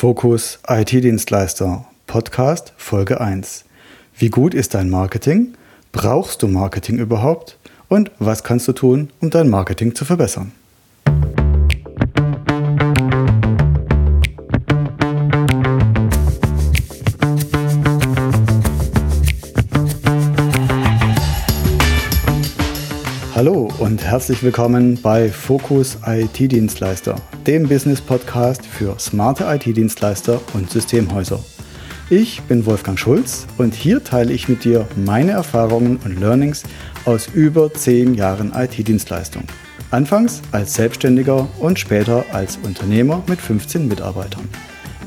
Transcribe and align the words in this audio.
Fokus 0.00 0.60
IT-Dienstleister 0.68 1.84
Podcast 2.06 2.72
Folge 2.76 3.20
1. 3.20 3.64
Wie 4.16 4.30
gut 4.30 4.54
ist 4.54 4.74
dein 4.74 4.90
Marketing? 4.90 5.54
Brauchst 5.90 6.40
du 6.40 6.46
Marketing 6.46 6.98
überhaupt? 6.98 7.58
Und 7.88 8.12
was 8.20 8.44
kannst 8.44 8.68
du 8.68 8.72
tun, 8.72 9.10
um 9.20 9.30
dein 9.30 9.48
Marketing 9.48 9.96
zu 9.96 10.04
verbessern? 10.04 10.52
Herzlich 24.08 24.42
willkommen 24.42 24.98
bei 25.02 25.28
Fokus 25.28 25.98
IT-Dienstleister, 26.06 27.16
dem 27.46 27.68
Business-Podcast 27.68 28.64
für 28.64 28.98
smarte 28.98 29.44
IT-Dienstleister 29.44 30.40
und 30.54 30.70
Systemhäuser. 30.70 31.38
Ich 32.08 32.40
bin 32.44 32.64
Wolfgang 32.64 32.98
Schulz 32.98 33.46
und 33.58 33.74
hier 33.74 34.02
teile 34.02 34.32
ich 34.32 34.48
mit 34.48 34.64
dir 34.64 34.88
meine 34.96 35.32
Erfahrungen 35.32 35.98
und 36.06 36.18
Learnings 36.18 36.62
aus 37.04 37.28
über 37.34 37.70
zehn 37.74 38.14
Jahren 38.14 38.54
IT-Dienstleistung. 38.54 39.44
Anfangs 39.90 40.40
als 40.52 40.72
Selbstständiger 40.72 41.46
und 41.58 41.78
später 41.78 42.24
als 42.32 42.56
Unternehmer 42.62 43.22
mit 43.26 43.42
15 43.42 43.86
Mitarbeitern. 43.88 44.48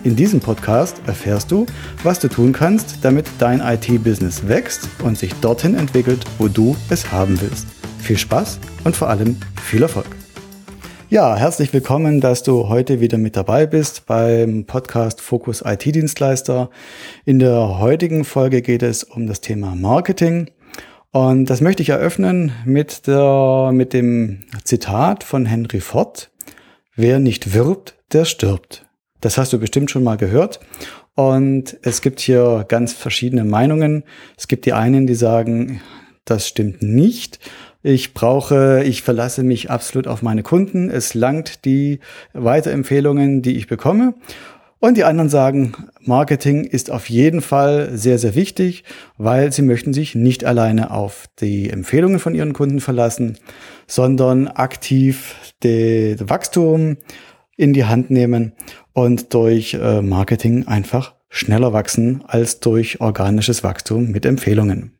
In 0.03 0.15
diesem 0.15 0.41
Podcast 0.41 1.01
erfährst 1.07 1.49
du, 1.49 1.65
was 2.03 2.19
du 2.19 2.27
tun 2.27 2.53
kannst, 2.53 2.99
damit 3.01 3.25
dein 3.39 3.61
IT-Business 3.61 4.47
wächst 4.47 4.87
und 5.03 5.17
sich 5.17 5.33
dorthin 5.41 5.73
entwickelt, 5.73 6.23
wo 6.37 6.47
du 6.47 6.75
es 6.91 7.11
haben 7.11 7.41
willst 7.41 7.65
viel 8.11 8.17
Spaß 8.17 8.59
und 8.83 8.93
vor 8.93 9.07
allem 9.07 9.37
viel 9.63 9.81
Erfolg. 9.83 10.17
Ja, 11.09 11.37
herzlich 11.37 11.71
willkommen, 11.71 12.19
dass 12.19 12.43
du 12.43 12.67
heute 12.67 12.99
wieder 12.99 13.17
mit 13.17 13.37
dabei 13.37 13.65
bist 13.65 14.05
beim 14.05 14.65
Podcast 14.65 15.21
Fokus 15.21 15.63
IT-Dienstleister. 15.65 16.69
In 17.23 17.39
der 17.39 17.79
heutigen 17.79 18.25
Folge 18.25 18.61
geht 18.61 18.83
es 18.83 19.05
um 19.05 19.27
das 19.27 19.39
Thema 19.39 19.75
Marketing. 19.75 20.51
Und 21.11 21.45
das 21.45 21.61
möchte 21.61 21.83
ich 21.83 21.89
eröffnen 21.89 22.51
mit, 22.65 23.07
der, 23.07 23.71
mit 23.71 23.93
dem 23.93 24.41
Zitat 24.65 25.23
von 25.23 25.45
Henry 25.45 25.79
Ford. 25.79 26.31
Wer 26.97 27.19
nicht 27.19 27.53
wirbt, 27.53 27.95
der 28.11 28.25
stirbt. 28.25 28.85
Das 29.21 29.37
hast 29.37 29.53
du 29.53 29.57
bestimmt 29.57 29.89
schon 29.89 30.03
mal 30.03 30.17
gehört. 30.17 30.59
Und 31.15 31.77
es 31.81 32.01
gibt 32.01 32.19
hier 32.19 32.65
ganz 32.67 32.91
verschiedene 32.91 33.45
Meinungen. 33.45 34.03
Es 34.37 34.49
gibt 34.49 34.65
die 34.65 34.73
einen, 34.73 35.07
die 35.07 35.15
sagen, 35.15 35.79
das 36.25 36.45
stimmt 36.47 36.83
nicht. 36.83 37.39
Ich 37.83 38.13
brauche, 38.13 38.83
ich 38.85 39.01
verlasse 39.01 39.43
mich 39.43 39.71
absolut 39.71 40.07
auf 40.07 40.21
meine 40.21 40.43
Kunden. 40.43 40.89
Es 40.89 41.13
langt 41.13 41.65
die 41.65 41.99
Weiterempfehlungen, 42.33 43.41
die 43.41 43.57
ich 43.57 43.67
bekomme. 43.67 44.13
Und 44.79 44.97
die 44.97 45.03
anderen 45.03 45.29
sagen, 45.29 45.73
Marketing 45.99 46.63
ist 46.63 46.89
auf 46.89 47.07
jeden 47.07 47.41
Fall 47.41 47.89
sehr, 47.93 48.17
sehr 48.17 48.33
wichtig, 48.33 48.83
weil 49.17 49.51
sie 49.51 49.61
möchten 49.61 49.93
sich 49.93 50.15
nicht 50.15 50.43
alleine 50.43 50.89
auf 50.89 51.27
die 51.39 51.69
Empfehlungen 51.69 52.17
von 52.17 52.33
ihren 52.33 52.53
Kunden 52.53 52.79
verlassen, 52.79 53.37
sondern 53.85 54.47
aktiv 54.47 55.35
das 55.59 56.27
Wachstum 56.27 56.97
in 57.57 57.73
die 57.73 57.85
Hand 57.85 58.09
nehmen 58.09 58.53
und 58.93 59.35
durch 59.35 59.75
äh, 59.75 60.01
Marketing 60.01 60.67
einfach 60.67 61.13
schneller 61.29 61.73
wachsen 61.73 62.23
als 62.27 62.59
durch 62.59 63.01
organisches 63.01 63.63
Wachstum 63.63 64.09
mit 64.09 64.25
Empfehlungen. 64.25 64.97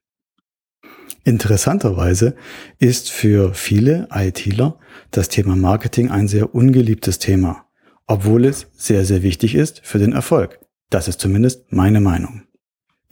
Interessanterweise 1.23 2.35
ist 2.79 3.11
für 3.11 3.53
viele 3.53 4.07
ITler 4.13 4.79
das 5.11 5.29
Thema 5.29 5.55
Marketing 5.55 6.09
ein 6.09 6.27
sehr 6.27 6.55
ungeliebtes 6.55 7.19
Thema, 7.19 7.65
obwohl 8.07 8.45
es 8.45 8.67
sehr, 8.73 9.05
sehr 9.05 9.21
wichtig 9.21 9.55
ist 9.55 9.81
für 9.83 9.99
den 9.99 10.13
Erfolg. 10.13 10.59
Das 10.89 11.07
ist 11.07 11.19
zumindest 11.19 11.71
meine 11.71 12.01
Meinung. 12.01 12.43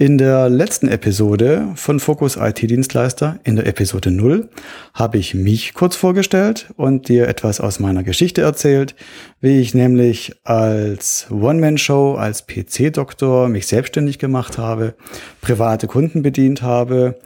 In 0.01 0.17
der 0.17 0.47
letzten 0.49 0.87
Episode 0.87 1.73
von 1.75 1.99
Focus 1.99 2.37
IT-Dienstleister, 2.37 3.37
in 3.43 3.57
der 3.57 3.67
Episode 3.67 4.11
0, 4.11 4.49
habe 4.93 5.17
ich 5.17 5.35
mich 5.35 5.73
kurz 5.73 5.97
vorgestellt 5.97 6.73
und 6.77 7.09
dir 7.09 7.27
etwas 7.27 7.59
aus 7.59 7.81
meiner 7.81 8.03
Geschichte 8.03 8.41
erzählt, 8.41 8.95
wie 9.41 9.59
ich 9.59 9.73
nämlich 9.73 10.39
als 10.45 11.27
One-Man-Show, 11.29 12.15
als 12.15 12.47
PC-Doktor 12.47 13.49
mich 13.49 13.67
selbstständig 13.67 14.19
gemacht 14.19 14.57
habe, 14.57 14.95
private 15.41 15.87
Kunden 15.87 16.21
bedient 16.21 16.61
habe, 16.61 17.19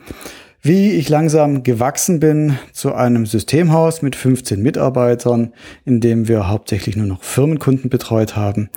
wie 0.64 0.92
ich 0.92 1.10
langsam 1.10 1.64
gewachsen 1.64 2.22
bin 2.22 2.58
zu 2.72 2.94
einem 2.94 3.26
Systemhaus 3.26 4.02
mit 4.02 4.16
15 4.16 4.62
Mitarbeitern, 4.62 5.52
in 5.84 6.00
dem 6.00 6.30
wir 6.30 6.48
hauptsächlich 6.48 6.96
nur 6.96 7.06
noch 7.06 7.22
Firmenkunden 7.22 7.90
betreut 7.90 8.38
haben 8.38 8.70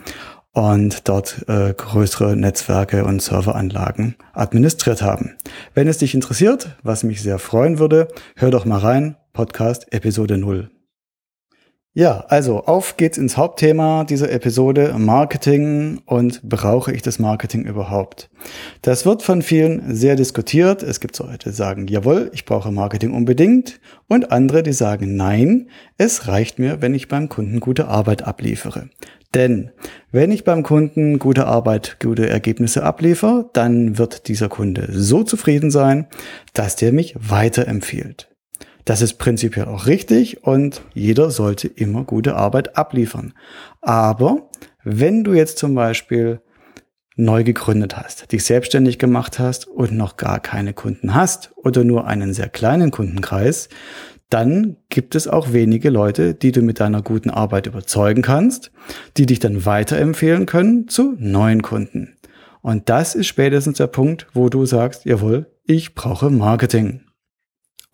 und 0.52 1.08
dort 1.08 1.44
äh, 1.48 1.72
größere 1.74 2.36
Netzwerke 2.36 3.04
und 3.04 3.22
Serveranlagen 3.22 4.16
administriert 4.32 5.00
haben. 5.00 5.36
Wenn 5.74 5.86
es 5.86 5.98
dich 5.98 6.12
interessiert, 6.14 6.76
was 6.82 7.04
mich 7.04 7.22
sehr 7.22 7.38
freuen 7.38 7.78
würde, 7.78 8.08
hör 8.34 8.50
doch 8.50 8.64
mal 8.64 8.78
rein, 8.78 9.16
Podcast 9.32 9.92
Episode 9.92 10.38
0. 10.38 10.75
Ja, 11.98 12.26
also 12.28 12.62
auf 12.64 12.98
geht's 12.98 13.16
ins 13.16 13.38
Hauptthema 13.38 14.04
dieser 14.04 14.30
Episode 14.30 14.94
Marketing 14.98 16.02
und 16.04 16.42
brauche 16.42 16.92
ich 16.92 17.00
das 17.00 17.18
Marketing 17.18 17.64
überhaupt? 17.64 18.28
Das 18.82 19.06
wird 19.06 19.22
von 19.22 19.40
vielen 19.40 19.94
sehr 19.94 20.14
diskutiert. 20.14 20.82
Es 20.82 21.00
gibt 21.00 21.18
Leute, 21.18 21.48
die 21.48 21.56
sagen, 21.56 21.86
jawohl, 21.86 22.30
ich 22.34 22.44
brauche 22.44 22.70
Marketing 22.70 23.14
unbedingt 23.14 23.80
und 24.08 24.30
andere, 24.30 24.62
die 24.62 24.74
sagen, 24.74 25.16
nein, 25.16 25.70
es 25.96 26.28
reicht 26.28 26.58
mir, 26.58 26.82
wenn 26.82 26.92
ich 26.92 27.08
beim 27.08 27.30
Kunden 27.30 27.60
gute 27.60 27.88
Arbeit 27.88 28.24
abliefere. 28.24 28.90
Denn 29.34 29.70
wenn 30.12 30.30
ich 30.32 30.44
beim 30.44 30.64
Kunden 30.64 31.18
gute 31.18 31.46
Arbeit, 31.46 31.96
gute 31.98 32.28
Ergebnisse 32.28 32.82
abliefere, 32.82 33.48
dann 33.54 33.96
wird 33.96 34.28
dieser 34.28 34.50
Kunde 34.50 34.86
so 34.90 35.22
zufrieden 35.22 35.70
sein, 35.70 36.08
dass 36.52 36.76
der 36.76 36.92
mich 36.92 37.14
weiterempfiehlt. 37.18 38.28
Das 38.86 39.02
ist 39.02 39.14
prinzipiell 39.14 39.66
auch 39.66 39.86
richtig 39.86 40.44
und 40.44 40.80
jeder 40.94 41.30
sollte 41.30 41.66
immer 41.66 42.04
gute 42.04 42.36
Arbeit 42.36 42.78
abliefern. 42.78 43.34
Aber 43.82 44.48
wenn 44.84 45.24
du 45.24 45.34
jetzt 45.34 45.58
zum 45.58 45.74
Beispiel 45.74 46.40
neu 47.16 47.42
gegründet 47.42 47.96
hast, 47.96 48.30
dich 48.30 48.44
selbstständig 48.44 49.00
gemacht 49.00 49.40
hast 49.40 49.66
und 49.66 49.90
noch 49.92 50.16
gar 50.16 50.38
keine 50.38 50.72
Kunden 50.72 51.14
hast 51.14 51.50
oder 51.56 51.82
nur 51.82 52.06
einen 52.06 52.32
sehr 52.32 52.48
kleinen 52.48 52.92
Kundenkreis, 52.92 53.68
dann 54.30 54.76
gibt 54.88 55.16
es 55.16 55.26
auch 55.26 55.52
wenige 55.52 55.90
Leute, 55.90 56.34
die 56.34 56.52
du 56.52 56.62
mit 56.62 56.78
deiner 56.78 57.02
guten 57.02 57.30
Arbeit 57.30 57.66
überzeugen 57.66 58.22
kannst, 58.22 58.70
die 59.16 59.26
dich 59.26 59.40
dann 59.40 59.66
weiterempfehlen 59.66 60.46
können 60.46 60.86
zu 60.86 61.16
neuen 61.18 61.62
Kunden. 61.62 62.16
Und 62.62 62.88
das 62.88 63.16
ist 63.16 63.26
spätestens 63.26 63.78
der 63.78 63.88
Punkt, 63.88 64.28
wo 64.32 64.48
du 64.48 64.64
sagst, 64.64 65.06
jawohl, 65.06 65.46
ich 65.64 65.96
brauche 65.96 66.30
Marketing. 66.30 67.00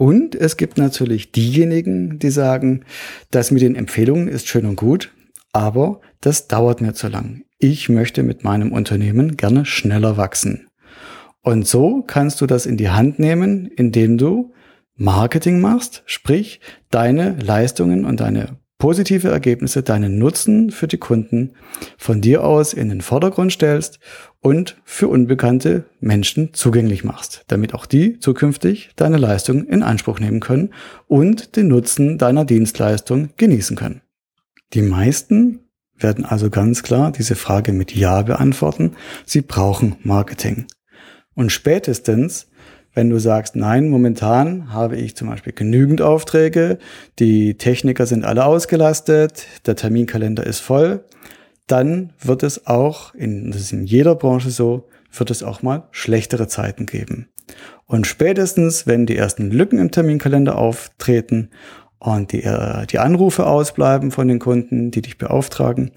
Und 0.03 0.35
es 0.35 0.57
gibt 0.57 0.79
natürlich 0.79 1.31
diejenigen, 1.31 2.19
die 2.19 2.31
sagen, 2.31 2.85
das 3.31 3.53
mit 3.53 3.63
den 3.63 3.77
Empfehlungen 3.77 4.27
ist 4.27 4.49
schön 4.49 4.67
und 4.67 4.75
gut, 4.75 5.13
aber 5.53 6.01
das 6.21 6.49
dauert 6.49 6.81
mir 6.81 6.93
zu 6.93 7.07
lang. 7.07 7.45
Ich 7.61 7.89
möchte 7.89 8.25
mit 8.25 8.43
meinem 8.43 8.73
Unternehmen 8.73 9.37
gerne 9.37 9.65
schneller 9.65 10.17
wachsen. 10.17 10.67
Und 11.41 11.69
so 11.69 12.03
kannst 12.03 12.41
du 12.41 12.47
das 12.47 12.67
in 12.67 12.77
die 12.77 12.89
Hand 12.89 13.21
nehmen, 13.21 13.67
indem 13.67 14.19
du 14.19 14.53
Marketing 14.97 15.61
machst, 15.61 16.03
sprich 16.07 16.59
deine 16.91 17.37
Leistungen 17.41 18.05
und 18.05 18.19
deine 18.19 18.57
positive 18.83 19.29
Ergebnisse, 19.29 19.85
deinen 19.85 20.19
Nutzen 20.19 20.73
für 20.73 20.89
die 20.89 20.99
Kunden 20.99 21.53
von 21.99 22.21
dir 22.21 22.43
aus 22.43 22.75
in 22.75 22.89
den 22.89 23.01
Vordergrund 23.01 23.53
stellst 23.53 24.01
und 24.41 24.77
für 24.83 25.07
unbekannte 25.07 25.85
Menschen 26.01 26.53
zugänglich 26.53 27.05
machst, 27.05 27.45
damit 27.47 27.75
auch 27.75 27.87
die 27.87 28.19
zukünftig 28.19 28.91
deine 28.97 29.19
Leistung 29.19 29.69
in 29.69 29.85
Anspruch 29.85 30.19
nehmen 30.19 30.41
können 30.41 30.75
und 31.07 31.55
den 31.55 31.69
Nutzen 31.69 32.19
deiner 32.19 32.45
Dienstleistung 32.45 33.29
genießen 33.37 33.77
können. 33.77 34.01
Die 34.73 34.83
meisten 34.83 35.61
werden 35.97 36.25
also 36.25 36.51
ganz 36.51 36.83
klar 36.83 37.13
diese 37.13 37.37
Frage 37.37 37.73
mit 37.73 37.95
Ja 37.95 38.23
beantworten. 38.23 38.97
Sie 39.25 39.43
brauchen 39.43 39.95
Marketing. 40.03 40.67
Und 41.35 41.53
spätestens, 41.53 42.49
wenn 42.95 43.11
du 43.11 43.19
sagst, 43.19 43.57
nein, 43.57 43.89
momentan 43.89 44.73
habe 44.73 44.97
ich 44.97 45.17
zum 45.17 45.29
Beispiel 45.29 45.53
genügend 45.53 46.03
Aufträge, 46.03 46.79
die 47.19 47.55
Techniker 47.55 48.07
sind 48.07 48.25
alle 48.25 48.45
ausgelastet, 48.45 49.47
der 49.67 49.77
Terminkalender 49.77 50.47
ist 50.47 50.61
voll, 50.61 51.05
dann 51.67 52.13
wird 52.23 52.43
es 52.43 52.67
auch, 52.67 53.15
in, 53.15 53.51
das 53.51 53.63
ist 53.63 53.73
in 53.73 53.85
jeder 53.85 54.15
Branche 54.15 54.51
so, 54.51 54.89
wird 55.17 55.31
es 55.31 55.43
auch 55.43 55.63
mal 55.63 55.89
schlechtere 55.91 56.49
Zeiten 56.49 56.87
geben. 56.87 57.29
Und 57.87 58.07
spätestens, 58.07 58.87
wenn 58.87 59.07
die 59.07 59.17
ersten 59.17 59.51
Lücken 59.51 59.79
im 59.79 59.91
Terminkalender 59.91 60.57
auftreten 60.57 61.51
und 61.99 62.33
die, 62.33 62.43
äh, 62.43 62.87
die 62.87 62.99
Anrufe 62.99 63.47
ausbleiben 63.47 64.11
von 64.11 64.29
den 64.29 64.39
Kunden, 64.39 64.91
die 64.91 65.03
dich 65.03 65.19
beauftragen, 65.19 65.93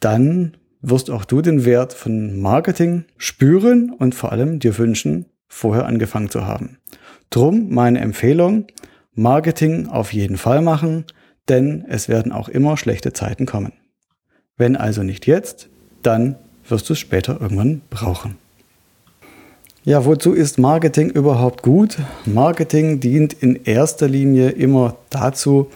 dann 0.00 0.56
wirst 0.80 1.10
auch 1.10 1.24
du 1.24 1.42
den 1.42 1.64
Wert 1.64 1.92
von 1.92 2.40
Marketing 2.40 3.04
spüren 3.16 3.92
und 3.96 4.14
vor 4.14 4.32
allem 4.32 4.58
dir 4.58 4.78
wünschen, 4.78 5.26
vorher 5.48 5.86
angefangen 5.86 6.30
zu 6.30 6.46
haben. 6.46 6.78
Drum 7.30 7.68
meine 7.70 8.00
Empfehlung, 8.00 8.66
Marketing 9.14 9.88
auf 9.88 10.12
jeden 10.12 10.36
Fall 10.36 10.62
machen, 10.62 11.04
denn 11.48 11.84
es 11.88 12.08
werden 12.08 12.32
auch 12.32 12.48
immer 12.48 12.76
schlechte 12.76 13.12
Zeiten 13.12 13.46
kommen. 13.46 13.72
Wenn 14.56 14.76
also 14.76 15.02
nicht 15.02 15.26
jetzt, 15.26 15.68
dann 16.02 16.36
wirst 16.68 16.88
du 16.88 16.92
es 16.92 16.98
später 16.98 17.40
irgendwann 17.40 17.82
brauchen. 17.90 18.36
Ja, 19.84 20.04
wozu 20.04 20.32
ist 20.34 20.58
Marketing 20.58 21.08
überhaupt 21.10 21.62
gut? 21.62 21.98
Marketing 22.26 23.00
dient 23.00 23.32
in 23.32 23.64
erster 23.64 24.06
Linie 24.06 24.50
immer 24.50 24.96
dazu, 25.08 25.70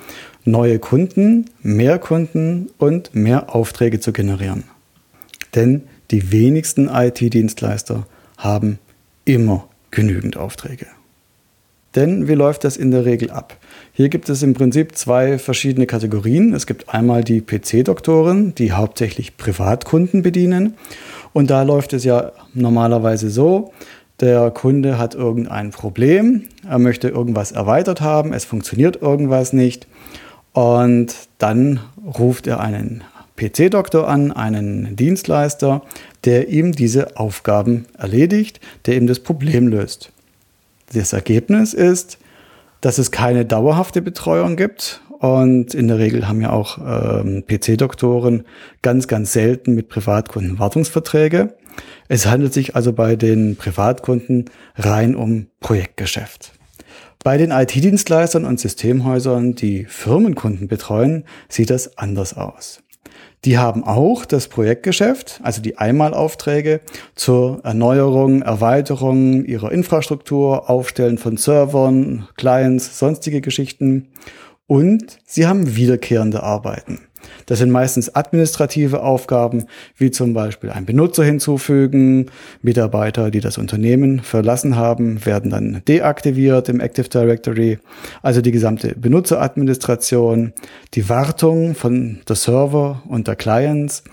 neue 0.44 0.78
Kunden, 0.78 1.46
mehr 1.62 1.98
Kunden 1.98 2.69
und 2.78 3.14
mehr 3.14 3.54
Aufträge 3.54 4.00
zu 4.00 4.12
generieren. 4.12 4.64
Denn 5.54 5.84
die 6.10 6.30
wenigsten 6.30 6.88
IT-Dienstleister 6.88 8.06
haben 8.36 8.78
immer 9.24 9.69
genügend 9.90 10.36
Aufträge. 10.36 10.86
Denn 11.94 12.26
wie 12.26 12.34
läuft 12.34 12.64
das 12.64 12.76
in 12.76 12.90
der 12.90 13.04
Regel 13.04 13.30
ab? 13.30 13.56
Hier 13.92 14.08
gibt 14.08 14.30
es 14.30 14.42
im 14.42 14.54
Prinzip 14.54 14.96
zwei 14.96 15.38
verschiedene 15.38 15.86
Kategorien. 15.86 16.54
Es 16.54 16.66
gibt 16.66 16.88
einmal 16.88 17.22
die 17.22 17.42
PC-Doktoren, 17.42 18.54
die 18.54 18.72
hauptsächlich 18.72 19.36
Privatkunden 19.36 20.22
bedienen. 20.22 20.74
Und 21.34 21.50
da 21.50 21.62
läuft 21.62 21.92
es 21.92 22.04
ja 22.04 22.32
normalerweise 22.54 23.28
so, 23.28 23.72
der 24.20 24.50
Kunde 24.50 24.98
hat 24.98 25.14
irgendein 25.14 25.70
Problem, 25.70 26.44
er 26.66 26.78
möchte 26.78 27.08
irgendwas 27.08 27.52
erweitert 27.52 28.00
haben, 28.00 28.32
es 28.32 28.44
funktioniert 28.44 29.02
irgendwas 29.02 29.52
nicht. 29.52 29.86
Und 30.52 31.14
dann 31.38 31.80
ruft 32.19 32.46
er 32.46 32.60
einen 32.60 33.02
PC-Doktor 33.36 34.08
an, 34.08 34.30
einen 34.30 34.94
Dienstleister, 34.96 35.82
der 36.24 36.48
ihm 36.48 36.72
diese 36.72 37.16
Aufgaben 37.16 37.86
erledigt, 37.98 38.60
der 38.86 38.96
ihm 38.96 39.06
das 39.06 39.20
Problem 39.20 39.69
löst. 39.69 40.12
Das 40.92 41.12
Ergebnis 41.12 41.74
ist, 41.74 42.19
dass 42.80 42.98
es 42.98 43.10
keine 43.10 43.44
dauerhafte 43.44 44.02
Betreuung 44.02 44.56
gibt. 44.56 45.00
Und 45.19 45.72
in 45.72 45.86
der 45.86 45.98
Regel 45.98 46.26
haben 46.26 46.40
ja 46.40 46.50
auch 46.50 46.78
ähm, 46.78 47.44
PC-Doktoren 47.46 48.44
ganz, 48.82 49.06
ganz 49.06 49.32
selten 49.32 49.74
mit 49.74 49.88
Privatkunden 49.88 50.58
Wartungsverträge. 50.58 51.54
Es 52.08 52.26
handelt 52.26 52.52
sich 52.52 52.74
also 52.74 52.92
bei 52.92 53.14
den 53.14 53.56
Privatkunden 53.56 54.46
rein 54.74 55.14
um 55.14 55.46
Projektgeschäft. 55.60 56.52
Bei 57.22 57.38
den 57.38 57.52
IT-Dienstleistern 57.52 58.44
und 58.44 58.58
Systemhäusern, 58.58 59.54
die 59.54 59.84
Firmenkunden 59.84 60.66
betreuen, 60.66 61.24
sieht 61.48 61.70
das 61.70 61.96
anders 61.96 62.36
aus. 62.36 62.82
Die 63.44 63.59
haben 63.59 63.83
auch 63.83 64.25
das 64.25 64.47
Projektgeschäft, 64.47 65.41
also 65.43 65.61
die 65.61 65.77
Einmalaufträge 65.77 66.81
zur 67.17 67.61
Erneuerung, 67.65 68.43
Erweiterung 68.43 69.44
ihrer 69.44 69.73
Infrastruktur, 69.73 70.71
Aufstellen 70.71 71.19
von 71.19 71.37
Servern, 71.37 72.29
Clients, 72.37 73.00
sonstige 73.00 73.41
Geschichten. 73.41 74.09
Und 74.69 75.19
sie 75.27 75.47
haben 75.49 75.75
wiederkehrende 75.75 76.44
Arbeiten. 76.44 77.00
Das 77.47 77.59
sind 77.59 77.71
meistens 77.71 78.15
administrative 78.15 79.03
Aufgaben, 79.03 79.67
wie 79.97 80.11
zum 80.11 80.35
Beispiel 80.35 80.71
ein 80.71 80.87
Benutzer 80.87 81.25
hinzufügen. 81.25 82.27
Mitarbeiter, 82.62 83.31
die 83.31 83.41
das 83.41 83.59
Unternehmen 83.59 84.21
verlassen 84.21 84.77
haben, 84.77 85.25
werden 85.25 85.50
dann 85.50 85.83
deaktiviert 85.87 86.69
im 86.69 86.81
Active 86.81 87.09
Directory. 87.09 87.79
Also 88.23 88.41
die 88.41 88.53
gesamte 88.53 88.94
Benutzeradministration, 88.97 90.53
die 90.94 91.09
Wartung 91.09 91.75
von 91.75 92.21
der 92.29 92.37
Server 92.37 93.03
und 93.09 93.29
der 93.29 93.37
Clients, 93.37 94.05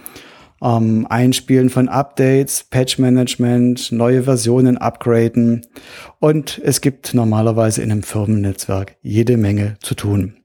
ähm, 0.62 1.08
Einspielen 1.10 1.70
von 1.70 1.88
Updates, 1.88 2.66
Patch-Management, 2.70 3.92
neue 3.92 4.24
Versionen 4.24 4.78
upgraden. 4.78 5.66
Und 6.20 6.60
es 6.64 6.82
gibt 6.82 7.14
normalerweise 7.14 7.82
in 7.82 7.92
einem 7.92 8.04
Firmennetzwerk 8.04 8.96
jede 9.02 9.38
Menge 9.38 9.76
zu 9.82 9.96
tun. 9.96 10.39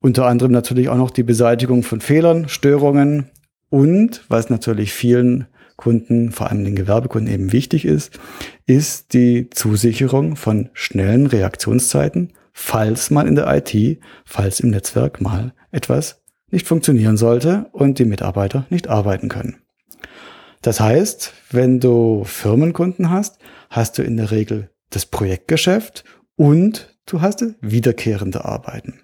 Unter 0.00 0.26
anderem 0.26 0.52
natürlich 0.52 0.88
auch 0.88 0.96
noch 0.96 1.10
die 1.10 1.22
Beseitigung 1.24 1.82
von 1.82 2.00
Fehlern, 2.00 2.48
Störungen 2.48 3.30
und, 3.68 4.24
was 4.28 4.50
natürlich 4.50 4.92
vielen 4.92 5.46
Kunden, 5.76 6.32
vor 6.32 6.50
allem 6.50 6.64
den 6.64 6.76
Gewerbekunden 6.76 7.32
eben 7.32 7.52
wichtig 7.52 7.84
ist, 7.84 8.18
ist 8.66 9.12
die 9.12 9.50
Zusicherung 9.50 10.36
von 10.36 10.70
schnellen 10.72 11.26
Reaktionszeiten, 11.26 12.32
falls 12.52 13.10
mal 13.10 13.28
in 13.28 13.36
der 13.36 13.46
IT, 13.54 14.00
falls 14.24 14.60
im 14.60 14.70
Netzwerk 14.70 15.20
mal 15.20 15.52
etwas 15.70 16.22
nicht 16.50 16.66
funktionieren 16.66 17.16
sollte 17.16 17.66
und 17.72 17.98
die 17.98 18.04
Mitarbeiter 18.04 18.66
nicht 18.70 18.88
arbeiten 18.88 19.28
können. 19.28 19.58
Das 20.62 20.80
heißt, 20.80 21.32
wenn 21.50 21.78
du 21.78 22.24
Firmenkunden 22.24 23.10
hast, 23.10 23.38
hast 23.70 23.98
du 23.98 24.02
in 24.02 24.16
der 24.16 24.30
Regel 24.30 24.70
das 24.90 25.06
Projektgeschäft 25.06 26.04
und 26.36 26.96
du 27.06 27.20
hast 27.20 27.44
wiederkehrende 27.60 28.44
Arbeiten. 28.44 29.00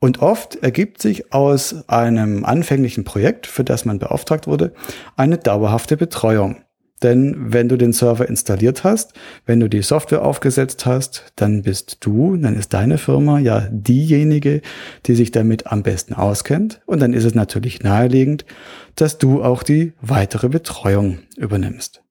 Und 0.00 0.20
oft 0.20 0.56
ergibt 0.56 1.00
sich 1.00 1.32
aus 1.32 1.88
einem 1.88 2.44
anfänglichen 2.44 3.04
Projekt, 3.04 3.46
für 3.46 3.64
das 3.64 3.84
man 3.84 3.98
beauftragt 3.98 4.46
wurde, 4.46 4.74
eine 5.16 5.38
dauerhafte 5.38 5.96
Betreuung. 5.96 6.64
Denn 7.02 7.34
wenn 7.52 7.68
du 7.68 7.76
den 7.76 7.92
Server 7.92 8.28
installiert 8.28 8.82
hast, 8.82 9.12
wenn 9.44 9.60
du 9.60 9.68
die 9.68 9.82
Software 9.82 10.24
aufgesetzt 10.24 10.86
hast, 10.86 11.32
dann 11.36 11.62
bist 11.62 11.98
du, 12.00 12.36
dann 12.36 12.56
ist 12.56 12.72
deine 12.72 12.98
Firma 12.98 13.38
ja 13.38 13.68
diejenige, 13.70 14.62
die 15.04 15.14
sich 15.14 15.30
damit 15.30 15.66
am 15.66 15.82
besten 15.82 16.14
auskennt. 16.14 16.80
Und 16.86 17.00
dann 17.00 17.12
ist 17.12 17.24
es 17.24 17.34
natürlich 17.34 17.82
naheliegend, 17.82 18.46
dass 18.94 19.18
du 19.18 19.42
auch 19.42 19.62
die 19.62 19.92
weitere 20.00 20.48
Betreuung 20.48 21.18
übernimmst. 21.36 22.02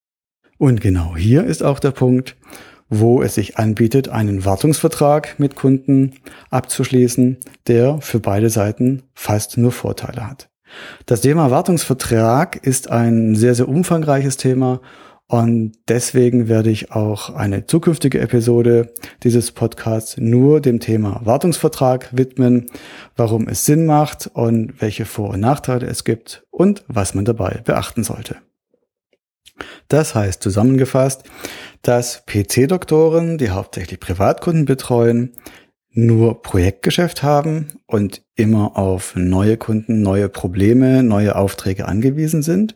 Und 0.59 0.79
genau 0.79 1.15
hier 1.17 1.43
ist 1.43 1.63
auch 1.63 1.79
der 1.79 1.91
Punkt, 1.91 2.35
wo 2.99 3.21
es 3.21 3.35
sich 3.35 3.57
anbietet, 3.57 4.09
einen 4.09 4.45
Wartungsvertrag 4.45 5.39
mit 5.39 5.55
Kunden 5.55 6.13
abzuschließen, 6.49 7.37
der 7.67 7.99
für 8.01 8.19
beide 8.19 8.49
Seiten 8.49 9.03
fast 9.13 9.57
nur 9.57 9.71
Vorteile 9.71 10.29
hat. 10.29 10.49
Das 11.05 11.21
Thema 11.21 11.51
Wartungsvertrag 11.51 12.55
ist 12.65 12.89
ein 12.89 13.35
sehr, 13.35 13.55
sehr 13.55 13.67
umfangreiches 13.67 14.37
Thema 14.37 14.81
und 15.27 15.73
deswegen 15.87 16.47
werde 16.47 16.69
ich 16.69 16.91
auch 16.91 17.29
eine 17.29 17.65
zukünftige 17.65 18.19
Episode 18.19 18.93
dieses 19.23 19.51
Podcasts 19.51 20.17
nur 20.17 20.61
dem 20.61 20.79
Thema 20.79 21.21
Wartungsvertrag 21.23 22.09
widmen, 22.11 22.67
warum 23.15 23.47
es 23.47 23.65
Sinn 23.65 23.85
macht 23.85 24.29
und 24.33 24.81
welche 24.81 25.05
Vor- 25.05 25.31
und 25.31 25.39
Nachteile 25.39 25.87
es 25.87 26.03
gibt 26.03 26.45
und 26.51 26.83
was 26.87 27.15
man 27.15 27.25
dabei 27.25 27.61
beachten 27.63 28.03
sollte. 28.03 28.35
Das 29.87 30.15
heißt 30.15 30.41
zusammengefasst, 30.41 31.23
dass 31.81 32.25
PC-Doktoren, 32.25 33.37
die 33.37 33.49
hauptsächlich 33.49 33.99
Privatkunden 33.99 34.65
betreuen, 34.65 35.33
nur 35.91 36.41
Projektgeschäft 36.41 37.23
haben 37.23 37.79
und 37.85 38.23
immer 38.35 38.77
auf 38.77 39.15
neue 39.15 39.57
Kunden, 39.57 40.01
neue 40.01 40.29
Probleme, 40.29 41.03
neue 41.03 41.35
Aufträge 41.35 41.87
angewiesen 41.87 42.41
sind. 42.41 42.75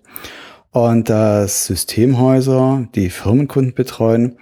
Und 0.72 1.10
dass 1.10 1.66
Systemhäuser, 1.66 2.88
die 2.94 3.10
Firmenkunden 3.10 3.74
betreuen, 3.74 4.38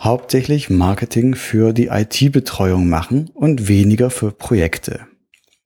hauptsächlich 0.00 0.70
Marketing 0.70 1.34
für 1.34 1.72
die 1.72 1.86
IT-Betreuung 1.86 2.88
machen 2.88 3.30
und 3.34 3.66
weniger 3.66 4.10
für 4.10 4.30
Projekte. 4.30 5.00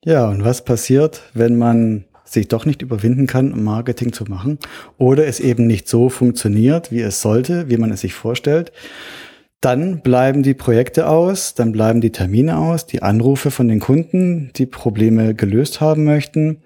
Ja, 0.03 0.27
und 0.27 0.43
was 0.43 0.63
passiert, 0.63 1.21
wenn 1.33 1.57
man 1.57 2.05
sich 2.31 2.47
doch 2.47 2.65
nicht 2.65 2.81
überwinden 2.81 3.27
kann, 3.27 3.63
Marketing 3.63 4.13
zu 4.13 4.25
machen 4.25 4.59
oder 4.97 5.27
es 5.27 5.39
eben 5.39 5.67
nicht 5.67 5.87
so 5.87 6.09
funktioniert, 6.09 6.91
wie 6.91 7.01
es 7.01 7.21
sollte, 7.21 7.69
wie 7.69 7.77
man 7.77 7.91
es 7.91 8.01
sich 8.01 8.13
vorstellt, 8.13 8.71
dann 9.61 10.01
bleiben 10.01 10.41
die 10.41 10.53
Projekte 10.53 11.07
aus, 11.07 11.53
dann 11.53 11.71
bleiben 11.71 11.99
die 11.99 12.11
Termine 12.11 12.57
aus, 12.57 12.85
die 12.85 13.01
Anrufe 13.01 13.51
von 13.51 13.67
den 13.67 13.79
Kunden, 13.79 14.51
die 14.55 14.65
Probleme 14.65 15.35
gelöst 15.35 15.81
haben 15.81 16.05
möchten. 16.05 16.61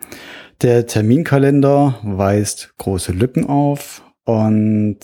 Der 0.61 0.85
Terminkalender 0.85 1.99
weist 2.03 2.75
große 2.77 3.11
Lücken 3.11 3.47
auf 3.49 4.03
und 4.25 4.99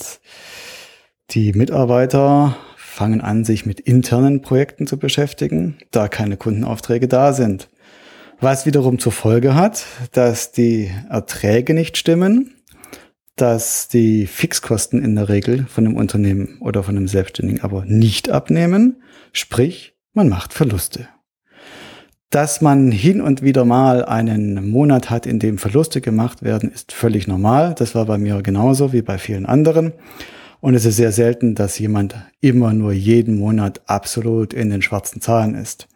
die 1.32 1.54
Mitarbeiter 1.54 2.58
fangen 2.78 3.22
an, 3.22 3.44
sich 3.44 3.66
mit 3.66 3.80
internen 3.80 4.42
Projekten 4.42 4.86
zu 4.86 4.98
beschäftigen, 4.98 5.78
da 5.92 6.08
keine 6.08 6.38
Kundenaufträge 6.38 7.08
da 7.08 7.34
sind. 7.34 7.70
Was 8.42 8.66
wiederum 8.66 9.00
zur 9.00 9.12
Folge 9.12 9.54
hat, 9.54 9.86
dass 10.14 10.54
die 10.54 10.90
Erträge 11.10 11.74
nicht 11.74 11.98
stimmen, 11.98 12.56
dass 13.36 13.90
die 13.90 14.28
Fixkosten 14.28 15.04
in 15.04 15.16
der 15.16 15.28
Regel 15.28 15.66
von 15.68 15.84
dem 15.84 15.98
Unternehmen 15.98 16.58
oder 16.62 16.84
von 16.84 16.96
dem 16.96 17.10
Selbstständigen 17.10 17.62
aber 17.62 17.84
nicht 17.84 18.30
abnehmen. 18.30 19.04
Sprich, 19.34 19.94
man 20.14 20.30
macht 20.30 20.54
Verluste. 20.54 21.10
Dass 22.30 22.62
man 22.62 22.94
hin 22.94 23.20
und 23.20 23.42
wieder 23.42 23.66
mal 23.66 24.06
einen 24.06 24.72
Monat 24.72 25.10
hat, 25.10 25.26
in 25.26 25.40
dem 25.40 25.58
Verluste 25.58 26.00
gemacht 26.00 26.42
werden, 26.42 26.72
ist 26.72 26.94
völlig 26.94 27.28
normal. 27.28 27.76
Das 27.78 27.94
war 27.94 28.06
bei 28.06 28.18
mir 28.18 28.42
genauso 28.42 28.94
wie 28.94 29.02
bei 29.02 29.18
vielen 29.18 29.48
anderen. 29.48 29.92
Und 30.62 30.76
es 30.76 30.86
ist 30.86 30.96
sehr 30.96 31.12
selten, 31.12 31.56
dass 31.56 31.78
jemand 31.78 32.16
immer 32.40 32.72
nur 32.72 32.94
jeden 32.94 33.38
Monat 33.38 33.82
absolut 33.86 34.54
in 34.54 34.70
den 34.70 34.82
schwarzen 34.82 35.20
Zahlen 35.20 35.56
ist. 35.56 35.90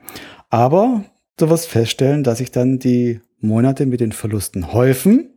Aber 0.49 1.05
du 1.37 1.49
wirst 1.49 1.67
feststellen, 1.67 2.23
dass 2.23 2.39
sich 2.39 2.51
dann 2.51 2.79
die 2.79 3.21
Monate 3.39 3.85
mit 3.85 3.99
den 3.99 4.11
Verlusten 4.11 4.73
häufen. 4.73 5.29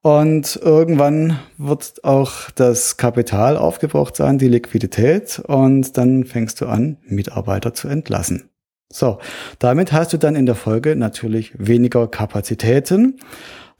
Und 0.00 0.56
irgendwann 0.62 1.38
wird 1.56 2.04
auch 2.04 2.50
das 2.54 2.96
Kapital 2.96 3.56
aufgebraucht 3.56 4.16
sein, 4.16 4.38
die 4.38 4.48
Liquidität. 4.48 5.40
Und 5.40 5.96
dann 5.96 6.24
fängst 6.24 6.60
du 6.60 6.66
an, 6.66 6.98
Mitarbeiter 7.04 7.74
zu 7.74 7.88
entlassen. 7.88 8.48
So, 8.90 9.18
damit 9.58 9.92
hast 9.92 10.12
du 10.12 10.16
dann 10.16 10.34
in 10.34 10.46
der 10.46 10.54
Folge 10.54 10.96
natürlich 10.96 11.52
weniger 11.58 12.08
Kapazitäten, 12.08 13.20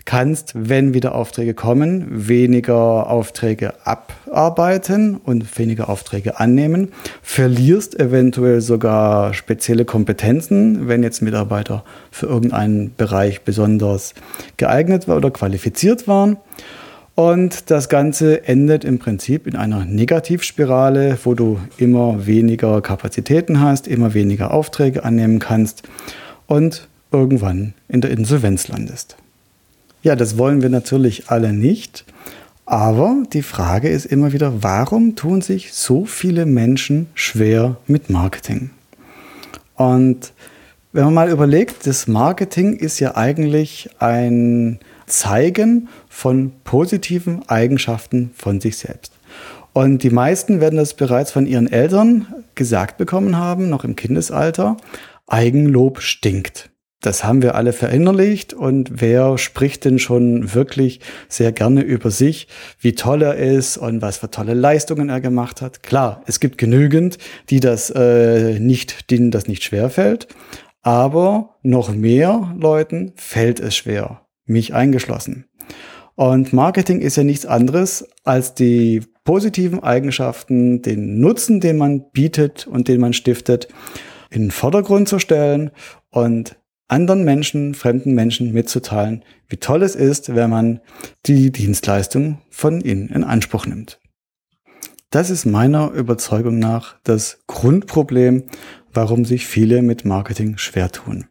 kannst, 0.08 0.54
wenn 0.54 0.94
wieder 0.94 1.14
Aufträge 1.14 1.52
kommen, 1.52 2.06
weniger 2.28 3.10
Aufträge 3.10 3.74
abarbeiten 3.84 5.18
und 5.18 5.58
weniger 5.58 5.90
Aufträge 5.90 6.40
annehmen, 6.40 6.92
verlierst 7.20 8.00
eventuell 8.00 8.62
sogar 8.62 9.34
spezielle 9.34 9.84
Kompetenzen, 9.84 10.88
wenn 10.88 11.02
jetzt 11.02 11.20
Mitarbeiter 11.20 11.84
für 12.10 12.24
irgendeinen 12.24 12.94
Bereich 12.96 13.42
besonders 13.42 14.14
geeignet 14.56 15.08
oder 15.08 15.30
qualifiziert 15.30 16.08
waren. 16.08 16.38
Und 17.14 17.70
das 17.70 17.90
Ganze 17.90 18.48
endet 18.48 18.84
im 18.84 18.98
Prinzip 18.98 19.46
in 19.46 19.56
einer 19.56 19.84
Negativspirale, 19.84 21.18
wo 21.22 21.34
du 21.34 21.58
immer 21.76 22.26
weniger 22.26 22.80
Kapazitäten 22.80 23.60
hast, 23.60 23.86
immer 23.86 24.14
weniger 24.14 24.54
Aufträge 24.54 25.04
annehmen 25.04 25.38
kannst 25.38 25.82
und 26.46 26.88
irgendwann 27.12 27.74
in 27.88 28.00
der 28.00 28.10
Insolvenz 28.10 28.68
landest. 28.68 29.18
Ja, 30.08 30.16
das 30.16 30.38
wollen 30.38 30.62
wir 30.62 30.70
natürlich 30.70 31.28
alle 31.28 31.52
nicht. 31.52 32.06
Aber 32.64 33.24
die 33.34 33.42
Frage 33.42 33.90
ist 33.90 34.06
immer 34.06 34.32
wieder, 34.32 34.62
warum 34.62 35.16
tun 35.16 35.42
sich 35.42 35.74
so 35.74 36.06
viele 36.06 36.46
Menschen 36.46 37.08
schwer 37.12 37.76
mit 37.86 38.08
Marketing? 38.08 38.70
Und 39.74 40.32
wenn 40.94 41.04
man 41.04 41.12
mal 41.12 41.28
überlegt, 41.28 41.86
das 41.86 42.06
Marketing 42.06 42.72
ist 42.72 43.00
ja 43.00 43.16
eigentlich 43.16 43.90
ein 43.98 44.78
Zeigen 45.04 45.90
von 46.08 46.52
positiven 46.64 47.46
Eigenschaften 47.46 48.30
von 48.34 48.62
sich 48.62 48.78
selbst. 48.78 49.12
Und 49.74 50.02
die 50.04 50.08
meisten 50.08 50.62
werden 50.62 50.78
das 50.78 50.94
bereits 50.94 51.32
von 51.32 51.44
ihren 51.44 51.70
Eltern 51.70 52.28
gesagt 52.54 52.96
bekommen 52.96 53.36
haben, 53.36 53.68
noch 53.68 53.84
im 53.84 53.94
Kindesalter. 53.94 54.78
Eigenlob 55.26 56.00
stinkt. 56.00 56.70
Das 57.00 57.22
haben 57.22 57.42
wir 57.42 57.54
alle 57.54 57.72
verinnerlicht 57.72 58.54
und 58.54 59.00
wer 59.00 59.38
spricht 59.38 59.84
denn 59.84 60.00
schon 60.00 60.52
wirklich 60.54 60.98
sehr 61.28 61.52
gerne 61.52 61.82
über 61.82 62.10
sich, 62.10 62.48
wie 62.80 62.94
toll 62.94 63.22
er 63.22 63.36
ist 63.36 63.76
und 63.76 64.02
was 64.02 64.18
für 64.18 64.30
tolle 64.30 64.54
Leistungen 64.54 65.08
er 65.08 65.20
gemacht 65.20 65.62
hat. 65.62 65.84
Klar, 65.84 66.22
es 66.26 66.40
gibt 66.40 66.58
genügend, 66.58 67.18
die 67.50 67.60
das 67.60 67.90
äh, 67.90 68.58
nicht, 68.58 69.12
denen 69.12 69.30
das 69.30 69.46
nicht 69.46 69.62
schwer 69.62 69.90
fällt, 69.90 70.26
aber 70.82 71.56
noch 71.62 71.94
mehr 71.94 72.52
Leuten 72.58 73.12
fällt 73.14 73.60
es 73.60 73.76
schwer, 73.76 74.22
mich 74.44 74.74
eingeschlossen. 74.74 75.44
Und 76.16 76.52
Marketing 76.52 77.00
ist 77.00 77.16
ja 77.16 77.22
nichts 77.22 77.46
anderes 77.46 78.08
als 78.24 78.54
die 78.54 79.02
positiven 79.22 79.84
Eigenschaften, 79.84 80.82
den 80.82 81.20
Nutzen, 81.20 81.60
den 81.60 81.76
man 81.76 82.10
bietet 82.10 82.66
und 82.66 82.88
den 82.88 83.00
man 83.00 83.12
stiftet, 83.12 83.68
in 84.30 84.42
den 84.42 84.50
Vordergrund 84.50 85.08
zu 85.08 85.20
stellen 85.20 85.70
und 86.10 86.56
anderen 86.88 87.24
Menschen, 87.24 87.74
fremden 87.74 88.14
Menschen 88.14 88.52
mitzuteilen, 88.52 89.24
wie 89.48 89.58
toll 89.58 89.82
es 89.82 89.94
ist, 89.94 90.34
wenn 90.34 90.50
man 90.50 90.80
die 91.26 91.52
Dienstleistung 91.52 92.38
von 92.50 92.80
ihnen 92.80 93.08
in 93.10 93.24
Anspruch 93.24 93.66
nimmt. 93.66 94.00
Das 95.10 95.30
ist 95.30 95.46
meiner 95.46 95.90
Überzeugung 95.92 96.58
nach 96.58 96.96
das 97.04 97.42
Grundproblem, 97.46 98.44
warum 98.92 99.24
sich 99.24 99.46
viele 99.46 99.82
mit 99.82 100.04
Marketing 100.04 100.58
schwer 100.58 100.90
tun. 100.90 101.26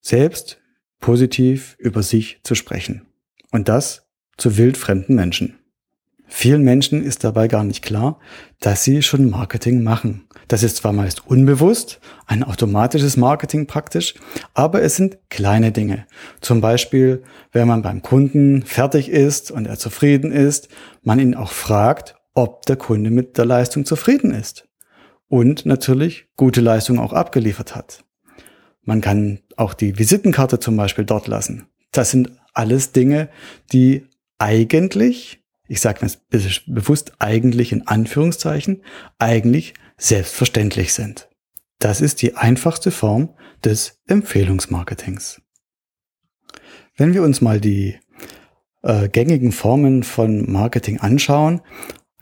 Selbst 0.00 0.60
positiv 1.00 1.76
über 1.78 2.02
sich 2.02 2.40
zu 2.42 2.54
sprechen. 2.54 3.06
Und 3.50 3.68
das 3.68 4.08
zu 4.36 4.56
wildfremden 4.56 5.14
Menschen. 5.14 5.57
Vielen 6.30 6.62
Menschen 6.62 7.02
ist 7.02 7.24
dabei 7.24 7.48
gar 7.48 7.64
nicht 7.64 7.82
klar, 7.82 8.20
dass 8.60 8.84
sie 8.84 9.02
schon 9.02 9.30
Marketing 9.30 9.82
machen. 9.82 10.28
Das 10.46 10.62
ist 10.62 10.76
zwar 10.76 10.92
meist 10.92 11.26
unbewusst, 11.26 12.00
ein 12.26 12.44
automatisches 12.44 13.16
Marketing 13.16 13.66
praktisch, 13.66 14.14
aber 14.52 14.82
es 14.82 14.96
sind 14.96 15.18
kleine 15.30 15.72
Dinge. 15.72 16.06
Zum 16.40 16.60
Beispiel, 16.60 17.22
wenn 17.52 17.66
man 17.66 17.82
beim 17.82 18.02
Kunden 18.02 18.62
fertig 18.62 19.08
ist 19.08 19.50
und 19.50 19.66
er 19.66 19.78
zufrieden 19.78 20.30
ist, 20.30 20.68
man 21.02 21.18
ihn 21.18 21.34
auch 21.34 21.50
fragt, 21.50 22.14
ob 22.34 22.66
der 22.66 22.76
Kunde 22.76 23.10
mit 23.10 23.38
der 23.38 23.46
Leistung 23.46 23.84
zufrieden 23.84 24.32
ist. 24.32 24.68
Und 25.28 25.66
natürlich 25.66 26.28
gute 26.36 26.60
Leistung 26.60 26.98
auch 26.98 27.12
abgeliefert 27.12 27.74
hat. 27.74 28.04
Man 28.82 29.00
kann 29.00 29.40
auch 29.56 29.74
die 29.74 29.98
Visitenkarte 29.98 30.60
zum 30.60 30.76
Beispiel 30.76 31.04
dort 31.04 31.26
lassen. 31.26 31.66
Das 31.90 32.10
sind 32.10 32.30
alles 32.54 32.92
Dinge, 32.92 33.28
die 33.72 34.06
eigentlich 34.38 35.40
ich 35.68 35.80
sage 35.80 36.04
mir 36.04 36.40
bewusst 36.66 37.12
eigentlich 37.18 37.72
in 37.72 37.86
Anführungszeichen, 37.86 38.82
eigentlich 39.18 39.74
selbstverständlich 39.96 40.94
sind. 40.94 41.28
Das 41.78 42.00
ist 42.00 42.22
die 42.22 42.34
einfachste 42.34 42.90
Form 42.90 43.34
des 43.62 44.00
Empfehlungsmarketings. 44.06 45.40
Wenn 46.96 47.14
wir 47.14 47.22
uns 47.22 47.40
mal 47.40 47.60
die 47.60 47.98
äh, 48.82 49.08
gängigen 49.08 49.52
Formen 49.52 50.02
von 50.02 50.50
Marketing 50.50 50.98
anschauen, 50.98 51.60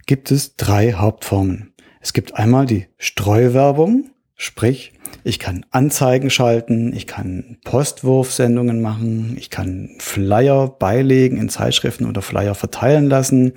gibt 0.06 0.30
es 0.30 0.56
drei 0.56 0.92
Hauptformen. 0.92 1.74
Es 2.00 2.12
gibt 2.12 2.34
einmal 2.34 2.66
die 2.66 2.86
Streuwerbung, 2.98 4.10
Sprich, 4.38 4.92
ich 5.24 5.38
kann 5.38 5.64
Anzeigen 5.70 6.28
schalten, 6.28 6.92
ich 6.94 7.06
kann 7.06 7.56
Postwurfsendungen 7.64 8.82
machen, 8.82 9.34
ich 9.38 9.48
kann 9.48 9.88
Flyer 9.98 10.68
beilegen 10.68 11.38
in 11.38 11.48
Zeitschriften 11.48 12.04
oder 12.04 12.20
Flyer 12.20 12.54
verteilen 12.54 13.08
lassen, 13.08 13.54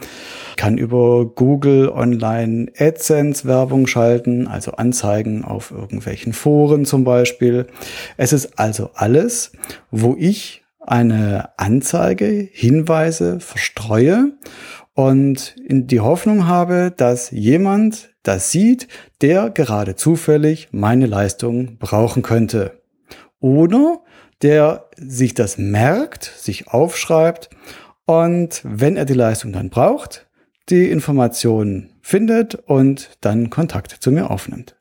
kann 0.55 0.77
über 0.77 1.25
Google 1.25 1.89
Online 1.89 2.71
AdSense 2.79 3.45
Werbung 3.45 3.87
schalten, 3.87 4.47
also 4.47 4.71
Anzeigen 4.71 5.43
auf 5.43 5.71
irgendwelchen 5.71 6.31
Foren 6.31 6.85
zum 6.85 7.03
Beispiel. 7.03 7.67
Es 8.15 8.31
ist 8.31 8.57
also 8.57 8.91
alles, 8.93 9.51
wo 9.91 10.15
ich 10.17 10.63
eine 10.79 11.49
Anzeige, 11.57 12.47
Hinweise 12.53 13.41
verstreue 13.41 14.31
und 14.93 15.55
in 15.67 15.87
die 15.87 15.99
Hoffnung 15.99 16.47
habe, 16.47 16.93
dass 16.95 17.31
jemand 17.31 18.08
das 18.23 18.51
sieht, 18.51 18.87
der 19.21 19.49
gerade 19.49 19.95
zufällig 19.95 20.69
meine 20.71 21.05
Leistung 21.05 21.77
brauchen 21.77 22.21
könnte. 22.21 22.81
Oder 23.39 24.01
der 24.41 24.89
sich 24.97 25.33
das 25.33 25.57
merkt, 25.57 26.25
sich 26.25 26.67
aufschreibt 26.67 27.49
und 28.05 28.61
wenn 28.63 28.97
er 28.97 29.05
die 29.05 29.13
Leistung 29.13 29.53
dann 29.53 29.69
braucht, 29.69 30.27
die 30.69 30.89
Informationen 30.89 31.93
findet 32.01 32.55
und 32.55 33.09
dann 33.21 33.49
Kontakt 33.49 33.91
zu 33.99 34.11
mir 34.11 34.29
aufnimmt. 34.29 34.75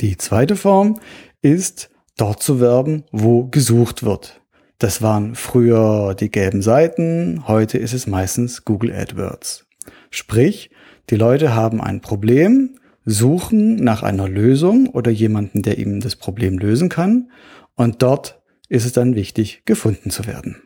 Die 0.00 0.16
zweite 0.16 0.56
Form 0.56 0.98
ist, 1.42 1.90
dort 2.16 2.42
zu 2.42 2.60
werben, 2.60 3.04
wo 3.12 3.46
gesucht 3.46 4.02
wird. 4.02 4.40
Das 4.78 5.02
waren 5.02 5.34
früher 5.34 6.14
die 6.14 6.30
gelben 6.30 6.62
Seiten, 6.62 7.46
heute 7.46 7.78
ist 7.78 7.92
es 7.92 8.06
meistens 8.06 8.64
Google 8.64 8.92
AdWords. 8.92 9.66
Sprich, 10.10 10.70
die 11.10 11.16
Leute 11.16 11.54
haben 11.54 11.80
ein 11.80 12.00
Problem, 12.00 12.76
suchen 13.04 13.76
nach 13.76 14.02
einer 14.02 14.28
Lösung 14.28 14.88
oder 14.88 15.10
jemanden, 15.10 15.62
der 15.62 15.78
ihnen 15.78 16.00
das 16.00 16.16
Problem 16.16 16.58
lösen 16.58 16.88
kann 16.88 17.30
und 17.74 18.02
dort 18.02 18.40
ist 18.68 18.86
es 18.86 18.92
dann 18.92 19.16
wichtig, 19.16 19.62
gefunden 19.64 20.10
zu 20.10 20.26
werden. 20.26 20.62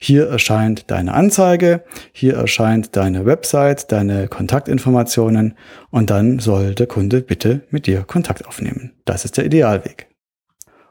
Hier 0.00 0.28
erscheint 0.28 0.90
deine 0.90 1.14
Anzeige, 1.14 1.84
hier 2.12 2.34
erscheint 2.34 2.96
deine 2.96 3.26
Website, 3.26 3.90
deine 3.90 4.28
Kontaktinformationen 4.28 5.54
und 5.90 6.10
dann 6.10 6.38
soll 6.38 6.74
der 6.74 6.86
Kunde 6.86 7.20
bitte 7.20 7.62
mit 7.70 7.86
dir 7.86 8.02
Kontakt 8.02 8.46
aufnehmen. 8.46 8.92
Das 9.04 9.24
ist 9.24 9.36
der 9.36 9.46
Idealweg. 9.46 10.07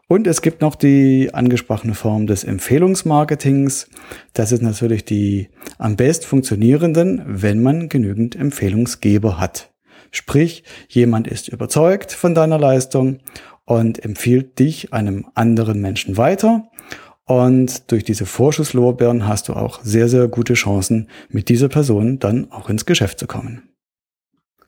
Und 0.09 0.25
es 0.25 0.41
gibt 0.41 0.61
noch 0.61 0.75
die 0.75 1.33
angesprochene 1.33 1.93
Form 1.93 2.27
des 2.27 2.45
Empfehlungsmarketings. 2.45 3.89
Das 4.33 4.53
ist 4.53 4.61
natürlich 4.61 5.03
die 5.03 5.49
am 5.77 5.97
best 5.97 6.25
funktionierenden, 6.25 7.21
wenn 7.25 7.61
man 7.61 7.89
genügend 7.89 8.35
Empfehlungsgeber 8.35 9.37
hat. 9.37 9.73
Sprich, 10.11 10.63
jemand 10.87 11.27
ist 11.27 11.49
überzeugt 11.49 12.13
von 12.13 12.33
deiner 12.33 12.57
Leistung 12.57 13.19
und 13.65 14.03
empfiehlt 14.03 14.57
dich 14.59 14.93
einem 14.93 15.25
anderen 15.35 15.81
Menschen 15.81 16.15
weiter. 16.15 16.69
Und 17.25 17.91
durch 17.91 18.05
diese 18.05 18.25
Vorschusslorbeeren 18.25 19.27
hast 19.27 19.49
du 19.49 19.53
auch 19.53 19.83
sehr, 19.83 20.07
sehr 20.07 20.29
gute 20.29 20.53
Chancen, 20.53 21.09
mit 21.27 21.49
dieser 21.49 21.67
Person 21.67 22.19
dann 22.19 22.49
auch 22.53 22.69
ins 22.69 22.85
Geschäft 22.85 23.19
zu 23.19 23.27
kommen. 23.27 23.69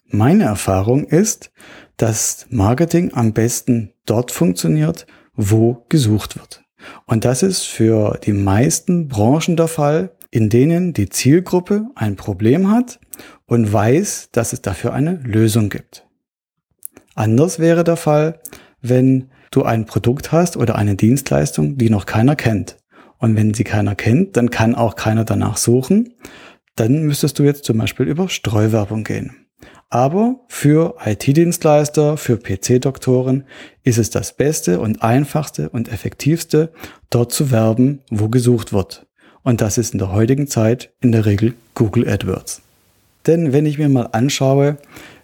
Meine 0.06 0.44
Erfahrung 0.44 1.06
ist, 1.06 1.52
dass 1.96 2.48
Marketing 2.50 3.14
am 3.14 3.32
besten 3.32 3.94
dort 4.06 4.32
funktioniert, 4.32 5.08
wo 5.42 5.86
gesucht 5.88 6.36
wird. 6.38 6.62
Und 7.06 7.24
das 7.24 7.44
ist 7.44 7.64
für 7.64 8.20
die 8.24 8.34
meisten 8.34 9.08
Branchen 9.08 9.56
der 9.56 9.70
Fall, 9.70 10.12
in 10.32 10.50
denen 10.50 10.92
die 10.94 11.10
Zielgruppe 11.10 11.86
ein 11.96 12.18
Problem 12.18 12.70
hat 12.70 13.00
und 13.46 13.72
weiß, 13.72 14.30
dass 14.34 14.52
es 14.52 14.62
dafür 14.62 14.94
eine 14.94 15.14
Lösung 15.24 15.70
gibt. 15.70 16.06
Anders 17.16 17.58
wäre 17.58 17.86
der 17.86 17.96
Fall, 17.96 18.42
wenn 18.82 19.30
du 19.52 19.64
ein 19.64 19.86
Produkt 19.86 20.32
hast 20.34 20.58
oder 20.58 20.76
eine 20.76 20.96
Dienstleistung, 20.96 21.78
die 21.78 21.90
noch 21.90 22.06
keiner 22.06 22.36
kennt. 22.36 22.78
Und 23.18 23.36
wenn 23.36 23.54
sie 23.54 23.64
keiner 23.64 23.96
kennt, 23.96 24.36
dann 24.38 24.50
kann 24.50 24.76
auch 24.76 24.96
keiner 24.96 25.24
danach 25.24 25.58
suchen. 25.58 26.16
Dann 26.76 27.04
müsstest 27.04 27.40
du 27.40 27.44
jetzt 27.44 27.64
zum 27.64 27.78
Beispiel 27.78 28.08
über 28.08 28.30
Streuwerbung 28.30 29.04
gehen. 29.04 29.49
Aber 29.90 30.36
für 30.48 30.96
IT-Dienstleister, 31.04 32.16
für 32.18 32.38
PC-Doktoren 32.38 33.44
ist 33.84 33.98
es 33.98 34.12
das 34.12 34.34
Beste 34.34 34.80
und 34.80 35.02
einfachste 35.02 35.70
und 35.70 35.92
effektivste, 35.92 36.70
dort 37.10 37.32
zu 37.34 37.50
werben, 37.50 38.02
wo 38.12 38.30
gesucht 38.30 38.72
wird. 38.72 39.08
Und 39.42 39.62
das 39.62 39.80
ist 39.80 39.94
in 39.94 40.00
der 40.00 40.12
heutigen 40.12 40.48
Zeit 40.48 40.92
in 41.02 41.12
der 41.12 41.26
Regel 41.26 41.56
Google 41.74 42.08
AdWords. 42.08 42.62
Denn 43.26 43.52
wenn 43.52 43.66
ich 43.66 43.80
mir 43.80 43.90
mal 43.90 44.10
anschaue, 44.12 44.78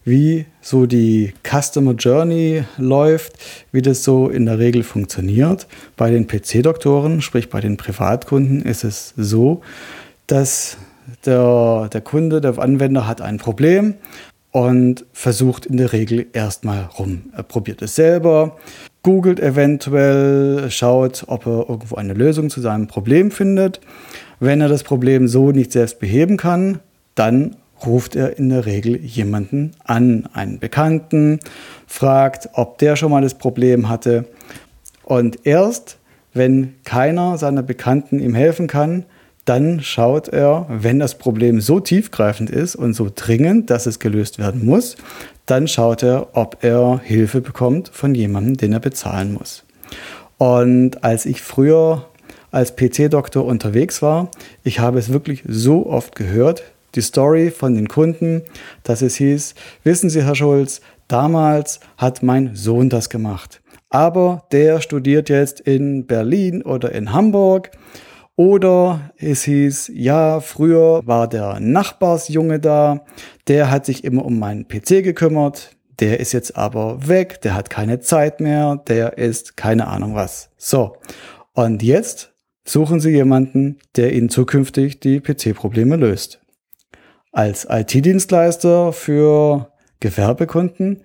wie 0.04 0.46
so 0.62 0.88
die 0.88 1.34
Customer 1.44 1.94
Journey 1.94 2.64
läuft, 2.78 3.34
wie 3.72 3.84
das 3.84 4.04
so 4.04 4.30
in 4.30 4.48
der 4.48 4.58
Regel 4.58 4.82
funktioniert, 4.84 5.68
bei 5.96 6.10
den 6.10 6.28
PC-Doktoren, 6.28 7.22
sprich 7.22 7.50
bei 7.50 7.62
den 7.62 7.78
Privatkunden, 7.78 8.64
ist 8.64 8.84
es 8.84 9.14
so, 9.16 9.62
dass 10.26 10.78
der, 11.26 11.90
der 11.94 12.02
Kunde, 12.02 12.42
der 12.42 12.58
Anwender 12.58 13.08
hat 13.08 13.22
ein 13.22 13.38
Problem 13.38 13.96
und 14.56 15.06
versucht 15.12 15.66
in 15.66 15.76
der 15.76 15.92
Regel 15.92 16.28
erstmal 16.32 16.86
rum. 16.98 17.24
Er 17.36 17.44
probiert 17.44 17.82
es 17.82 17.96
selber, 17.96 18.56
googelt 19.04 19.42
eventuell, 19.42 20.72
schaut, 20.72 21.26
ob 21.28 21.46
er 21.46 21.68
irgendwo 21.68 21.96
eine 21.96 22.14
Lösung 22.14 22.50
zu 22.50 22.62
seinem 22.62 22.88
Problem 22.88 23.32
findet. 23.32 23.82
Wenn 24.40 24.62
er 24.62 24.70
das 24.70 24.84
Problem 24.84 25.28
so 25.28 25.52
nicht 25.52 25.74
selbst 25.74 26.00
beheben 26.00 26.38
kann, 26.38 26.80
dann 27.16 27.58
ruft 27.86 28.16
er 28.16 28.40
in 28.40 28.48
der 28.48 28.66
Regel 28.66 28.96
jemanden 28.96 29.72
an, 29.84 30.30
einen 30.32 30.60
Bekannten, 30.60 31.42
fragt, 31.86 32.48
ob 32.54 32.78
der 32.78 32.96
schon 32.96 33.12
mal 33.12 33.22
das 33.22 33.34
Problem 33.34 33.90
hatte. 33.90 34.24
Und 35.04 35.46
erst, 35.46 35.98
wenn 36.34 36.76
keiner 36.86 37.38
seiner 37.38 37.62
Bekannten 37.62 38.20
ihm 38.20 38.36
helfen 38.36 38.68
kann, 38.68 39.04
dann 39.46 39.82
schaut 39.82 40.28
er, 40.28 40.66
wenn 40.70 41.00
das 41.00 41.18
Problem 41.18 41.62
so 41.62 41.80
tiefgreifend 41.80 42.50
ist 42.50 42.76
und 42.76 42.94
so 42.94 43.12
dringend, 43.14 43.70
dass 43.70 43.86
es 43.86 44.00
gelöst 44.00 44.40
werden 44.40 44.66
muss, 44.66 44.98
dann 45.46 45.68
schaut 45.68 46.04
er, 46.04 46.30
ob 46.34 46.64
er 46.64 47.00
Hilfe 47.04 47.42
bekommt 47.42 47.90
von 47.94 48.16
jemandem, 48.16 48.58
den 48.58 48.74
er 48.74 48.80
bezahlen 48.80 49.34
muss. 49.34 49.64
Und 50.38 51.04
als 51.04 51.26
ich 51.26 51.42
früher 51.42 52.06
als 52.52 52.76
PC-Doktor 52.76 53.46
unterwegs 53.46 54.02
war, 54.02 54.30
ich 54.64 54.80
habe 54.80 54.98
es 54.98 55.14
wirklich 55.14 55.44
so 55.48 55.86
oft 55.86 56.16
gehört, 56.16 56.64
die 56.96 57.02
Story 57.02 57.52
von 57.52 57.76
den 57.76 57.88
Kunden, 57.88 58.42
dass 58.84 59.02
es 59.02 59.16
hieß, 59.16 59.54
wissen 59.84 60.10
Sie, 60.10 60.24
Herr 60.24 60.36
Schulz, 60.36 60.82
damals 61.08 61.80
hat 61.98 62.24
mein 62.24 62.56
Sohn 62.56 62.90
das 62.90 63.10
gemacht. 63.10 63.62
Aber 63.90 64.46
der 64.52 64.82
studiert 64.82 65.30
jetzt 65.30 65.60
in 65.60 66.06
Berlin 66.06 66.64
oder 66.64 66.92
in 66.94 67.14
Hamburg 67.14 67.72
oder 68.36 69.12
es 69.18 69.44
hieß, 69.44 69.92
ja, 69.94 70.40
früher 70.42 71.02
war 71.06 71.28
der 71.28 71.60
Nachbarsjunge 71.60 72.60
da, 72.60 73.06
der 73.48 73.72
hat 73.72 73.86
sich 73.86 74.04
immer 74.04 74.26
um 74.26 74.40
meinen 74.40 74.68
PC 74.68 75.04
gekümmert, 75.04 75.76
der 76.00 76.20
ist 76.20 76.34
jetzt 76.34 76.58
aber 76.58 77.08
weg, 77.08 77.42
der 77.42 77.56
hat 77.56 77.70
keine 77.70 78.02
Zeit 78.02 78.42
mehr, 78.42 78.78
der 78.88 79.18
ist 79.18 79.56
keine 79.56 79.88
Ahnung 79.88 80.16
was. 80.16 80.50
So, 80.58 80.98
und 81.54 81.82
jetzt 81.82 82.34
suchen 82.66 83.00
Sie 83.00 83.12
jemanden, 83.12 83.80
der 83.96 84.14
Ihnen 84.14 84.30
zukünftig 84.30 85.00
die 85.00 85.22
PC-Probleme 85.22 85.96
löst. 85.96 86.42
Als 87.32 87.68
IT-Dienstleister 87.70 88.92
für 88.92 89.72
Gewerbekunden 90.00 91.04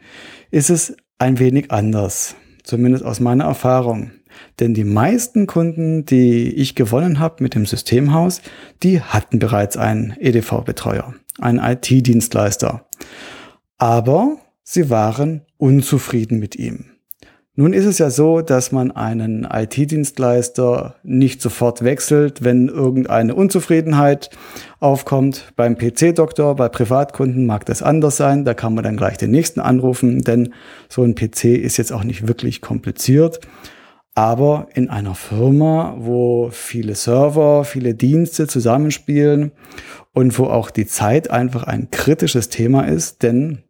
ist 0.51 0.71
es 0.71 0.97
ein 1.19 1.39
wenig 1.39 1.71
anders, 1.71 2.35
zumindest 2.65 3.05
aus 3.05 3.21
meiner 3.21 3.45
Erfahrung. 3.45 4.13
Denn 4.59 4.75
die 4.75 4.85
meisten 4.85 5.47
Kunden, 5.47 6.05
die 6.05 6.55
ich 6.55 6.75
gewonnen 6.75 7.19
habe 7.19 7.43
mit 7.43 7.55
dem 7.55 7.67
Systemhaus, 7.67 8.43
die 8.83 9.01
hatten 9.01 9.39
bereits 9.39 9.77
einen 9.77 10.15
EDV-Betreuer, 10.19 11.15
einen 11.39 11.59
IT-Dienstleister. 11.59 12.87
Aber 13.79 14.37
sie 14.63 14.91
waren 14.91 15.43
unzufrieden 15.57 16.39
mit 16.39 16.57
ihm. 16.57 16.87
Nun 17.61 17.75
ist 17.75 17.85
es 17.85 17.99
ja 17.99 18.09
so, 18.09 18.41
dass 18.41 18.73
man 18.73 18.91
einen 18.91 19.45
IT-Dienstleister 19.45 20.95
nicht 21.03 21.43
sofort 21.43 21.85
wechselt, 21.85 22.43
wenn 22.43 22.69
irgendeine 22.69 23.35
Unzufriedenheit 23.35 24.31
aufkommt. 24.79 25.53
Beim 25.57 25.77
PC-Doktor, 25.77 26.57
bei 26.57 26.71
Privatkunden 26.71 27.45
mag 27.45 27.67
das 27.67 27.83
anders 27.83 28.17
sein. 28.17 28.47
Da 28.47 28.55
kann 28.55 28.73
man 28.73 28.85
dann 28.85 28.97
gleich 28.97 29.19
den 29.19 29.33
nächsten 29.33 29.61
anrufen, 29.61 30.23
denn 30.23 30.55
so 30.89 31.03
ein 31.03 31.15
PC 31.15 31.57
ist 31.57 31.77
jetzt 31.77 31.93
auch 31.93 32.05
nicht 32.05 32.27
wirklich 32.29 32.63
kompliziert. 32.63 33.41
Aber 34.15 34.69
in 34.75 34.91
einer 34.91 35.15
Firma, 35.15 35.95
wo 35.99 36.51
viele 36.51 36.95
Server, 36.95 37.65
viele 37.65 37.95
Dienste 37.95 38.47
zusammenspielen 38.47 39.53
und 40.13 40.39
wo 40.39 40.47
auch 40.47 40.71
die 40.71 40.87
Zeit 40.87 41.31
einfach 41.31 41.65
ein 41.65 41.91
kritisches 41.91 42.49
Thema 42.49 42.83
ist, 42.83 43.23
denn 43.23 43.63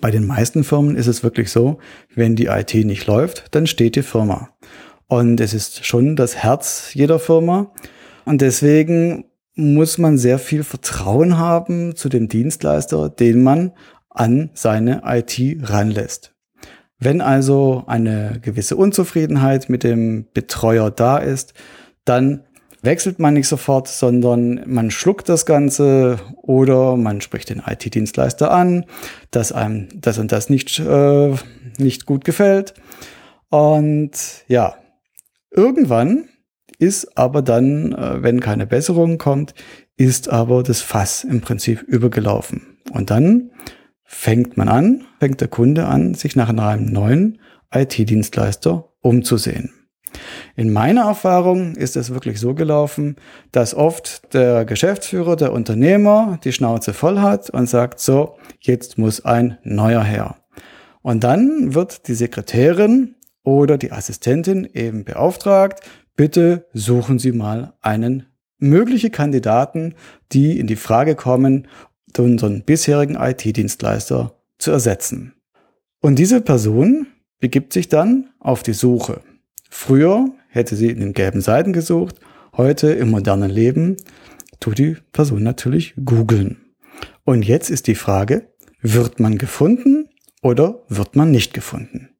bei 0.00 0.10
den 0.10 0.26
meisten 0.26 0.64
Firmen 0.64 0.96
ist 0.96 1.06
es 1.06 1.22
wirklich 1.22 1.50
so, 1.50 1.78
wenn 2.14 2.36
die 2.36 2.46
IT 2.46 2.74
nicht 2.74 3.06
läuft, 3.06 3.54
dann 3.54 3.66
steht 3.66 3.96
die 3.96 4.02
Firma. 4.02 4.50
Und 5.06 5.40
es 5.40 5.54
ist 5.54 5.84
schon 5.84 6.16
das 6.16 6.36
Herz 6.36 6.90
jeder 6.94 7.18
Firma. 7.18 7.72
Und 8.24 8.40
deswegen 8.40 9.24
muss 9.54 9.98
man 9.98 10.16
sehr 10.16 10.38
viel 10.38 10.62
Vertrauen 10.62 11.36
haben 11.38 11.96
zu 11.96 12.08
dem 12.08 12.28
Dienstleister, 12.28 13.10
den 13.10 13.42
man 13.42 13.72
an 14.08 14.50
seine 14.54 15.02
IT 15.04 15.38
ranlässt. 15.62 16.34
Wenn 17.04 17.20
also 17.20 17.82
eine 17.88 18.38
gewisse 18.42 18.76
Unzufriedenheit 18.76 19.68
mit 19.68 19.82
dem 19.82 20.26
Betreuer 20.34 20.92
da 20.92 21.18
ist, 21.18 21.52
dann 22.04 22.44
wechselt 22.82 23.18
man 23.18 23.34
nicht 23.34 23.48
sofort, 23.48 23.88
sondern 23.88 24.62
man 24.66 24.92
schluckt 24.92 25.28
das 25.28 25.44
Ganze 25.44 26.20
oder 26.42 26.96
man 26.96 27.20
spricht 27.20 27.50
den 27.50 27.60
IT-Dienstleister 27.66 28.52
an, 28.52 28.84
dass 29.32 29.50
einem 29.50 29.88
das 30.00 30.18
und 30.18 30.30
das 30.30 30.48
nicht, 30.48 30.78
äh, 30.78 31.34
nicht 31.76 32.06
gut 32.06 32.24
gefällt. 32.24 32.74
Und 33.50 34.12
ja, 34.46 34.76
irgendwann 35.50 36.28
ist 36.78 37.18
aber 37.18 37.42
dann, 37.42 37.94
äh, 37.94 38.22
wenn 38.22 38.38
keine 38.38 38.66
Besserung 38.68 39.18
kommt, 39.18 39.54
ist 39.96 40.28
aber 40.28 40.62
das 40.62 40.80
Fass 40.80 41.24
im 41.24 41.40
Prinzip 41.40 41.82
übergelaufen. 41.82 42.78
Und 42.92 43.10
dann 43.10 43.50
fängt 44.12 44.56
man 44.56 44.68
an, 44.68 45.04
fängt 45.18 45.40
der 45.40 45.48
Kunde 45.48 45.86
an, 45.86 46.14
sich 46.14 46.36
nach 46.36 46.50
einem 46.50 46.86
neuen 46.86 47.38
IT-Dienstleister 47.74 48.90
umzusehen. 49.00 49.72
In 50.54 50.70
meiner 50.70 51.06
Erfahrung 51.06 51.74
ist 51.74 51.96
es 51.96 52.12
wirklich 52.12 52.38
so 52.38 52.54
gelaufen, 52.54 53.16
dass 53.50 53.74
oft 53.74 54.34
der 54.34 54.66
Geschäftsführer, 54.66 55.34
der 55.36 55.52
Unternehmer 55.52 56.38
die 56.44 56.52
Schnauze 56.52 56.92
voll 56.92 57.20
hat 57.20 57.48
und 57.48 57.68
sagt, 57.68 58.00
so, 58.00 58.36
jetzt 58.60 58.98
muss 58.98 59.24
ein 59.24 59.58
neuer 59.64 60.04
her. 60.04 60.36
Und 61.00 61.24
dann 61.24 61.74
wird 61.74 62.06
die 62.06 62.14
Sekretärin 62.14 63.16
oder 63.42 63.78
die 63.78 63.92
Assistentin 63.92 64.68
eben 64.74 65.04
beauftragt, 65.04 65.80
bitte 66.16 66.66
suchen 66.74 67.18
Sie 67.18 67.32
mal 67.32 67.72
einen 67.80 68.26
mögliche 68.58 69.10
Kandidaten, 69.10 69.94
die 70.30 70.58
in 70.58 70.66
die 70.66 70.76
Frage 70.76 71.16
kommen, 71.16 71.66
unseren 72.20 72.62
bisherigen 72.62 73.16
IT-Dienstleister 73.16 74.34
zu 74.58 74.70
ersetzen. 74.70 75.34
Und 76.00 76.18
diese 76.18 76.40
Person 76.40 77.06
begibt 77.40 77.72
sich 77.72 77.88
dann 77.88 78.30
auf 78.38 78.62
die 78.62 78.74
Suche. 78.74 79.22
Früher 79.70 80.26
hätte 80.48 80.76
sie 80.76 80.90
in 80.90 81.00
den 81.00 81.14
gelben 81.14 81.40
Seiten 81.40 81.72
gesucht, 81.72 82.16
heute 82.56 82.92
im 82.92 83.10
modernen 83.10 83.50
Leben 83.50 83.96
tut 84.60 84.78
die 84.78 84.96
Person 85.12 85.42
natürlich 85.42 85.94
googeln. 86.04 86.74
Und 87.24 87.46
jetzt 87.46 87.70
ist 87.70 87.86
die 87.86 87.94
Frage, 87.94 88.48
wird 88.80 89.20
man 89.20 89.38
gefunden 89.38 90.08
oder 90.42 90.82
wird 90.88 91.16
man 91.16 91.30
nicht 91.30 91.54
gefunden? 91.54 92.10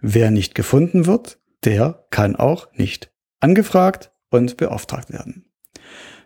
Wer 0.00 0.30
nicht 0.30 0.54
gefunden 0.54 1.06
wird, 1.06 1.38
der 1.64 2.04
kann 2.10 2.36
auch 2.36 2.72
nicht 2.74 3.10
angefragt 3.40 4.12
und 4.30 4.56
beauftragt 4.56 5.12
werden. 5.12 5.44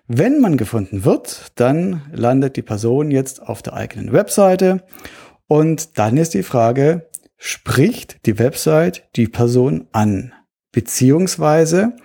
Wenn 0.08 0.40
man 0.40 0.56
gefunden 0.56 1.04
wird, 1.04 1.50
dann 1.56 2.02
landet 2.12 2.56
die 2.56 2.62
Person 2.62 3.10
jetzt 3.10 3.42
auf 3.42 3.60
der 3.62 3.74
eigenen 3.74 4.12
Webseite 4.12 4.84
und 5.48 5.98
dann 5.98 6.16
ist 6.16 6.34
die 6.34 6.44
Frage, 6.44 7.08
spricht 7.36 8.24
die 8.24 8.38
Website 8.38 9.08
die 9.16 9.26
Person 9.26 9.88
an? 9.90 10.32
Beziehungsweise 10.70 11.96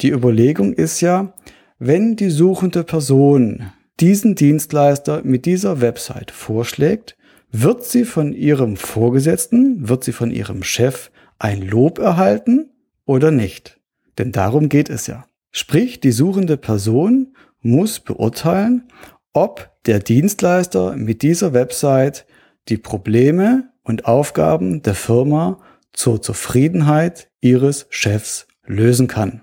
die 0.00 0.10
Überlegung 0.10 0.72
ist 0.72 1.00
ja, 1.00 1.34
wenn 1.80 2.14
die 2.14 2.30
suchende 2.30 2.84
Person 2.84 3.72
diesen 3.98 4.36
Dienstleister 4.36 5.22
mit 5.24 5.44
dieser 5.44 5.80
Website 5.80 6.30
vorschlägt, 6.30 7.16
wird 7.50 7.84
sie 7.84 8.04
von 8.04 8.32
ihrem 8.32 8.76
Vorgesetzten, 8.76 9.88
wird 9.88 10.04
sie 10.04 10.12
von 10.12 10.30
ihrem 10.30 10.62
Chef 10.62 11.10
ein 11.40 11.62
Lob 11.62 11.98
erhalten 11.98 12.70
oder 13.04 13.32
nicht? 13.32 13.80
Denn 14.16 14.30
darum 14.30 14.68
geht 14.68 14.90
es 14.90 15.08
ja. 15.08 15.24
Sprich, 15.50 15.98
die 15.98 16.12
suchende 16.12 16.56
Person 16.56 17.34
muss 17.60 18.00
beurteilen, 18.00 18.88
ob 19.32 19.70
der 19.86 19.98
Dienstleister 20.00 20.96
mit 20.96 21.22
dieser 21.22 21.52
Website 21.52 22.26
die 22.68 22.76
Probleme 22.76 23.70
und 23.82 24.06
Aufgaben 24.06 24.82
der 24.82 24.94
Firma 24.94 25.60
zur 25.92 26.20
Zufriedenheit 26.20 27.30
ihres 27.40 27.86
Chefs 27.90 28.46
lösen 28.66 29.08
kann. 29.08 29.42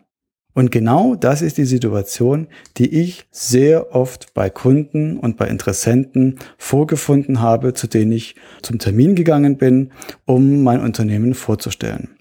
Und 0.54 0.72
genau 0.72 1.16
das 1.16 1.42
ist 1.42 1.58
die 1.58 1.66
Situation, 1.66 2.48
die 2.78 3.02
ich 3.02 3.28
sehr 3.30 3.94
oft 3.94 4.34
bei 4.34 4.50
Kunden 4.50 5.18
und 5.18 5.36
bei 5.36 5.50
Interessenten 5.50 6.40
vorgefunden 6.58 7.42
habe, 7.42 7.74
zu 7.74 7.88
denen 7.88 8.14
ich 8.14 8.36
zum 8.62 8.80
Termin 8.80 9.16
gegangen 9.16 9.58
bin, 9.58 9.92
um 10.24 10.64
mein 10.64 10.80
Unternehmen 10.80 11.34
vorzustellen. 11.34 12.16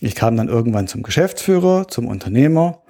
Ich 0.00 0.14
kam 0.14 0.36
dann 0.36 0.48
irgendwann 0.48 0.86
zum 0.86 1.02
Geschäftsführer, 1.02 1.88
zum 1.88 2.06
Unternehmer 2.06 2.82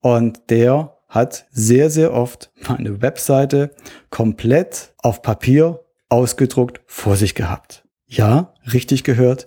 und 0.00 0.48
der 0.48 0.96
hat 1.12 1.44
sehr, 1.52 1.90
sehr 1.90 2.14
oft 2.14 2.50
meine 2.66 3.02
Webseite 3.02 3.70
komplett 4.08 4.94
auf 4.96 5.20
Papier 5.20 5.80
ausgedruckt 6.08 6.80
vor 6.86 7.16
sich 7.16 7.34
gehabt. 7.34 7.84
Ja, 8.06 8.54
richtig 8.72 9.04
gehört. 9.04 9.46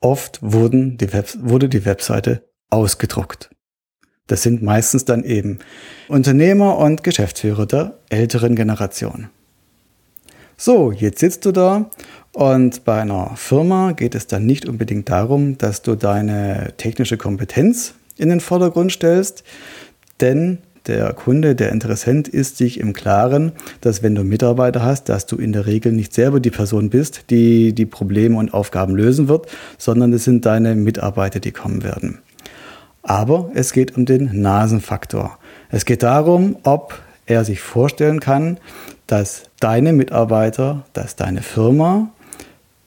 Oft 0.00 0.38
wurden 0.42 0.98
die 0.98 1.12
Web 1.12 1.34
wurde 1.40 1.68
die 1.68 1.84
Webseite 1.84 2.42
ausgedruckt. 2.70 3.50
Das 4.26 4.42
sind 4.42 4.62
meistens 4.62 5.06
dann 5.06 5.24
eben 5.24 5.58
Unternehmer 6.08 6.76
und 6.76 7.02
Geschäftsführer 7.02 7.64
der 7.64 7.98
älteren 8.10 8.54
Generation. 8.54 9.28
So, 10.58 10.92
jetzt 10.92 11.20
sitzt 11.20 11.46
du 11.46 11.52
da 11.52 11.90
und 12.32 12.84
bei 12.84 13.00
einer 13.00 13.34
Firma 13.36 13.92
geht 13.92 14.14
es 14.14 14.26
dann 14.26 14.44
nicht 14.44 14.68
unbedingt 14.68 15.08
darum, 15.08 15.56
dass 15.56 15.80
du 15.80 15.94
deine 15.94 16.74
technische 16.76 17.16
Kompetenz 17.16 17.94
in 18.18 18.28
den 18.28 18.40
Vordergrund 18.40 18.92
stellst, 18.92 19.44
denn 20.20 20.58
der 20.86 21.12
Kunde, 21.12 21.54
der 21.54 21.72
Interessent 21.72 22.28
ist 22.28 22.56
sich 22.56 22.80
im 22.80 22.92
Klaren, 22.92 23.52
dass 23.80 24.02
wenn 24.02 24.14
du 24.14 24.24
Mitarbeiter 24.24 24.82
hast, 24.82 25.08
dass 25.08 25.26
du 25.26 25.36
in 25.36 25.52
der 25.52 25.66
Regel 25.66 25.92
nicht 25.92 26.14
selber 26.14 26.40
die 26.40 26.50
Person 26.50 26.90
bist, 26.90 27.30
die 27.30 27.74
die 27.74 27.86
Probleme 27.86 28.36
und 28.36 28.54
Aufgaben 28.54 28.94
lösen 28.94 29.28
wird, 29.28 29.46
sondern 29.76 30.12
es 30.12 30.24
sind 30.24 30.46
deine 30.46 30.74
Mitarbeiter, 30.74 31.40
die 31.40 31.52
kommen 31.52 31.82
werden. 31.82 32.18
Aber 33.02 33.50
es 33.54 33.72
geht 33.72 33.96
um 33.96 34.06
den 34.06 34.40
Nasenfaktor. 34.40 35.38
Es 35.70 35.84
geht 35.84 36.02
darum, 36.02 36.56
ob 36.62 36.98
er 37.26 37.44
sich 37.44 37.60
vorstellen 37.60 38.20
kann, 38.20 38.58
dass 39.06 39.44
deine 39.60 39.92
Mitarbeiter, 39.92 40.84
dass 40.92 41.16
deine 41.16 41.42
Firma 41.42 42.10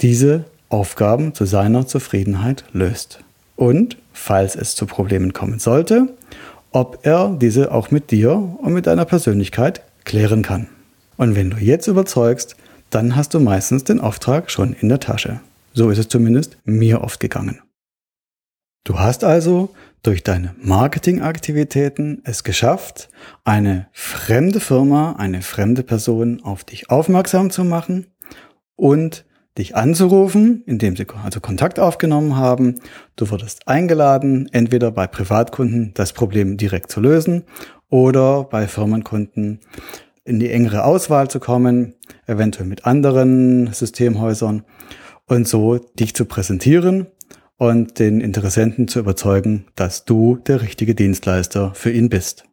diese 0.02 0.46
Aufgaben 0.70 1.34
zu 1.34 1.46
seiner 1.46 1.86
Zufriedenheit 1.86 2.64
löst. 2.72 3.20
Und, 3.56 3.98
falls 4.14 4.56
es 4.56 4.76
zu 4.76 4.86
Problemen 4.86 5.34
kommen 5.34 5.60
sollte, 5.60 6.08
ob 6.72 7.06
er 7.06 7.36
diese 7.40 7.72
auch 7.72 7.92
mit 7.92 8.12
dir 8.12 8.34
und 8.34 8.74
mit 8.74 8.88
deiner 8.88 9.06
Persönlichkeit 9.06 9.84
klären 10.04 10.42
kann. 10.42 10.68
Und 11.18 11.36
wenn 11.36 11.50
du 11.50 11.58
jetzt 11.58 11.88
überzeugst, 11.88 12.56
dann 12.90 13.16
hast 13.16 13.34
du 13.34 13.40
meistens 13.40 13.84
den 13.84 14.00
Auftrag 14.00 14.50
schon 14.50 14.74
in 14.74 14.90
der 14.90 15.00
Tasche. 15.00 15.40
So 15.74 15.90
ist 15.90 15.98
es 15.98 16.08
zumindest 16.08 16.58
mir 16.66 17.02
oft 17.02 17.20
gegangen. 17.20 17.62
Du 18.84 19.00
hast 19.00 19.24
also 19.24 19.70
durch 20.04 20.24
deine 20.24 20.56
Marketingaktivitäten 20.60 22.22
es 22.26 22.44
geschafft, 22.44 23.10
eine 23.44 23.88
fremde 23.92 24.60
Firma, 24.60 25.14
eine 25.14 25.44
fremde 25.44 25.84
Person 25.84 26.42
auf 26.42 26.64
dich 26.64 26.90
aufmerksam 26.90 27.52
zu 27.52 27.64
machen 27.64 28.08
und 28.76 29.24
dich 29.58 29.76
anzurufen, 29.76 30.64
indem 30.66 30.96
sie 30.96 31.06
also 31.24 31.40
Kontakt 31.40 31.80
aufgenommen 31.80 32.36
haben. 32.38 32.76
Du 33.16 33.30
wurdest 33.30 33.68
eingeladen, 33.68 34.48
entweder 34.52 34.92
bei 34.92 35.08
Privatkunden 35.08 35.92
das 35.94 36.14
Problem 36.14 36.58
direkt 36.58 36.92
zu 36.92 37.02
lösen 37.02 37.44
oder 37.90 38.46
bei 38.46 38.68
Firmenkunden 38.68 39.60
in 40.24 40.40
die 40.40 40.52
engere 40.52 40.86
Auswahl 40.86 41.30
zu 41.30 41.40
kommen, 41.40 41.96
eventuell 42.28 42.68
mit 42.68 42.86
anderen 42.86 43.72
Systemhäusern 43.74 44.64
und 45.28 45.48
so 45.48 45.78
dich 45.78 46.16
zu 46.16 46.26
präsentieren 46.26 47.08
und 47.58 48.00
den 48.00 48.22
Interessenten 48.22 48.88
zu 48.88 49.00
überzeugen, 49.00 49.66
dass 49.76 50.06
du 50.06 50.38
der 50.38 50.62
richtige 50.62 50.96
Dienstleister 50.96 51.74
für 51.74 51.92
ihn 51.92 52.10
bist. 52.10 52.46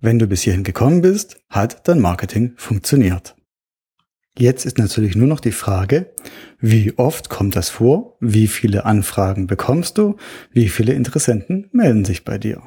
Wenn 0.00 0.18
du 0.18 0.26
bis 0.26 0.42
hierhin 0.42 0.64
gekommen 0.64 1.02
bist, 1.02 1.40
hat 1.50 1.88
dein 1.88 2.00
Marketing 2.00 2.52
funktioniert. 2.56 3.37
Jetzt 4.38 4.66
ist 4.66 4.78
natürlich 4.78 5.16
nur 5.16 5.26
noch 5.26 5.40
die 5.40 5.50
Frage, 5.50 6.12
wie 6.60 6.96
oft 6.96 7.28
kommt 7.28 7.56
das 7.56 7.70
vor? 7.70 8.16
Wie 8.20 8.46
viele 8.46 8.84
Anfragen 8.84 9.48
bekommst 9.48 9.98
du? 9.98 10.14
Wie 10.52 10.68
viele 10.68 10.92
Interessenten 10.92 11.68
melden 11.72 12.04
sich 12.04 12.24
bei 12.24 12.38
dir? 12.38 12.62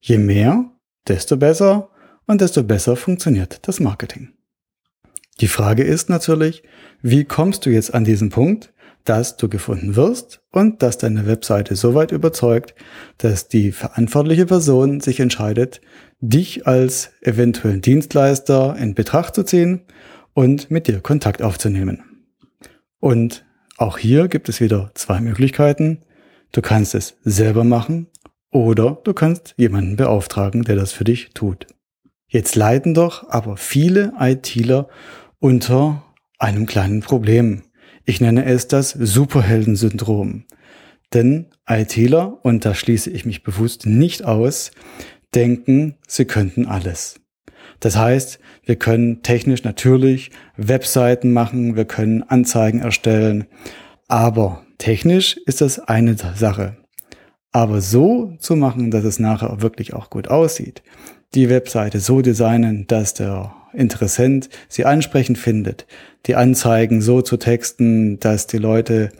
Je 0.00 0.18
mehr, 0.18 0.70
desto 1.08 1.38
besser 1.38 1.88
und 2.26 2.42
desto 2.42 2.62
besser 2.62 2.94
funktioniert 2.96 3.66
das 3.66 3.80
Marketing. 3.80 4.34
Die 5.40 5.48
Frage 5.48 5.82
ist 5.82 6.10
natürlich, 6.10 6.62
wie 7.00 7.24
kommst 7.24 7.64
du 7.64 7.70
jetzt 7.70 7.94
an 7.94 8.04
diesen 8.04 8.28
Punkt, 8.28 8.74
dass 9.04 9.38
du 9.38 9.48
gefunden 9.48 9.96
wirst 9.96 10.42
und 10.50 10.82
dass 10.82 10.98
deine 10.98 11.26
Webseite 11.26 11.74
so 11.74 11.94
weit 11.94 12.12
überzeugt, 12.12 12.74
dass 13.16 13.48
die 13.48 13.72
verantwortliche 13.72 14.44
Person 14.44 15.00
sich 15.00 15.20
entscheidet, 15.20 15.80
dich 16.20 16.66
als 16.66 17.12
eventuellen 17.22 17.80
Dienstleister 17.80 18.76
in 18.78 18.94
Betracht 18.94 19.34
zu 19.34 19.42
ziehen 19.42 19.86
und 20.34 20.70
mit 20.70 20.88
dir 20.88 21.00
Kontakt 21.00 21.42
aufzunehmen. 21.42 22.02
Und 23.00 23.44
auch 23.76 23.98
hier 23.98 24.28
gibt 24.28 24.48
es 24.48 24.60
wieder 24.60 24.90
zwei 24.94 25.20
Möglichkeiten. 25.20 26.02
Du 26.52 26.60
kannst 26.60 26.94
es 26.94 27.16
selber 27.24 27.64
machen 27.64 28.08
oder 28.50 29.00
du 29.04 29.14
kannst 29.14 29.54
jemanden 29.56 29.96
beauftragen, 29.96 30.62
der 30.62 30.76
das 30.76 30.92
für 30.92 31.04
dich 31.04 31.30
tut. 31.34 31.66
Jetzt 32.28 32.56
leiden 32.56 32.94
doch 32.94 33.28
aber 33.28 33.56
viele 33.56 34.12
ITler 34.18 34.88
unter 35.38 36.04
einem 36.38 36.66
kleinen 36.66 37.00
Problem. 37.00 37.62
Ich 38.04 38.20
nenne 38.20 38.44
es 38.44 38.68
das 38.68 38.90
Superheldensyndrom. 38.90 40.44
Denn 41.12 41.46
ITler, 41.68 42.44
und 42.44 42.64
da 42.64 42.74
schließe 42.74 43.10
ich 43.10 43.24
mich 43.24 43.42
bewusst 43.42 43.86
nicht 43.86 44.24
aus, 44.24 44.72
denken, 45.34 45.96
sie 46.06 46.24
könnten 46.24 46.66
alles. 46.66 47.20
Das 47.80 47.96
heißt, 47.96 48.38
wir 48.66 48.76
können 48.76 49.22
technisch 49.22 49.64
natürlich 49.64 50.30
Webseiten 50.56 51.32
machen, 51.32 51.76
wir 51.76 51.84
können 51.84 52.22
Anzeigen 52.22 52.80
erstellen, 52.80 53.46
aber 54.08 54.62
technisch 54.78 55.36
ist 55.46 55.60
das 55.60 55.78
eine 55.78 56.16
Sache. 56.16 56.76
Aber 57.52 57.80
so 57.80 58.34
zu 58.38 58.56
machen, 58.56 58.90
dass 58.90 59.04
es 59.04 59.18
nachher 59.18 59.62
wirklich 59.62 59.94
auch 59.94 60.10
gut 60.10 60.28
aussieht, 60.28 60.82
die 61.34 61.48
Webseite 61.48 62.00
so 62.00 62.20
designen, 62.20 62.86
dass 62.86 63.14
der 63.14 63.54
Interessent 63.72 64.48
sie 64.68 64.84
ansprechend 64.84 65.38
findet, 65.38 65.86
die 66.26 66.36
Anzeigen 66.36 67.00
so 67.00 67.22
zu 67.22 67.36
texten, 67.36 68.18
dass 68.20 68.46
die 68.46 68.58
Leute 68.58 69.10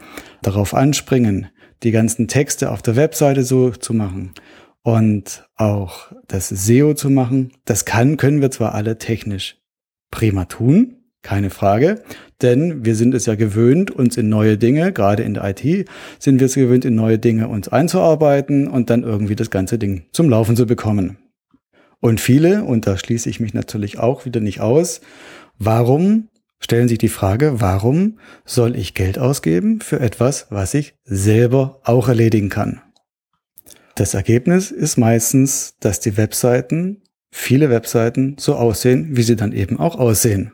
darauf 0.42 0.74
anspringen, 0.74 1.48
die 1.82 1.90
ganzen 1.90 2.28
Texte 2.28 2.70
auf 2.70 2.82
der 2.82 2.96
Webseite 2.96 3.42
so 3.42 3.70
zu 3.70 3.94
machen 3.94 4.32
und 4.84 5.48
auch 5.56 6.12
das 6.28 6.50
SEO 6.50 6.94
zu 6.94 7.10
machen, 7.10 7.52
das 7.64 7.84
kann, 7.86 8.16
können 8.16 8.42
wir 8.42 8.50
zwar 8.50 8.74
alle 8.74 8.98
technisch 8.98 9.56
prima 10.10 10.44
tun, 10.44 10.98
keine 11.22 11.48
Frage, 11.48 12.02
denn 12.42 12.84
wir 12.84 12.94
sind 12.94 13.14
es 13.14 13.24
ja 13.24 13.34
gewöhnt, 13.34 13.90
uns 13.90 14.18
in 14.18 14.28
neue 14.28 14.58
Dinge, 14.58 14.92
gerade 14.92 15.22
in 15.22 15.34
der 15.34 15.44
IT, 15.44 15.88
sind 16.18 16.38
wir 16.38 16.46
es 16.46 16.54
gewöhnt, 16.54 16.84
in 16.84 16.94
neue 16.94 17.18
Dinge 17.18 17.48
uns 17.48 17.68
einzuarbeiten 17.68 18.68
und 18.68 18.90
dann 18.90 19.02
irgendwie 19.02 19.34
das 19.34 19.50
ganze 19.50 19.78
Ding 19.78 20.04
zum 20.12 20.28
Laufen 20.28 20.54
zu 20.54 20.66
bekommen. 20.66 21.16
Und 21.98 22.20
viele, 22.20 22.64
und 22.64 22.86
da 22.86 22.98
schließe 22.98 23.30
ich 23.30 23.40
mich 23.40 23.54
natürlich 23.54 23.98
auch 23.98 24.26
wieder 24.26 24.40
nicht 24.40 24.60
aus, 24.60 25.00
warum 25.58 26.28
stellen 26.60 26.88
sich 26.88 26.98
die 26.98 27.08
Frage, 27.08 27.62
warum 27.62 28.18
soll 28.44 28.76
ich 28.76 28.92
Geld 28.92 29.18
ausgeben 29.18 29.80
für 29.80 30.00
etwas, 30.00 30.48
was 30.50 30.74
ich 30.74 30.94
selber 31.04 31.80
auch 31.84 32.08
erledigen 32.08 32.50
kann? 32.50 32.82
Das 33.94 34.14
Ergebnis 34.14 34.72
ist 34.72 34.96
meistens, 34.96 35.76
dass 35.78 36.00
die 36.00 36.16
Webseiten, 36.16 37.02
viele 37.30 37.70
Webseiten 37.70 38.36
so 38.38 38.56
aussehen, 38.56 39.16
wie 39.16 39.22
sie 39.22 39.36
dann 39.36 39.52
eben 39.52 39.78
auch 39.78 39.96
aussehen. 39.96 40.52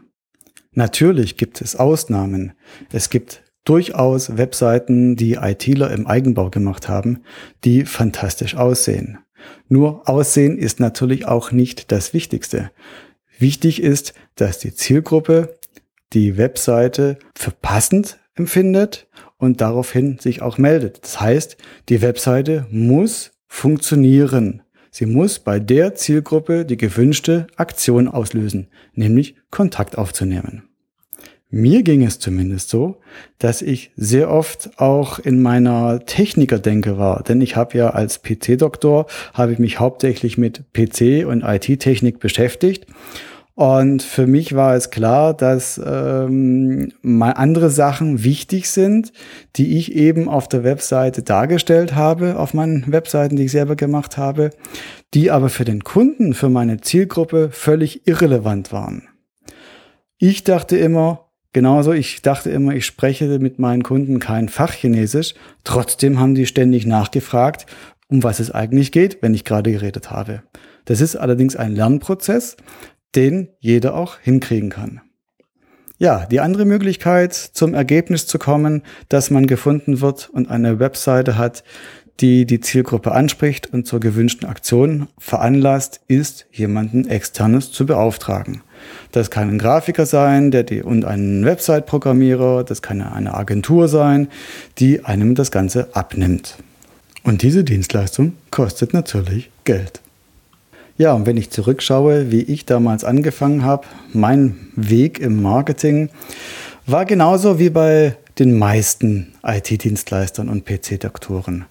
Natürlich 0.72 1.37
gibt 1.37 1.62
es 1.62 1.74
Ausnahmen. 1.74 2.53
Es 2.92 3.09
gibt 3.09 3.42
durchaus 3.64 4.37
Webseiten, 4.37 5.16
die 5.16 5.35
ITler 5.35 5.90
im 5.90 6.07
Eigenbau 6.07 6.50
gemacht 6.50 6.88
haben, 6.88 7.22
die 7.64 7.85
fantastisch 7.87 8.57
aussehen. 8.57 9.18
Nur 9.68 10.09
Aussehen 10.09 10.59
ist 10.59 10.81
natürlich 10.81 11.26
auch 11.26 11.50
nicht 11.50 11.92
das 11.92 12.12
Wichtigste. 12.12 12.70
Wichtig 13.38 13.83
ist, 13.83 14.12
dass 14.35 14.59
die 14.59 14.74
Zielgruppe 14.74 15.57
die 16.12 16.37
Webseite 16.37 17.18
für 17.35 17.53
passend 17.53 18.18
empfindet 18.35 19.09
und 19.40 19.61
daraufhin 19.61 20.18
sich 20.18 20.42
auch 20.42 20.59
meldet. 20.59 21.03
Das 21.03 21.20
heißt, 21.20 21.57
die 21.88 22.03
Webseite 22.03 22.66
muss 22.70 23.33
funktionieren. 23.48 24.62
Sie 24.92 25.07
muss 25.07 25.38
bei 25.38 25.59
der 25.59 25.94
Zielgruppe 25.94 26.64
die 26.64 26.76
gewünschte 26.76 27.46
Aktion 27.57 28.07
auslösen, 28.07 28.68
nämlich 28.94 29.37
Kontakt 29.50 29.98
aufzunehmen. 29.98 30.64
Mir 31.53 31.83
ging 31.83 32.05
es 32.05 32.20
zumindest 32.20 32.68
so, 32.68 33.00
dass 33.38 33.61
ich 33.61 33.90
sehr 33.96 34.31
oft 34.31 34.79
auch 34.79 35.18
in 35.18 35.42
meiner 35.42 36.07
Technikerdenke 36.07 36.96
war, 36.96 37.24
denn 37.24 37.40
ich 37.40 37.57
habe 37.57 37.76
ja 37.76 37.90
als 37.90 38.22
PC-Doktor 38.22 39.07
habe 39.35 39.53
ich 39.53 39.59
mich 39.59 39.81
hauptsächlich 39.81 40.38
mit 40.38 40.72
PC 40.72 41.26
und 41.26 41.42
IT-Technik 41.42 42.20
beschäftigt 42.20 42.87
und 43.61 44.03
für 44.03 44.27
mich 44.27 44.55
war 44.55 44.75
es 44.75 44.88
klar, 44.88 45.35
dass 45.35 45.79
ähm, 45.85 46.94
mal 47.03 47.33
andere 47.33 47.68
Sachen 47.68 48.25
wichtig 48.25 48.70
sind, 48.70 49.12
die 49.57 49.77
ich 49.77 49.94
eben 49.94 50.31
auf 50.31 50.49
der 50.49 50.64
Webseite 50.64 51.23
dargestellt 51.23 51.94
habe, 51.94 52.38
auf 52.38 52.55
meinen 52.55 52.90
Webseiten, 52.90 53.37
die 53.37 53.44
ich 53.44 53.53
selber 53.53 53.77
gemacht 53.77 54.16
habe, 54.16 54.49
die 55.12 55.31
aber 55.31 55.51
für 55.51 55.66
den 55.66 55.85
Kunden, 55.85 56.33
für 56.33 56.49
meine 56.49 56.81
Zielgruppe 56.81 57.51
völlig 57.53 58.07
irrelevant 58.07 58.73
waren. 58.73 59.09
Ich 60.16 60.42
dachte 60.42 60.79
immer, 60.79 61.29
genauso, 61.53 61.92
ich 61.92 62.23
dachte 62.23 62.49
immer, 62.49 62.75
ich 62.75 62.87
spreche 62.87 63.27
mit 63.40 63.59
meinen 63.59 63.83
Kunden 63.83 64.20
kein 64.20 64.49
Fachchinesisch. 64.49 65.35
Trotzdem 65.64 66.18
haben 66.18 66.35
die 66.35 66.46
ständig 66.46 66.87
nachgefragt, 66.87 67.66
um 68.09 68.23
was 68.23 68.40
es 68.40 68.51
eigentlich 68.51 68.90
geht, 68.90 69.18
wenn 69.20 69.35
ich 69.35 69.44
gerade 69.44 69.70
geredet 69.70 70.11
habe. 70.11 70.44
Das 70.87 71.03
ist 71.03 71.14
allerdings 71.14 71.57
ein 71.57 71.75
Lernprozess, 71.75 72.57
den 73.14 73.49
jeder 73.59 73.94
auch 73.94 74.18
hinkriegen 74.18 74.70
kann. 74.70 75.01
Ja, 75.99 76.25
die 76.25 76.40
andere 76.40 76.64
Möglichkeit, 76.64 77.35
zum 77.35 77.75
Ergebnis 77.75 78.27
zu 78.27 78.38
kommen, 78.38 78.83
dass 79.11 79.31
man 79.31 79.46
gefunden 79.46 80.01
wird 80.01 80.31
und 80.31 80.49
eine 80.51 80.79
Webseite 80.79 81.37
hat, 81.37 81.62
die 82.20 82.46
die 82.46 82.61
Zielgruppe 82.61 83.12
anspricht 83.12 83.73
und 83.73 83.87
zur 83.87 84.01
gewünschten 84.01 84.49
Aktion 84.49 85.09
veranlasst, 85.18 86.01
ist, 86.09 86.46
jemanden 86.53 87.09
externes 87.09 87.73
zu 87.73 87.87
beauftragen. 87.87 88.62
Das 89.12 89.31
kann 89.31 89.49
ein 89.49 89.59
Grafiker 89.59 90.07
sein, 90.07 90.51
der 90.51 90.62
die, 90.62 90.83
und 90.83 91.05
ein 91.05 91.44
Website-Programmierer, 91.44 92.64
das 92.64 92.83
kann 92.83 93.03
eine 93.03 93.35
Agentur 93.35 93.88
sein, 93.88 94.29
die 94.79 95.05
einem 95.05 95.35
das 95.35 95.51
Ganze 95.51 95.94
abnimmt. 95.94 96.57
Und 97.23 97.42
diese 97.42 97.64
Dienstleistung 97.64 98.35
kostet 98.51 98.94
natürlich 98.94 99.51
Geld. 99.64 100.01
Ja, 101.01 101.15
und 101.15 101.25
wenn 101.25 101.39
ich 101.39 101.49
zurückschaue, 101.49 102.31
wie 102.31 102.43
ich 102.43 102.67
damals 102.67 103.05
angefangen 103.05 103.65
habe, 103.65 103.87
mein 104.13 104.69
Weg 104.77 105.19
im 105.19 105.41
Marketing 105.41 106.11
war 106.85 107.07
genauso 107.07 107.59
wie 107.59 107.71
bei 107.71 108.17
den 108.39 108.59
meisten 108.59 109.33
IT-Dienstleistern 109.43 110.51
und 110.51 110.67
PC-Doktoren. 110.67 111.65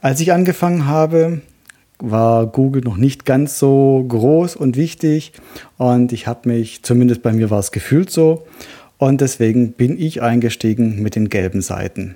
Als 0.00 0.20
ich 0.20 0.32
angefangen 0.32 0.86
habe, 0.86 1.40
war 1.98 2.46
Google 2.46 2.82
noch 2.82 2.96
nicht 2.96 3.24
ganz 3.24 3.58
so 3.58 4.04
groß 4.06 4.54
und 4.54 4.76
wichtig 4.76 5.32
und 5.76 6.12
ich 6.12 6.28
habe 6.28 6.48
mich, 6.48 6.84
zumindest 6.84 7.22
bei 7.22 7.32
mir 7.32 7.50
war 7.50 7.58
es 7.58 7.72
gefühlt 7.72 8.10
so, 8.10 8.46
und 8.96 9.22
deswegen 9.22 9.72
bin 9.72 10.00
ich 10.00 10.22
eingestiegen 10.22 11.02
mit 11.02 11.16
den 11.16 11.30
gelben 11.30 11.62
Seiten. 11.62 12.14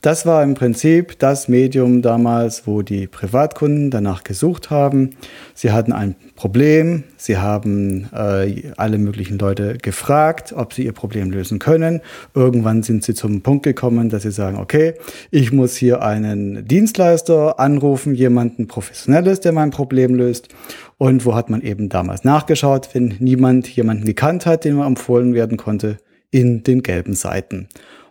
Das 0.00 0.26
war 0.26 0.44
im 0.44 0.54
Prinzip 0.54 1.18
das 1.18 1.48
Medium 1.48 2.02
damals, 2.02 2.68
wo 2.68 2.82
die 2.82 3.08
Privatkunden 3.08 3.90
danach 3.90 4.22
gesucht 4.22 4.70
haben. 4.70 5.16
Sie 5.54 5.72
hatten 5.72 5.92
ein 5.92 6.14
Problem, 6.36 7.02
sie 7.16 7.38
haben 7.38 8.08
äh, 8.14 8.70
alle 8.76 8.98
möglichen 8.98 9.38
Leute 9.38 9.76
gefragt, 9.76 10.52
ob 10.56 10.72
sie 10.72 10.84
ihr 10.84 10.92
Problem 10.92 11.32
lösen 11.32 11.58
können. 11.58 12.00
Irgendwann 12.32 12.84
sind 12.84 13.02
sie 13.02 13.14
zum 13.14 13.42
Punkt 13.42 13.64
gekommen, 13.64 14.08
dass 14.08 14.22
sie 14.22 14.30
sagen, 14.30 14.58
okay, 14.58 14.94
ich 15.32 15.50
muss 15.50 15.74
hier 15.74 16.00
einen 16.00 16.64
Dienstleister 16.68 17.58
anrufen, 17.58 18.14
jemanden 18.14 18.68
Professionelles, 18.68 19.40
der 19.40 19.50
mein 19.50 19.70
Problem 19.70 20.14
löst. 20.14 20.48
Und 20.96 21.24
wo 21.24 21.34
hat 21.34 21.50
man 21.50 21.60
eben 21.60 21.88
damals 21.88 22.22
nachgeschaut, 22.22 22.90
wenn 22.92 23.16
niemand 23.18 23.68
jemanden 23.68 24.04
gekannt 24.04 24.46
hat, 24.46 24.64
den 24.64 24.76
man 24.76 24.86
empfohlen 24.86 25.34
werden 25.34 25.56
konnte? 25.56 25.98
In 26.30 26.62
den 26.62 26.82
gelben 26.82 27.14
Seiten. 27.14 27.68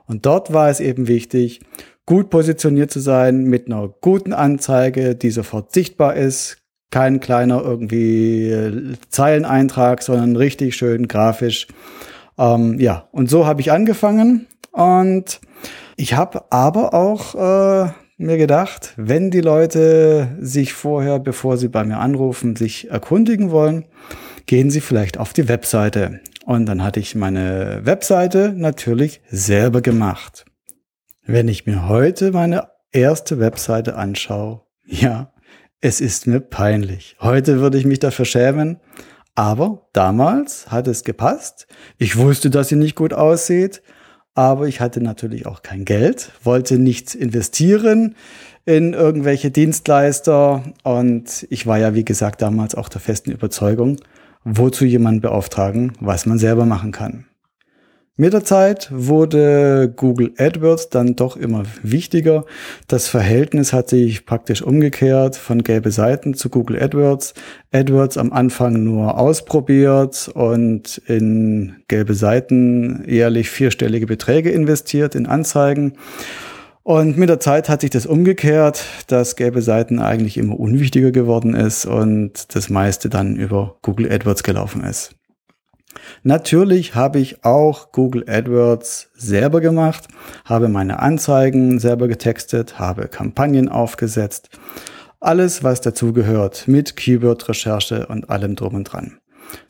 Und 0.07 0.25
dort 0.25 0.53
war 0.53 0.69
es 0.69 0.79
eben 0.79 1.07
wichtig, 1.07 1.61
gut 2.05 2.29
positioniert 2.29 2.89
zu 2.89 2.99
sein 2.99 3.43
mit 3.43 3.67
einer 3.67 3.89
guten 4.01 4.33
Anzeige, 4.33 5.15
die 5.15 5.29
sofort 5.29 5.73
sichtbar 5.73 6.15
ist. 6.15 6.57
Kein 6.89 7.19
kleiner 7.19 7.61
irgendwie 7.61 8.49
äh, 8.49 8.93
Zeileneintrag, 9.09 10.01
sondern 10.01 10.37
richtig 10.37 10.75
schön 10.75 11.07
grafisch. 11.07 11.67
Ähm, 12.37 12.79
ja, 12.79 13.07
und 13.11 13.29
so 13.29 13.45
habe 13.45 13.59
ich 13.59 13.71
angefangen. 13.71 14.47
Und 14.71 15.41
ich 15.97 16.13
habe 16.13 16.45
aber 16.49 16.93
auch 16.93 17.35
äh, 17.35 17.91
mir 18.17 18.37
gedacht, 18.37 18.93
wenn 18.95 19.29
die 19.29 19.41
Leute 19.41 20.29
sich 20.39 20.73
vorher, 20.73 21.19
bevor 21.19 21.57
sie 21.57 21.67
bei 21.67 21.83
mir 21.83 21.97
anrufen, 21.97 22.55
sich 22.55 22.89
erkundigen 22.89 23.51
wollen, 23.51 23.85
gehen 24.45 24.69
sie 24.69 24.81
vielleicht 24.81 25.17
auf 25.17 25.33
die 25.33 25.49
Webseite. 25.49 26.21
Und 26.47 26.65
dann 26.65 26.81
hatte 26.81 27.01
ich 27.01 27.13
meine 27.13 27.81
Webseite 27.83 28.53
natürlich 28.55 29.19
selber 29.29 29.81
gemacht. 29.81 30.45
Wenn 31.25 31.49
ich 31.49 31.65
mir 31.65 31.89
heute 31.89 32.31
meine 32.31 32.69
erste 32.93 33.41
Webseite 33.41 33.97
anschaue, 33.97 34.61
ja, 34.85 35.33
es 35.81 35.99
ist 35.99 36.25
mir 36.25 36.39
peinlich. 36.39 37.17
Heute 37.19 37.59
würde 37.59 37.77
ich 37.77 37.83
mich 37.83 37.99
dafür 37.99 38.23
schämen. 38.23 38.79
Aber 39.35 39.89
damals 39.91 40.71
hat 40.71 40.87
es 40.87 41.03
gepasst. 41.03 41.67
Ich 41.97 42.15
wusste, 42.15 42.49
dass 42.49 42.69
sie 42.69 42.77
nicht 42.77 42.95
gut 42.95 43.11
aussieht. 43.11 43.81
Aber 44.33 44.69
ich 44.69 44.79
hatte 44.79 45.01
natürlich 45.01 45.47
auch 45.47 45.63
kein 45.63 45.83
Geld, 45.83 46.31
wollte 46.43 46.79
nichts 46.79 47.13
investieren 47.13 48.15
in 48.63 48.93
irgendwelche 48.93 49.51
Dienstleister. 49.51 50.63
Und 50.83 51.45
ich 51.49 51.67
war 51.67 51.77
ja, 51.77 51.93
wie 51.93 52.05
gesagt, 52.05 52.41
damals 52.41 52.73
auch 52.73 52.87
der 52.87 53.01
festen 53.01 53.31
Überzeugung, 53.31 53.97
wozu 54.43 54.85
jemand 54.85 55.21
beauftragen, 55.21 55.93
was 55.99 56.25
man 56.25 56.37
selber 56.37 56.65
machen 56.65 56.91
kann. 56.91 57.25
Mit 58.19 58.33
der 58.33 58.43
Zeit 58.43 58.89
wurde 58.91 59.93
Google 59.95 60.33
AdWords 60.39 60.89
dann 60.89 61.15
doch 61.15 61.37
immer 61.37 61.65
wichtiger. 61.83 62.45
Das 62.87 63.07
Verhältnis 63.07 63.73
hat 63.73 63.89
sich 63.89 64.25
praktisch 64.25 64.63
umgekehrt 64.63 65.35
von 65.35 65.61
gelbe 65.61 65.91
Seiten 65.91 66.33
zu 66.33 66.49
Google 66.49 66.81
AdWords. 66.81 67.35
AdWords 67.71 68.17
am 68.17 68.33
Anfang 68.33 68.83
nur 68.83 69.19
ausprobiert 69.19 70.31
und 70.33 70.99
in 71.05 71.75
gelbe 71.87 72.15
Seiten 72.15 73.03
jährlich 73.07 73.51
vierstellige 73.51 74.07
Beträge 74.07 74.49
investiert 74.49 75.13
in 75.13 75.27
Anzeigen. 75.27 75.93
Und 76.87 77.17
mit 77.17 77.27
der 77.27 77.41
Zeit 77.41 77.67
hat 77.67 77.81
sich 77.81 77.89
das 77.89 78.05
umgekehrt, 78.05 78.85
dass 79.07 79.35
gelbe 79.35 79.61
Seiten 79.61 79.99
eigentlich 79.99 80.37
immer 80.37 80.57
unwichtiger 80.57 81.11
geworden 81.11 81.53
ist 81.53 81.85
und 81.85 82.55
das 82.55 82.69
meiste 82.69 83.09
dann 83.09 83.35
über 83.35 83.75
Google 83.81 84.09
AdWords 84.09 84.41
gelaufen 84.41 84.85
ist. 84.85 85.13
Natürlich 86.23 86.95
habe 86.95 87.19
ich 87.19 87.43
auch 87.43 87.91
Google 87.91 88.23
AdWords 88.29 89.09
selber 89.15 89.59
gemacht, 89.59 90.07
habe 90.45 90.69
meine 90.69 90.99
Anzeigen 90.99 91.77
selber 91.79 92.07
getextet, 92.07 92.79
habe 92.79 93.09
Kampagnen 93.09 93.67
aufgesetzt. 93.67 94.49
Alles, 95.19 95.65
was 95.65 95.81
dazugehört 95.81 96.69
mit 96.69 96.95
Keyword-Recherche 96.95 98.07
und 98.07 98.29
allem 98.29 98.55
drum 98.55 98.75
und 98.75 98.85
dran. 98.85 99.17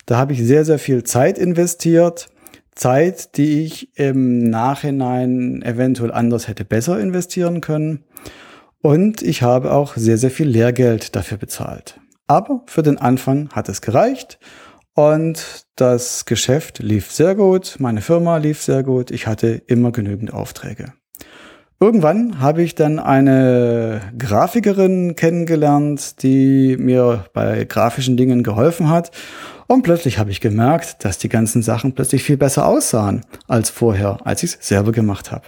Da 0.06 0.19
habe 0.19 0.34
ich 0.34 0.43
sehr, 0.43 0.65
sehr 0.65 0.77
viel 0.77 1.03
Zeit 1.03 1.39
investiert 1.39 2.30
Zeit, 2.77 3.37
die 3.37 3.63
ich 3.63 3.97
im 3.97 4.49
Nachhinein 4.49 5.61
eventuell 5.63 6.11
anders 6.11 6.47
hätte 6.47 6.63
besser 6.63 6.99
investieren 6.99 7.61
können. 7.61 8.03
Und 8.81 9.21
ich 9.21 9.41
habe 9.41 9.73
auch 9.73 9.95
sehr, 9.97 10.17
sehr 10.17 10.31
viel 10.31 10.47
Lehrgeld 10.47 11.15
dafür 11.15 11.37
bezahlt. 11.37 11.99
Aber 12.27 12.63
für 12.67 12.83
den 12.83 12.97
Anfang 12.97 13.49
hat 13.51 13.69
es 13.69 13.81
gereicht 13.81 14.39
und 14.93 15.65
das 15.75 16.25
Geschäft 16.25 16.79
lief 16.79 17.11
sehr 17.11 17.35
gut, 17.35 17.77
meine 17.79 18.01
Firma 18.01 18.37
lief 18.37 18.61
sehr 18.61 18.83
gut, 18.83 19.11
ich 19.11 19.27
hatte 19.27 19.61
immer 19.67 19.91
genügend 19.91 20.33
Aufträge. 20.33 20.93
Irgendwann 21.79 22.39
habe 22.39 22.63
ich 22.63 22.73
dann 22.73 22.97
eine 22.97 24.01
Grafikerin 24.17 25.15
kennengelernt, 25.15 26.23
die 26.23 26.75
mir 26.75 27.25
bei 27.33 27.65
grafischen 27.65 28.17
Dingen 28.17 28.41
geholfen 28.41 28.89
hat 28.89 29.11
und 29.67 29.83
plötzlich 29.83 30.17
habe 30.17 30.31
ich 30.31 30.41
gemerkt, 30.41 31.05
dass 31.05 31.19
die 31.19 31.29
ganzen 31.29 31.61
Sachen 31.61 31.93
plötzlich 31.93 32.23
viel 32.23 32.37
besser 32.37 32.65
aussahen 32.65 33.21
als 33.47 33.69
vorher, 33.69 34.17
als 34.25 34.41
ich 34.41 34.55
es 34.55 34.67
selber 34.67 34.91
gemacht 34.91 35.31
habe. 35.31 35.45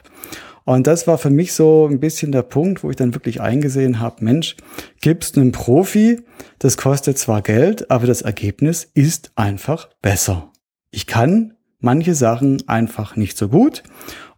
Und 0.66 0.86
das 0.86 1.08
war 1.08 1.18
für 1.18 1.32
mich 1.32 1.54
so 1.54 1.88
ein 1.90 2.00
bisschen 2.00 2.32
der 2.32 2.44
Punkt, 2.44 2.84
wo 2.84 2.92
ich 2.92 2.96
dann 2.96 3.16
wirklich 3.16 3.42
eingesehen 3.42 4.00
habe, 4.00 4.24
Mensch, 4.24 4.56
gibst 5.02 5.36
einem 5.36 5.52
Profi, 5.52 6.22
das 6.60 6.78
kostet 6.78 7.18
zwar 7.18 7.42
Geld, 7.42 7.90
aber 7.90 8.06
das 8.06 8.22
Ergebnis 8.22 8.88
ist 8.94 9.32
einfach 9.34 9.90
besser. 10.04 10.52
Ich 10.92 11.08
kann 11.08 11.56
manche 11.80 12.14
Sachen 12.14 12.62
einfach 12.68 13.16
nicht 13.16 13.36
so 13.36 13.48
gut 13.48 13.82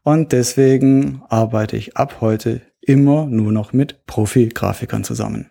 und 0.04 0.32
deswegen 0.32 1.22
arbeite 1.30 1.78
ich 1.78 1.98
ab 1.98 2.18
heute 2.22 2.62
immer 2.82 3.26
nur 3.28 3.52
noch 3.52 3.74
mit 3.74 4.06
Profi-Grafikern 4.08 5.04
zusammen. 5.04 5.50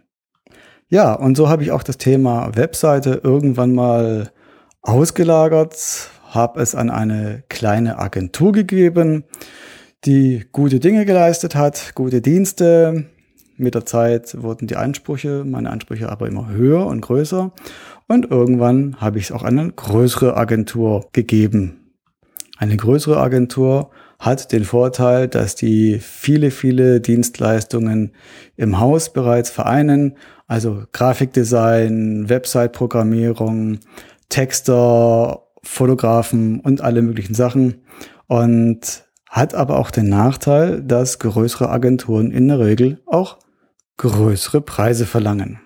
Ja, 0.88 1.12
und 1.12 1.36
so 1.36 1.48
habe 1.48 1.62
ich 1.62 1.70
auch 1.70 1.84
das 1.84 1.98
Thema 1.98 2.56
Webseite 2.56 3.20
irgendwann 3.22 3.74
mal 3.74 4.32
ausgelagert, 4.82 6.10
habe 6.30 6.60
es 6.60 6.74
an 6.74 6.90
eine 6.90 7.44
kleine 7.48 7.98
Agentur 7.98 8.52
gegeben, 8.52 9.24
die 10.04 10.46
gute 10.50 10.80
Dinge 10.80 11.04
geleistet 11.04 11.54
hat, 11.54 11.92
gute 11.94 12.20
Dienste. 12.20 13.06
Mit 13.56 13.74
der 13.74 13.84
Zeit 13.84 14.42
wurden 14.42 14.66
die 14.66 14.76
Ansprüche, 14.76 15.44
meine 15.44 15.70
Ansprüche 15.70 16.08
aber 16.08 16.26
immer 16.26 16.48
höher 16.48 16.86
und 16.86 17.02
größer. 17.02 17.52
Und 18.08 18.30
irgendwann 18.30 18.96
habe 19.00 19.18
ich 19.18 19.26
es 19.26 19.32
auch 19.32 19.44
an 19.44 19.58
eine 19.58 19.70
größere 19.70 20.36
Agentur 20.36 21.08
gegeben. 21.12 21.92
Eine 22.58 22.76
größere 22.76 23.20
Agentur 23.20 23.90
hat 24.20 24.52
den 24.52 24.64
Vorteil, 24.64 25.28
dass 25.28 25.54
die 25.54 25.98
viele, 25.98 26.50
viele 26.50 27.00
Dienstleistungen 27.00 28.12
im 28.56 28.78
Haus 28.78 29.12
bereits 29.12 29.48
vereinen, 29.48 30.16
also 30.46 30.84
Grafikdesign, 30.92 32.28
Website-Programmierung, 32.28 33.80
Texter, 34.28 35.46
Fotografen 35.62 36.60
und 36.60 36.82
alle 36.82 37.02
möglichen 37.02 37.34
Sachen. 37.34 37.82
Und 38.26 39.04
hat 39.26 39.54
aber 39.54 39.78
auch 39.78 39.90
den 39.90 40.08
Nachteil, 40.08 40.82
dass 40.82 41.18
größere 41.18 41.70
Agenturen 41.70 42.30
in 42.30 42.48
der 42.48 42.58
Regel 42.58 43.00
auch 43.06 43.38
größere 43.96 44.60
Preise 44.60 45.06
verlangen. 45.06 45.60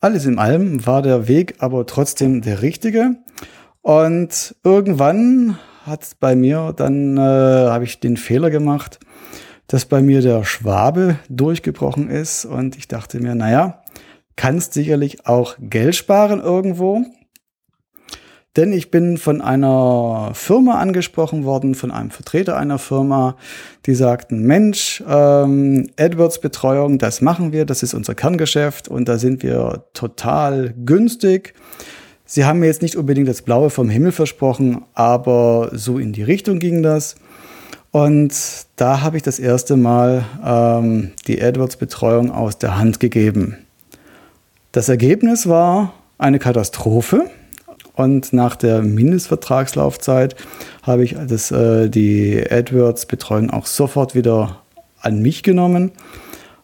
Alles 0.00 0.24
in 0.26 0.38
allem 0.38 0.86
war 0.86 1.02
der 1.02 1.28
Weg 1.28 1.56
aber 1.58 1.86
trotzdem 1.86 2.40
der 2.40 2.62
richtige. 2.62 3.16
Und 3.82 4.56
irgendwann 4.64 5.58
hat 5.88 6.08
bei 6.20 6.36
mir, 6.36 6.72
dann 6.76 7.16
äh, 7.16 7.20
habe 7.20 7.84
ich 7.84 8.00
den 8.00 8.16
Fehler 8.16 8.50
gemacht, 8.50 8.98
dass 9.66 9.84
bei 9.84 10.02
mir 10.02 10.22
der 10.22 10.44
Schwabe 10.44 11.18
durchgebrochen 11.28 12.08
ist 12.08 12.44
und 12.44 12.76
ich 12.76 12.88
dachte 12.88 13.20
mir, 13.20 13.34
naja, 13.34 13.82
kannst 14.36 14.72
sicherlich 14.72 15.26
auch 15.26 15.56
Geld 15.60 15.94
sparen 15.94 16.40
irgendwo. 16.40 17.04
Denn 18.56 18.72
ich 18.72 18.90
bin 18.90 19.18
von 19.18 19.40
einer 19.40 20.30
Firma 20.32 20.80
angesprochen 20.80 21.44
worden, 21.44 21.74
von 21.74 21.92
einem 21.92 22.10
Vertreter 22.10 22.56
einer 22.56 22.78
Firma, 22.78 23.36
die 23.86 23.94
sagten, 23.94 24.42
Mensch, 24.42 25.00
ähm, 25.06 25.88
AdWords-Betreuung, 25.96 26.98
das 26.98 27.20
machen 27.20 27.52
wir, 27.52 27.66
das 27.66 27.84
ist 27.84 27.94
unser 27.94 28.16
Kerngeschäft 28.16 28.88
und 28.88 29.08
da 29.08 29.18
sind 29.18 29.44
wir 29.44 29.84
total 29.92 30.74
günstig. 30.84 31.54
Sie 32.30 32.44
haben 32.44 32.58
mir 32.58 32.66
jetzt 32.66 32.82
nicht 32.82 32.96
unbedingt 32.96 33.26
das 33.26 33.40
Blaue 33.40 33.70
vom 33.70 33.88
Himmel 33.88 34.12
versprochen, 34.12 34.82
aber 34.92 35.70
so 35.72 35.96
in 35.96 36.12
die 36.12 36.22
Richtung 36.22 36.58
ging 36.58 36.82
das. 36.82 37.16
Und 37.90 38.34
da 38.76 39.00
habe 39.00 39.16
ich 39.16 39.22
das 39.22 39.38
erste 39.38 39.78
Mal 39.78 40.26
ähm, 40.44 41.12
die 41.26 41.42
AdWords-Betreuung 41.42 42.30
aus 42.30 42.58
der 42.58 42.76
Hand 42.76 43.00
gegeben. 43.00 43.56
Das 44.72 44.90
Ergebnis 44.90 45.48
war 45.48 45.94
eine 46.18 46.38
Katastrophe. 46.38 47.30
Und 47.94 48.34
nach 48.34 48.56
der 48.56 48.82
Mindestvertragslaufzeit 48.82 50.36
habe 50.82 51.04
ich 51.04 51.16
das, 51.26 51.50
äh, 51.50 51.88
die 51.88 52.44
AdWords-Betreuung 52.46 53.48
auch 53.48 53.64
sofort 53.64 54.14
wieder 54.14 54.60
an 55.00 55.22
mich 55.22 55.42
genommen, 55.42 55.92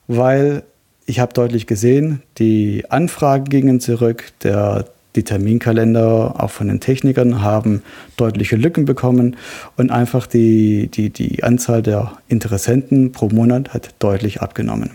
weil 0.09 0.62
ich 1.07 1.20
habe 1.20 1.33
deutlich 1.33 1.66
gesehen, 1.66 2.22
die 2.37 2.85
Anfragen 2.90 3.46
gingen 3.46 3.81
zurück, 3.81 4.33
der, 4.42 4.85
die 5.16 5.22
Terminkalender 5.22 6.42
auch 6.42 6.50
von 6.50 6.68
den 6.68 6.81
Technikern 6.81 7.42
haben 7.42 7.83
deutliche 8.16 8.57
Lücken 8.57 8.85
bekommen 8.85 9.37
und 9.77 9.90
einfach 9.90 10.27
die, 10.27 10.88
die, 10.88 11.11
die 11.11 11.44
Anzahl 11.44 11.83
der 11.83 12.12
Interessenten 12.29 13.12
pro 13.12 13.29
Monat 13.29 13.72
hat 13.74 13.94
deutlich 13.98 14.42
abgenommen. 14.42 14.90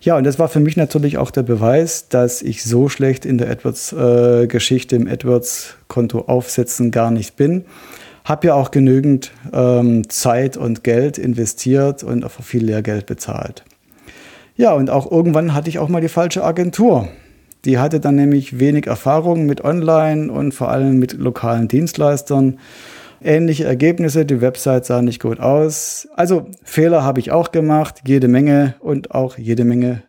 Ja, 0.00 0.16
und 0.16 0.24
das 0.24 0.38
war 0.38 0.48
für 0.48 0.60
mich 0.60 0.76
natürlich 0.76 1.18
auch 1.18 1.30
der 1.30 1.42
Beweis, 1.42 2.08
dass 2.08 2.40
ich 2.40 2.62
so 2.64 2.88
schlecht 2.88 3.24
in 3.24 3.38
der 3.38 3.50
AdWords-Geschichte 3.50 4.96
äh, 4.96 4.98
im 4.98 5.08
AdWords-Konto 5.08 6.20
aufsetzen 6.20 6.90
gar 6.90 7.10
nicht 7.10 7.36
bin. 7.36 7.64
Hab 8.24 8.44
ja 8.44 8.54
auch 8.54 8.70
genügend 8.70 9.32
ähm, 9.52 10.08
Zeit 10.08 10.56
und 10.56 10.84
Geld 10.84 11.18
investiert 11.18 12.04
und 12.04 12.24
auch 12.24 12.30
viel 12.30 12.64
Lehrgeld 12.64 13.06
bezahlt. 13.06 13.64
Ja, 14.56 14.72
und 14.72 14.90
auch 14.90 15.10
irgendwann 15.10 15.54
hatte 15.54 15.68
ich 15.68 15.78
auch 15.78 15.88
mal 15.88 16.00
die 16.00 16.08
falsche 16.08 16.44
Agentur. 16.44 17.08
Die 17.68 17.78
hatte 17.78 18.00
dann 18.00 18.14
nämlich 18.14 18.58
wenig 18.58 18.86
Erfahrung 18.86 19.44
mit 19.44 19.62
Online 19.62 20.32
und 20.32 20.54
vor 20.54 20.70
allem 20.70 20.98
mit 20.98 21.12
lokalen 21.12 21.68
Dienstleistern 21.68 22.58
ähnliche 23.22 23.64
Ergebnisse. 23.64 24.24
Die 24.24 24.40
Website 24.40 24.86
sah 24.86 25.02
nicht 25.02 25.20
gut 25.20 25.38
aus. 25.38 26.08
Also 26.16 26.46
Fehler 26.62 27.04
habe 27.04 27.20
ich 27.20 27.30
auch 27.30 27.52
gemacht, 27.52 28.00
jede 28.06 28.26
Menge 28.26 28.76
und 28.80 29.10
auch 29.10 29.36
jede 29.36 29.66
Menge 29.66 30.02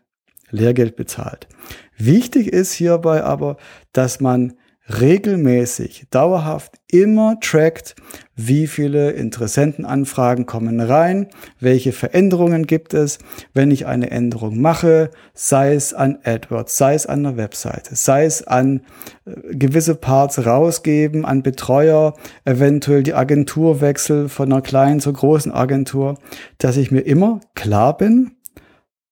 Lehrgeld 0.52 0.96
bezahlt. 0.96 1.50
Wichtig 1.98 2.48
ist 2.48 2.72
hierbei 2.72 3.26
aber, 3.26 3.58
dass 3.92 4.22
man 4.22 4.54
regelmäßig, 5.02 6.08
dauerhaft 6.12 6.79
immer 6.92 7.40
trackt, 7.40 7.96
wie 8.36 8.68
viele 8.68 9.12
Interessentenanfragen 9.12 10.46
kommen 10.46 10.80
rein, 10.80 11.28
welche 11.60 11.92
Veränderungen 11.92 12.66
gibt 12.66 12.94
es, 12.94 13.20
wenn 13.54 13.70
ich 13.70 13.86
eine 13.86 14.12
Änderung 14.12 14.60
mache, 14.60 15.12
sei 15.34 15.74
es 15.74 15.94
an 15.94 16.20
AdWords, 16.24 16.78
sei 16.78 16.96
es 16.96 17.06
an 17.06 17.24
der 17.24 17.38
Webseite, 17.38 17.96
sei 17.96 18.26
es 18.26 18.48
an 18.48 18.82
äh, 19.26 19.56
gewisse 19.56 19.96
Parts 19.96 20.46
rausgeben, 20.46 21.26
an 21.26 21.44
Betreuer, 21.44 22.14
eventuell 22.46 23.04
die 23.04 23.14
Agenturwechsel 23.14 24.30
von 24.30 24.52
einer 24.52 24.62
kleinen 24.62 25.00
zur 25.00 25.14
großen 25.14 25.52
Agentur, 25.52 26.18
dass 26.58 26.78
ich 26.78 26.92
mir 26.92 27.02
immer 27.02 27.42
klar 27.56 27.98
bin, 27.98 28.32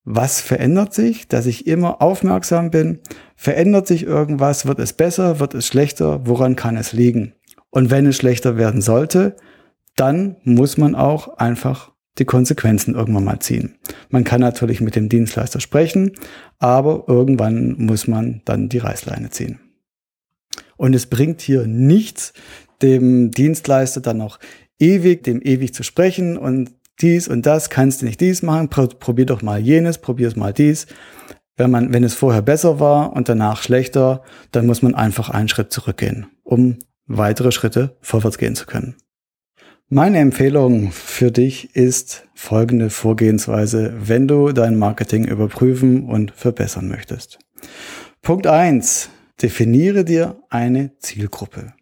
was 0.10 0.40
verändert 0.40 0.94
sich, 0.94 1.28
dass 1.28 1.46
ich 1.46 1.68
immer 1.68 2.02
aufmerksam 2.02 2.72
bin, 2.72 3.02
verändert 3.36 3.88
sich 3.88 4.04
irgendwas, 4.04 4.66
wird 4.66 4.80
es 4.80 4.94
besser, 4.94 5.42
wird 5.42 5.54
es 5.54 5.68
schlechter, 5.68 6.22
woran 6.26 6.56
kann 6.56 6.78
es 6.78 6.94
liegen? 6.94 7.34
Und 7.70 7.90
wenn 7.90 8.06
es 8.06 8.18
schlechter 8.18 8.58
werden 8.58 8.82
sollte, 8.82 9.36
dann 9.96 10.38
muss 10.44 10.78
man 10.78 10.96
auch 10.96 11.38
einfach 11.38 11.92
die 12.18 12.26
Konsequenzen 12.26 12.96
irgendwann 12.96 13.24
mal 13.24 13.40
ziehen. 13.40 13.76
Man 14.10 14.24
kann 14.24 14.42
natürlich 14.42 14.82
mit 14.82 14.96
dem 14.96 15.10
Dienstleister 15.10 15.60
sprechen, 15.60 16.14
aber 16.60 17.06
irgendwann 17.08 17.76
muss 17.78 18.08
man 18.08 18.42
dann 18.46 18.70
die 18.70 18.80
Reißleine 18.80 19.30
ziehen. 19.30 19.60
Und 20.78 20.96
es 20.96 21.08
bringt 21.08 21.42
hier 21.42 21.68
nichts, 21.68 22.34
dem 22.82 23.32
Dienstleister 23.32 24.02
dann 24.02 24.18
noch 24.18 24.40
ewig, 24.80 25.24
dem 25.24 25.42
ewig 25.42 25.74
zu 25.74 25.84
sprechen 25.84 26.38
und 26.38 26.72
dies 27.02 27.28
und 27.28 27.46
das, 27.46 27.70
kannst 27.70 28.02
du 28.02 28.06
nicht 28.06 28.22
dies 28.22 28.42
machen, 28.42 28.70
probier 28.70 29.26
doch 29.26 29.42
mal 29.42 29.60
jenes, 29.60 30.00
probier 30.00 30.28
es 30.28 30.36
mal 30.36 30.54
dies. 30.54 30.88
Wenn 31.56 31.72
man, 31.72 31.94
wenn 31.94 32.04
es 32.04 32.14
vorher 32.14 32.44
besser 32.44 32.80
war 32.80 33.14
und 33.14 33.30
danach 33.30 33.62
schlechter, 33.62 34.24
dann 34.52 34.68
muss 34.68 34.82
man 34.82 34.94
einfach 34.94 35.30
einen 35.30 35.50
Schritt 35.50 35.72
zurückgehen, 35.72 36.28
um 36.44 36.78
weitere 37.08 37.52
Schritte 37.52 37.98
vorwärts 38.02 38.38
gehen 38.38 38.56
zu 38.56 38.66
können. 38.66 38.96
Meine 39.90 40.20
Empfehlung 40.20 40.92
für 40.92 41.32
dich 41.32 41.76
ist 41.76 42.28
folgende 42.36 42.90
Vorgehensweise, 42.90 43.94
wenn 43.98 44.28
du 44.28 44.52
dein 44.52 44.78
Marketing 44.78 45.26
überprüfen 45.26 46.10
und 46.10 46.32
verbessern 46.32 46.88
möchtest. 46.88 47.40
Punkt 48.22 48.48
eins: 48.48 49.10
Definiere 49.42 50.04
dir 50.04 50.42
eine 50.50 50.98
Zielgruppe. 51.00 51.74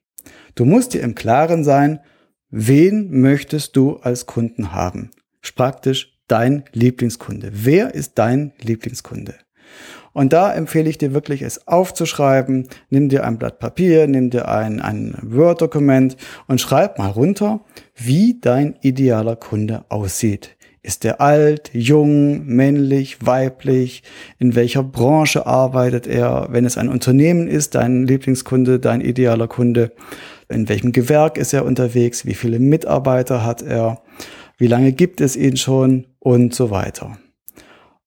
Du 0.54 0.66
musst 0.66 0.94
dir 0.94 1.02
im 1.02 1.16
Klaren 1.16 1.64
sein, 1.64 2.00
Wen 2.58 3.10
möchtest 3.20 3.76
du 3.76 3.98
als 3.98 4.28
Kunden 4.28 4.72
haben? 4.72 5.12
Praktisch 5.56 6.18
dein 6.28 6.64
Lieblingskunde. 6.72 7.50
Wer 7.52 7.94
ist 7.94 8.14
dein 8.18 8.54
Lieblingskunde? 8.62 9.36
Und 10.16 10.32
da 10.32 10.54
empfehle 10.54 10.90
ich 10.90 10.98
dir 10.98 11.14
wirklich, 11.14 11.42
es 11.42 11.68
aufzuschreiben. 11.68 12.70
Nimm 12.90 13.10
dir 13.10 13.26
ein 13.26 13.38
Blatt 13.38 13.60
Papier, 13.60 14.08
nimm 14.08 14.30
dir 14.30 14.48
ein, 14.48 14.80
ein 14.80 15.18
Word-Dokument 15.22 16.16
und 16.48 16.62
schreib 16.62 16.98
mal 16.98 17.10
runter, 17.10 17.60
wie 17.96 18.40
dein 18.40 18.76
idealer 18.82 19.36
Kunde 19.36 19.84
aussieht. 19.90 20.56
Ist 20.82 21.04
er 21.04 21.20
alt, 21.20 21.72
jung, 21.74 22.46
männlich, 22.46 23.26
weiblich? 23.26 24.04
In 24.40 24.56
welcher 24.56 24.84
Branche 24.84 25.46
arbeitet 25.46 26.08
er? 26.08 26.48
Wenn 26.50 26.64
es 26.64 26.78
ein 26.78 26.88
Unternehmen 26.88 27.50
ist, 27.50 27.76
dein 27.76 28.08
Lieblingskunde, 28.08 28.80
dein 28.80 29.02
idealer 29.02 29.50
Kunde, 29.50 29.92
in 30.48 30.70
welchem 30.70 30.94
Gewerk 30.94 31.38
ist 31.38 31.52
er 31.52 31.66
unterwegs, 31.66 32.26
wie 32.26 32.36
viele 32.36 32.60
Mitarbeiter 32.60 33.44
hat 33.44 33.64
er, 33.64 34.02
wie 34.58 34.68
lange 34.68 34.94
gibt 34.94 35.20
es 35.20 35.36
ihn 35.36 35.58
schon 35.58 36.06
und 36.20 36.56
so 36.56 36.72
weiter. 36.72 37.18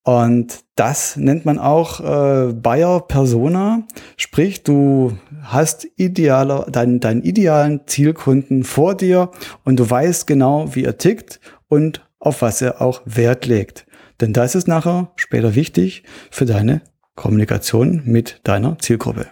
Und 0.09 0.65
das 0.75 1.19
nennt 1.19 1.45
man 1.45 1.59
auch 1.59 2.01
äh, 2.01 2.55
Buyer 2.55 3.07
Persona, 3.07 3.87
sprich 4.17 4.63
du 4.63 5.19
hast 5.43 5.87
idealer, 5.97 6.65
deinen, 6.71 6.99
deinen 6.99 7.21
idealen 7.21 7.83
Zielkunden 7.87 8.65
vor 8.65 8.95
dir 8.95 9.31
und 9.67 9.79
du 9.79 9.91
weißt 9.91 10.27
genau, 10.27 10.75
wie 10.75 10.85
er 10.85 10.97
tickt 10.97 11.41
und 11.69 12.09
auf 12.21 12.41
was 12.41 12.63
er 12.63 12.81
auch 12.81 13.03
Wert 13.05 13.45
legt. 13.45 13.87
Denn 14.23 14.33
das 14.33 14.55
ist 14.55 14.67
nachher 14.67 15.13
später 15.17 15.55
wichtig 15.55 16.05
für 16.31 16.47
deine 16.47 16.81
Kommunikation 17.15 18.01
mit 18.07 18.41
deiner 18.45 18.79
Zielgruppe. 18.79 19.27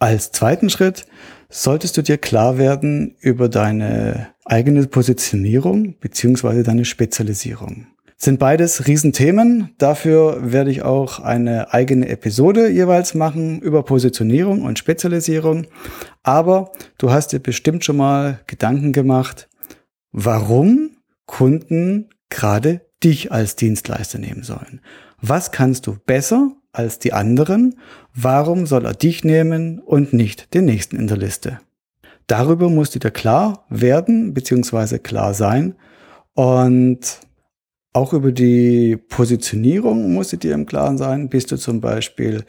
Als 0.00 0.32
zweiten 0.32 0.68
Schritt 0.68 1.06
solltest 1.48 1.96
du 1.96 2.02
dir 2.02 2.18
klar 2.18 2.58
werden 2.58 3.14
über 3.20 3.48
deine 3.48 4.34
eigene 4.44 4.84
Positionierung 4.88 5.96
beziehungsweise 6.00 6.64
deine 6.64 6.84
Spezialisierung. 6.84 7.86
Sind 8.16 8.38
beides 8.38 8.86
Riesenthemen. 8.86 9.74
Dafür 9.78 10.52
werde 10.52 10.70
ich 10.70 10.82
auch 10.82 11.18
eine 11.20 11.74
eigene 11.74 12.08
Episode 12.08 12.68
jeweils 12.68 13.14
machen 13.14 13.60
über 13.60 13.82
Positionierung 13.82 14.62
und 14.62 14.78
Spezialisierung. 14.78 15.66
Aber 16.22 16.72
du 16.98 17.10
hast 17.10 17.32
dir 17.32 17.40
bestimmt 17.40 17.84
schon 17.84 17.96
mal 17.96 18.40
Gedanken 18.46 18.92
gemacht, 18.92 19.48
warum 20.12 20.96
Kunden 21.26 22.08
gerade 22.30 22.82
dich 23.02 23.32
als 23.32 23.56
Dienstleister 23.56 24.18
nehmen 24.18 24.42
sollen. 24.42 24.80
Was 25.20 25.52
kannst 25.52 25.86
du 25.86 25.96
besser 26.06 26.52
als 26.72 26.98
die 26.98 27.12
anderen, 27.12 27.76
warum 28.14 28.66
soll 28.66 28.84
er 28.84 28.94
dich 28.94 29.24
nehmen 29.24 29.78
und 29.78 30.12
nicht 30.12 30.54
den 30.54 30.64
nächsten 30.64 30.96
in 30.96 31.06
der 31.06 31.16
Liste? 31.16 31.60
Darüber 32.26 32.70
musst 32.70 32.94
du 32.94 32.98
dir 32.98 33.10
klar 33.10 33.66
werden, 33.68 34.34
beziehungsweise 34.34 34.98
klar 34.98 35.34
sein. 35.34 35.74
Und 36.32 37.20
auch 37.94 38.12
über 38.12 38.32
die 38.32 38.96
Positionierung 38.96 40.12
musst 40.12 40.32
du 40.32 40.36
dir 40.36 40.52
im 40.52 40.66
Klaren 40.66 40.98
sein. 40.98 41.28
Bist 41.28 41.52
du 41.52 41.56
zum 41.56 41.80
Beispiel 41.80 42.44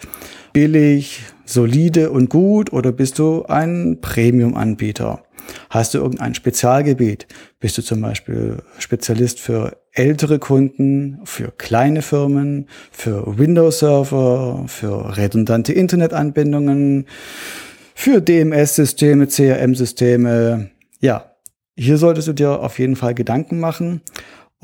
billig, 0.54 1.22
solide 1.46 2.10
und 2.10 2.30
gut 2.30 2.74
oder 2.74 2.92
bist 2.92 3.20
du 3.20 3.46
ein 3.46 4.00
Premium-Anbieter? 4.02 5.24
Hast 5.70 5.94
du 5.94 6.00
irgendein 6.00 6.34
Spezialgebiet? 6.34 7.28
Bist 7.60 7.78
du 7.78 7.84
zum 7.84 8.02
Beispiel 8.02 8.58
Spezialist 8.80 9.40
für 9.40 9.78
ältere 9.92 10.40
Kunden, 10.40 11.20
für 11.26 11.52
kleine 11.52 12.02
Firmen, 12.02 12.68
für 12.92 13.38
Windows-Server, 13.38 14.66
für 14.66 15.16
redundante 15.16 15.74
Internetanbindungen, 15.74 17.06
für 17.94 18.20
DMS-Systeme, 18.20 19.28
CRM-Systeme? 19.28 20.72
Ja, 21.02 21.36
hier 21.78 21.98
solltest 21.98 22.30
du 22.30 22.34
dir 22.34 22.62
auf 22.62 22.80
jeden 22.80 22.96
Fall 22.96 23.14
Gedanken 23.14 23.60
machen. 23.60 24.02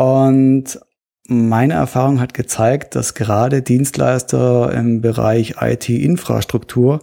Und 0.01 0.79
meine 1.27 1.75
Erfahrung 1.75 2.19
hat 2.19 2.33
gezeigt, 2.33 2.95
dass 2.95 3.13
gerade 3.13 3.61
Dienstleister 3.61 4.73
im 4.73 4.99
Bereich 4.99 5.57
IT-Infrastruktur 5.61 7.01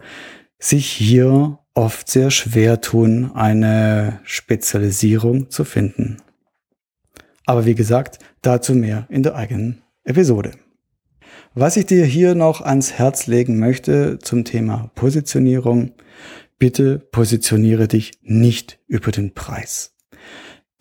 sich 0.58 0.86
hier 0.88 1.60
oft 1.74 2.10
sehr 2.10 2.32
schwer 2.32 2.80
tun, 2.80 3.30
eine 3.34 4.18
Spezialisierung 4.24 5.48
zu 5.48 5.62
finden. 5.62 6.16
Aber 7.46 7.66
wie 7.66 7.76
gesagt, 7.76 8.18
dazu 8.42 8.74
mehr 8.74 9.06
in 9.10 9.22
der 9.22 9.36
eigenen 9.36 9.80
Episode. 10.02 10.50
Was 11.54 11.76
ich 11.76 11.86
dir 11.86 12.04
hier 12.04 12.34
noch 12.34 12.62
ans 12.62 12.94
Herz 12.94 13.28
legen 13.28 13.60
möchte 13.60 14.18
zum 14.18 14.44
Thema 14.44 14.90
Positionierung, 14.96 15.92
bitte 16.58 16.98
positioniere 16.98 17.86
dich 17.86 18.18
nicht 18.22 18.80
über 18.88 19.12
den 19.12 19.34
Preis. 19.34 19.94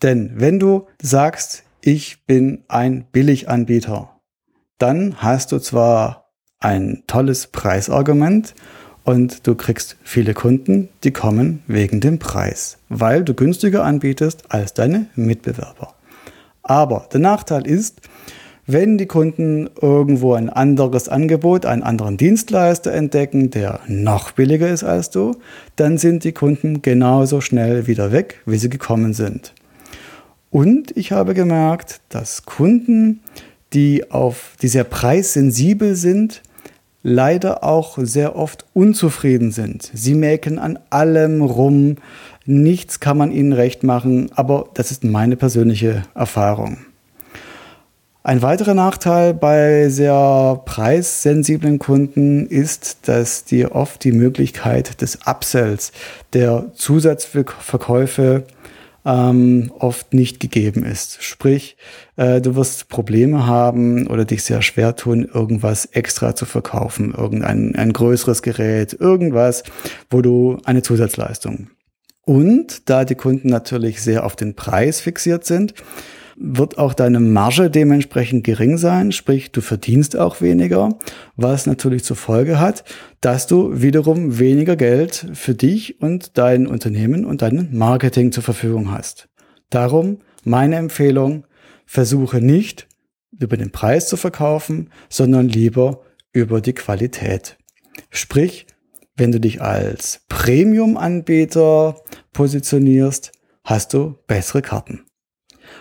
Denn 0.02 0.32
wenn 0.34 0.58
du 0.58 0.88
sagst, 1.00 1.62
ich 1.88 2.26
bin 2.26 2.64
ein 2.68 3.06
Billiganbieter, 3.12 4.10
dann 4.76 5.22
hast 5.22 5.52
du 5.52 5.58
zwar 5.58 6.28
ein 6.60 7.02
tolles 7.06 7.46
Preisargument 7.46 8.54
und 9.04 9.46
du 9.46 9.54
kriegst 9.54 9.96
viele 10.02 10.34
Kunden, 10.34 10.90
die 11.02 11.12
kommen 11.12 11.62
wegen 11.66 12.00
dem 12.00 12.18
Preis, 12.18 12.76
weil 12.90 13.24
du 13.24 13.32
günstiger 13.32 13.84
anbietest 13.84 14.52
als 14.52 14.74
deine 14.74 15.06
Mitbewerber. 15.14 15.94
Aber 16.62 17.08
der 17.10 17.20
Nachteil 17.20 17.66
ist, 17.66 18.02
wenn 18.66 18.98
die 18.98 19.06
Kunden 19.06 19.70
irgendwo 19.80 20.34
ein 20.34 20.50
anderes 20.50 21.08
Angebot, 21.08 21.64
einen 21.64 21.82
anderen 21.82 22.18
Dienstleister 22.18 22.92
entdecken, 22.92 23.48
der 23.50 23.80
noch 23.86 24.32
billiger 24.32 24.68
ist 24.68 24.84
als 24.84 25.08
du, 25.08 25.36
dann 25.76 25.96
sind 25.96 26.24
die 26.24 26.32
Kunden 26.32 26.82
genauso 26.82 27.40
schnell 27.40 27.86
wieder 27.86 28.12
weg, 28.12 28.42
wie 28.44 28.58
sie 28.58 28.68
gekommen 28.68 29.14
sind. 29.14 29.54
Und 30.50 30.96
ich 30.96 31.12
habe 31.12 31.34
gemerkt, 31.34 32.00
dass 32.08 32.44
Kunden, 32.44 33.20
die 33.72 34.10
auf, 34.10 34.56
die 34.62 34.68
sehr 34.68 34.84
preissensibel 34.84 35.94
sind, 35.94 36.42
leider 37.02 37.64
auch 37.64 37.98
sehr 38.00 38.36
oft 38.36 38.64
unzufrieden 38.74 39.50
sind. 39.50 39.90
Sie 39.92 40.14
mäkeln 40.14 40.58
an 40.58 40.78
allem 40.90 41.42
rum, 41.42 41.96
nichts 42.44 43.00
kann 43.00 43.18
man 43.18 43.30
ihnen 43.30 43.52
recht 43.52 43.82
machen, 43.82 44.30
aber 44.34 44.70
das 44.74 44.90
ist 44.90 45.04
meine 45.04 45.36
persönliche 45.36 46.02
Erfahrung. 46.14 46.78
Ein 48.22 48.42
weiterer 48.42 48.74
Nachteil 48.74 49.32
bei 49.32 49.88
sehr 49.88 50.60
preissensiblen 50.66 51.78
Kunden 51.78 52.46
ist, 52.46 53.08
dass 53.08 53.44
dir 53.44 53.74
oft 53.74 54.04
die 54.04 54.12
Möglichkeit 54.12 55.00
des 55.00 55.26
Upsells, 55.26 55.92
der 56.34 56.66
Zusatzverkäufe 56.74 58.44
ähm, 59.08 59.72
oft 59.78 60.12
nicht 60.12 60.38
gegeben 60.38 60.84
ist. 60.84 61.22
Sprich, 61.22 61.78
äh, 62.16 62.42
du 62.42 62.54
wirst 62.54 62.90
Probleme 62.90 63.46
haben 63.46 64.06
oder 64.06 64.26
dich 64.26 64.44
sehr 64.44 64.60
schwer 64.60 64.94
tun, 64.96 65.24
irgendwas 65.32 65.86
extra 65.86 66.36
zu 66.36 66.44
verkaufen, 66.44 67.14
irgendein 67.16 67.74
ein 67.74 67.94
größeres 67.94 68.42
Gerät, 68.42 68.92
irgendwas, 68.92 69.62
wo 70.10 70.20
du 70.20 70.58
eine 70.64 70.82
Zusatzleistung. 70.82 71.70
Und 72.26 72.90
da 72.90 73.06
die 73.06 73.14
Kunden 73.14 73.48
natürlich 73.48 74.02
sehr 74.02 74.26
auf 74.26 74.36
den 74.36 74.54
Preis 74.54 75.00
fixiert 75.00 75.46
sind, 75.46 75.72
wird 76.40 76.78
auch 76.78 76.94
deine 76.94 77.20
Marge 77.20 77.70
dementsprechend 77.70 78.44
gering 78.44 78.78
sein, 78.78 79.12
sprich 79.12 79.50
du 79.50 79.60
verdienst 79.60 80.16
auch 80.16 80.40
weniger, 80.40 80.98
was 81.36 81.66
natürlich 81.66 82.04
zur 82.04 82.16
Folge 82.16 82.60
hat, 82.60 82.84
dass 83.20 83.46
du 83.46 83.82
wiederum 83.82 84.38
weniger 84.38 84.76
Geld 84.76 85.26
für 85.34 85.54
dich 85.54 86.00
und 86.00 86.38
dein 86.38 86.66
Unternehmen 86.66 87.24
und 87.24 87.42
dein 87.42 87.70
Marketing 87.72 88.30
zur 88.30 88.44
Verfügung 88.44 88.90
hast. 88.92 89.28
Darum 89.70 90.18
meine 90.44 90.76
Empfehlung, 90.76 91.44
versuche 91.86 92.40
nicht 92.40 92.86
über 93.38 93.56
den 93.56 93.70
Preis 93.70 94.08
zu 94.08 94.16
verkaufen, 94.16 94.90
sondern 95.08 95.48
lieber 95.48 96.02
über 96.32 96.60
die 96.60 96.72
Qualität. 96.72 97.56
Sprich, 98.10 98.66
wenn 99.16 99.32
du 99.32 99.40
dich 99.40 99.60
als 99.60 100.22
Premium-Anbieter 100.28 101.96
positionierst, 102.32 103.32
hast 103.64 103.92
du 103.94 104.18
bessere 104.26 104.62
Karten. 104.62 105.07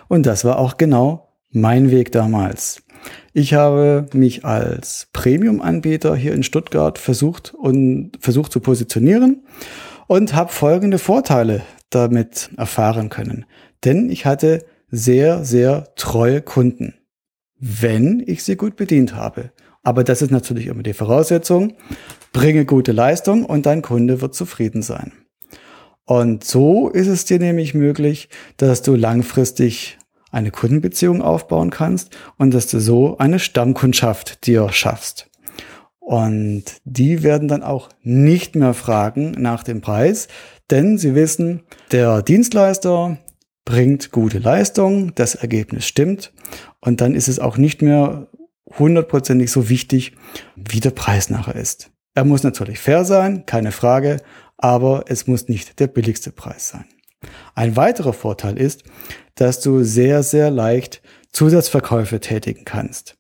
Und 0.08 0.26
das 0.26 0.46
war 0.46 0.60
auch 0.60 0.78
genau 0.78 1.34
mein 1.52 1.92
Weg 1.92 2.12
damals. 2.12 2.84
Ich 3.34 3.54
habe 3.54 4.08
mich 4.14 4.46
als 4.46 5.08
Premium-Anbieter 5.14 6.16
hier 6.16 6.34
in 6.34 6.44
Stuttgart 6.44 6.98
versucht 6.98 7.54
und 7.54 8.12
versucht 8.20 8.52
zu 8.52 8.60
positionieren 8.60 9.44
und 10.08 10.34
habe 10.34 10.52
folgende 10.52 10.98
Vorteile 10.98 11.62
damit 11.90 12.50
erfahren 12.58 13.10
können. 13.10 13.46
Denn 13.86 14.10
ich 14.10 14.26
hatte 14.26 14.66
sehr, 14.90 15.44
sehr 15.44 15.94
treue 15.96 16.42
Kunden, 16.42 16.96
wenn 17.60 18.24
ich 18.26 18.44
sie 18.44 18.56
gut 18.56 18.76
bedient 18.76 19.16
habe. 19.16 19.52
Aber 19.84 20.04
das 20.04 20.22
ist 20.22 20.32
natürlich 20.32 20.68
immer 20.68 20.84
die 20.84 20.94
Voraussetzung. 20.94 21.76
Bringe 22.34 22.66
gute 22.66 22.92
Leistung 22.92 23.46
und 23.46 23.66
dein 23.66 23.82
Kunde 23.82 24.22
wird 24.22 24.36
zufrieden 24.36 24.82
sein. 24.82 25.14
Und 26.08 26.46
so 26.46 26.88
ist 26.90 27.08
es 27.08 27.26
dir 27.26 27.38
nämlich 27.38 27.74
möglich, 27.74 28.30
dass 28.56 28.82
du 28.82 28.96
langfristig 28.96 30.00
eine 30.32 30.52
Kundenbeziehung 30.52 31.22
aufbauen 31.22 31.70
kannst 31.70 32.18
und 32.38 32.54
dass 32.54 32.68
du 32.68 32.80
so 32.80 33.18
eine 33.18 33.40
Stammkundschaft 33.40 34.48
dir 34.48 34.70
schaffst. 34.72 35.30
Und 36.00 36.64
die 36.86 37.24
werden 37.24 37.50
dann 37.50 37.62
auch 37.62 37.90
nicht 38.02 38.56
mehr 38.56 38.74
fragen 38.74 39.32
nach 39.32 39.64
dem 39.64 39.82
Preis, 39.82 40.30
denn 40.72 40.98
sie 40.98 41.14
wissen, 41.14 41.64
der 41.92 42.22
Dienstleister 42.22 43.18
bringt 43.66 44.12
gute 44.14 44.40
Leistung, 44.40 45.14
das 45.16 45.36
Ergebnis 45.36 45.86
stimmt 45.86 46.32
und 46.80 47.02
dann 47.02 47.16
ist 47.16 47.28
es 47.28 47.40
auch 47.40 47.58
nicht 47.58 47.82
mehr 47.82 48.28
hundertprozentig 48.80 49.52
so 49.52 49.68
wichtig, 49.68 50.14
wie 50.56 50.80
der 50.80 50.92
Preis 50.92 51.30
nachher 51.30 51.56
ist. 51.56 51.92
Er 52.16 52.24
muss 52.24 52.44
natürlich 52.44 52.80
fair 52.80 53.04
sein, 53.04 53.46
keine 53.46 53.74
Frage, 53.74 54.18
aber 54.58 55.06
es 55.08 55.28
muss 55.28 55.48
nicht 55.48 55.80
der 55.80 55.88
billigste 55.88 56.32
Preis 56.32 56.70
sein. 56.70 56.86
Ein 57.56 57.76
weiterer 57.76 58.14
Vorteil 58.14 58.58
ist, 58.58 58.84
dass 59.36 59.60
du 59.60 59.84
sehr, 59.84 60.24
sehr 60.24 60.52
leicht 60.52 61.02
Zusatzverkäufe 61.32 62.20
tätigen 62.20 62.66
kannst. 62.66 63.18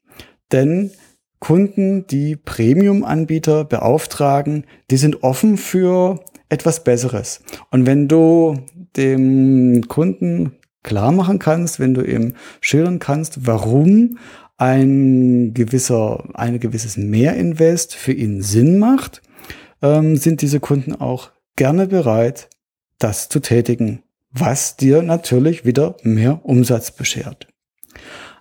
Denn 0.51 0.91
Kunden, 1.39 2.07
die 2.07 2.35
Premium-Anbieter 2.35 3.63
beauftragen, 3.63 4.65
die 4.89 4.97
sind 4.97 5.23
offen 5.23 5.57
für 5.57 6.23
etwas 6.49 6.83
Besseres. 6.83 7.41
Und 7.69 7.85
wenn 7.85 8.07
du 8.07 8.57
dem 8.95 9.87
Kunden 9.87 10.53
klar 10.83 11.11
machen 11.11 11.37
kannst, 11.37 11.79
wenn 11.79 11.93
du 11.93 12.01
ihm 12.01 12.33
schildern 12.61 12.99
kannst, 12.99 13.45
warum 13.45 14.17
ein 14.57 15.53
gewisser, 15.53 16.23
ein 16.33 16.59
gewisses 16.59 16.97
Mehrinvest 16.97 17.93
für 17.93 18.13
ihn 18.13 18.41
Sinn 18.41 18.79
macht, 18.79 19.21
ähm, 19.81 20.17
sind 20.17 20.41
diese 20.41 20.59
Kunden 20.59 20.95
auch 20.95 21.31
gerne 21.55 21.87
bereit, 21.87 22.49
das 22.99 23.29
zu 23.29 23.39
tätigen, 23.39 24.03
was 24.31 24.77
dir 24.77 25.01
natürlich 25.01 25.65
wieder 25.65 25.95
mehr 26.03 26.41
Umsatz 26.43 26.91
beschert. 26.91 27.47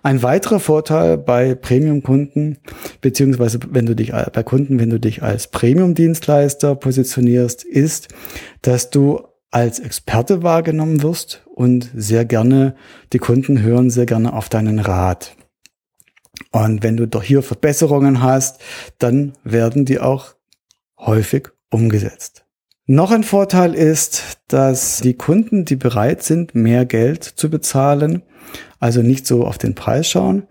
Ein 0.03 0.23
weiterer 0.23 0.59
Vorteil 0.59 1.17
bei 1.17 1.55
Premium-Kunden, 1.55 2.59
beziehungsweise 3.01 3.59
wenn 3.71 3.85
du 3.85 3.95
dich 3.95 4.11
bei 4.11 4.43
Kunden, 4.43 4.79
wenn 4.79 4.89
du 4.89 4.99
dich 4.99 5.23
als 5.23 5.47
Premium-Dienstleister 5.47 6.75
positionierst, 6.75 7.63
ist, 7.63 8.09
dass 8.61 8.89
du 8.89 9.21
als 9.51 9.79
Experte 9.79 10.43
wahrgenommen 10.43 11.01
wirst 11.01 11.43
und 11.53 11.89
sehr 11.95 12.25
gerne, 12.25 12.75
die 13.11 13.17
Kunden 13.17 13.61
hören 13.61 13.89
sehr 13.89 14.05
gerne 14.05 14.33
auf 14.33 14.49
deinen 14.49 14.79
Rat. 14.79 15.35
Und 16.51 16.83
wenn 16.83 16.97
du 16.97 17.07
doch 17.07 17.23
hier 17.23 17.41
Verbesserungen 17.41 18.21
hast, 18.21 18.61
dann 18.99 19.33
werden 19.43 19.85
die 19.85 19.99
auch 19.99 20.36
häufig 20.97 21.49
umgesetzt. 21.69 22.45
Noch 22.85 23.11
ein 23.11 23.23
Vorteil 23.23 23.73
ist, 23.75 24.39
dass 24.47 25.01
die 25.01 25.13
Kunden, 25.13 25.65
die 25.65 25.75
bereit 25.75 26.23
sind, 26.23 26.55
mehr 26.55 26.85
Geld 26.85 27.23
zu 27.23 27.49
bezahlen, 27.49 28.23
also 28.79 29.01
nicht 29.01 29.27
so 29.27 29.45
auf 29.45 29.57
den 29.57 29.75
Preis 29.75 30.09
schauen, 30.09 30.47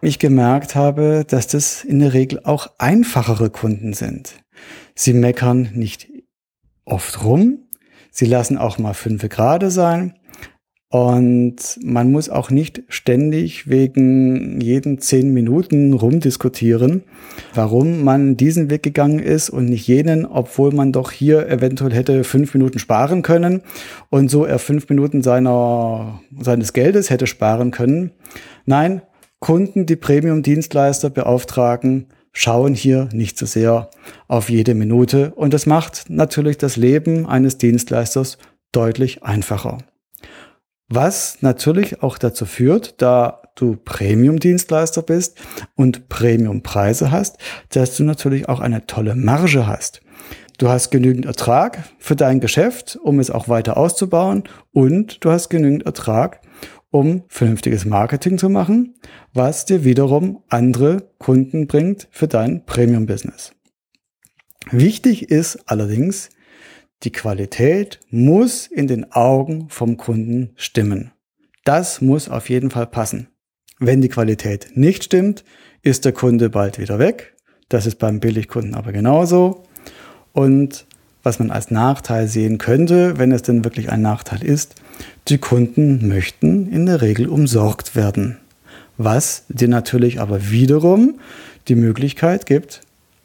ich 0.00 0.18
gemerkt 0.18 0.74
habe, 0.74 1.24
dass 1.26 1.46
das 1.46 1.84
in 1.84 1.98
der 1.98 2.14
Regel 2.14 2.40
auch 2.44 2.68
einfachere 2.78 3.50
Kunden 3.50 3.92
sind. 3.92 4.34
Sie 4.94 5.12
meckern 5.12 5.70
nicht 5.74 6.08
oft 6.84 7.22
rum, 7.24 7.68
sie 8.10 8.26
lassen 8.26 8.58
auch 8.58 8.78
mal 8.78 8.94
fünf 8.94 9.28
Grade 9.28 9.70
sein 9.70 10.14
und 10.94 11.56
man 11.82 12.12
muss 12.12 12.28
auch 12.28 12.50
nicht 12.50 12.84
ständig 12.86 13.68
wegen 13.68 14.60
jeden 14.60 15.00
zehn 15.00 15.34
Minuten 15.34 15.92
rumdiskutieren, 15.92 17.02
warum 17.52 18.04
man 18.04 18.36
diesen 18.36 18.70
Weg 18.70 18.84
gegangen 18.84 19.18
ist 19.18 19.50
und 19.50 19.64
nicht 19.64 19.88
jenen, 19.88 20.24
obwohl 20.24 20.72
man 20.72 20.92
doch 20.92 21.10
hier 21.10 21.48
eventuell 21.48 21.92
hätte 21.92 22.22
fünf 22.22 22.54
Minuten 22.54 22.78
sparen 22.78 23.22
können 23.22 23.62
und 24.08 24.30
so 24.30 24.44
er 24.44 24.60
fünf 24.60 24.88
Minuten 24.88 25.20
seiner, 25.22 26.20
seines 26.38 26.72
Geldes 26.72 27.10
hätte 27.10 27.26
sparen 27.26 27.72
können. 27.72 28.12
Nein, 28.64 29.02
Kunden, 29.40 29.86
die 29.86 29.96
Premium-Dienstleister 29.96 31.10
beauftragen, 31.10 32.06
schauen 32.30 32.72
hier 32.72 33.08
nicht 33.12 33.36
so 33.36 33.46
sehr 33.46 33.90
auf 34.28 34.48
jede 34.48 34.76
Minute 34.76 35.32
und 35.34 35.54
das 35.54 35.66
macht 35.66 36.04
natürlich 36.08 36.56
das 36.56 36.76
Leben 36.76 37.26
eines 37.26 37.58
Dienstleisters 37.58 38.38
deutlich 38.70 39.24
einfacher. 39.24 39.78
Was 40.88 41.38
natürlich 41.40 42.02
auch 42.02 42.18
dazu 42.18 42.44
führt, 42.46 43.00
da 43.00 43.42
du 43.54 43.76
Premium-Dienstleister 43.76 45.02
bist 45.02 45.38
und 45.76 46.08
Premium-Preise 46.08 47.10
hast, 47.10 47.38
dass 47.70 47.96
du 47.96 48.04
natürlich 48.04 48.48
auch 48.48 48.60
eine 48.60 48.86
tolle 48.86 49.14
Marge 49.14 49.66
hast. 49.66 50.00
Du 50.58 50.68
hast 50.68 50.90
genügend 50.90 51.26
Ertrag 51.26 51.84
für 51.98 52.14
dein 52.16 52.40
Geschäft, 52.40 52.96
um 53.02 53.18
es 53.18 53.30
auch 53.30 53.48
weiter 53.48 53.76
auszubauen 53.76 54.44
und 54.72 55.24
du 55.24 55.30
hast 55.30 55.48
genügend 55.48 55.84
Ertrag, 55.84 56.42
um 56.90 57.24
vernünftiges 57.26 57.84
Marketing 57.84 58.38
zu 58.38 58.48
machen, 58.48 58.94
was 59.32 59.64
dir 59.64 59.84
wiederum 59.84 60.44
andere 60.48 61.10
Kunden 61.18 61.66
bringt 61.66 62.06
für 62.12 62.28
dein 62.28 62.64
Premium-Business. 62.66 63.52
Wichtig 64.70 65.30
ist 65.30 65.58
allerdings, 65.66 66.28
die 67.04 67.12
Qualität 67.12 68.00
muss 68.10 68.66
in 68.66 68.86
den 68.86 69.12
Augen 69.12 69.68
vom 69.68 69.96
Kunden 69.96 70.50
stimmen. 70.56 71.12
Das 71.64 72.00
muss 72.00 72.28
auf 72.28 72.48
jeden 72.48 72.70
Fall 72.70 72.86
passen. 72.86 73.28
Wenn 73.78 74.00
die 74.00 74.08
Qualität 74.08 74.68
nicht 74.74 75.04
stimmt, 75.04 75.44
ist 75.82 76.04
der 76.04 76.12
Kunde 76.12 76.48
bald 76.50 76.78
wieder 76.78 76.98
weg. 76.98 77.34
Das 77.68 77.86
ist 77.86 77.98
beim 77.98 78.20
Billigkunden 78.20 78.74
aber 78.74 78.92
genauso. 78.92 79.64
Und 80.32 80.86
was 81.22 81.38
man 81.38 81.50
als 81.50 81.70
Nachteil 81.70 82.28
sehen 82.28 82.58
könnte, 82.58 83.18
wenn 83.18 83.32
es 83.32 83.42
denn 83.42 83.64
wirklich 83.64 83.90
ein 83.90 84.02
Nachteil 84.02 84.44
ist, 84.44 84.74
die 85.28 85.38
Kunden 85.38 86.06
möchten 86.06 86.70
in 86.70 86.86
der 86.86 87.00
Regel 87.00 87.28
umsorgt 87.28 87.96
werden. 87.96 88.38
Was 88.96 89.44
dir 89.48 89.68
natürlich 89.68 90.20
aber 90.20 90.50
wiederum 90.50 91.18
die 91.68 91.74
Möglichkeit 91.74 92.46
gibt, 92.46 92.82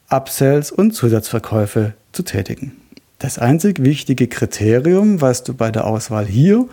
Upsells 0.09 0.71
und 0.71 0.91
Zusatzverkäufe 0.91 1.93
zu 2.13 2.23
tätigen. 2.23 2.78
Das 3.19 3.37
einzig 3.37 3.83
wichtige 3.83 4.27
Kriterium, 4.27 5.19
was 5.19 5.43
du 5.43 5.53
bei 5.53 5.71
der 5.71 5.85
Auswahl 5.85 6.25
hier 6.25 6.67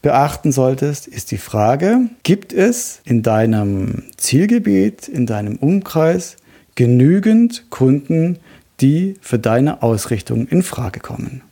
beachten 0.00 0.50
solltest, 0.50 1.06
ist 1.06 1.30
die 1.30 1.38
Frage, 1.38 2.08
gibt 2.22 2.54
es 2.54 3.00
in 3.04 3.22
deinem 3.22 4.04
Zielgebiet, 4.16 5.06
in 5.06 5.26
deinem 5.26 5.56
Umkreis 5.56 6.36
genügend 6.74 7.70
Kunden, 7.70 8.38
die 8.80 9.16
für 9.20 9.38
deine 9.38 9.82
Ausrichtung 9.82 10.48
in 10.48 10.62
Frage 10.62 10.98
kommen? 10.98 11.42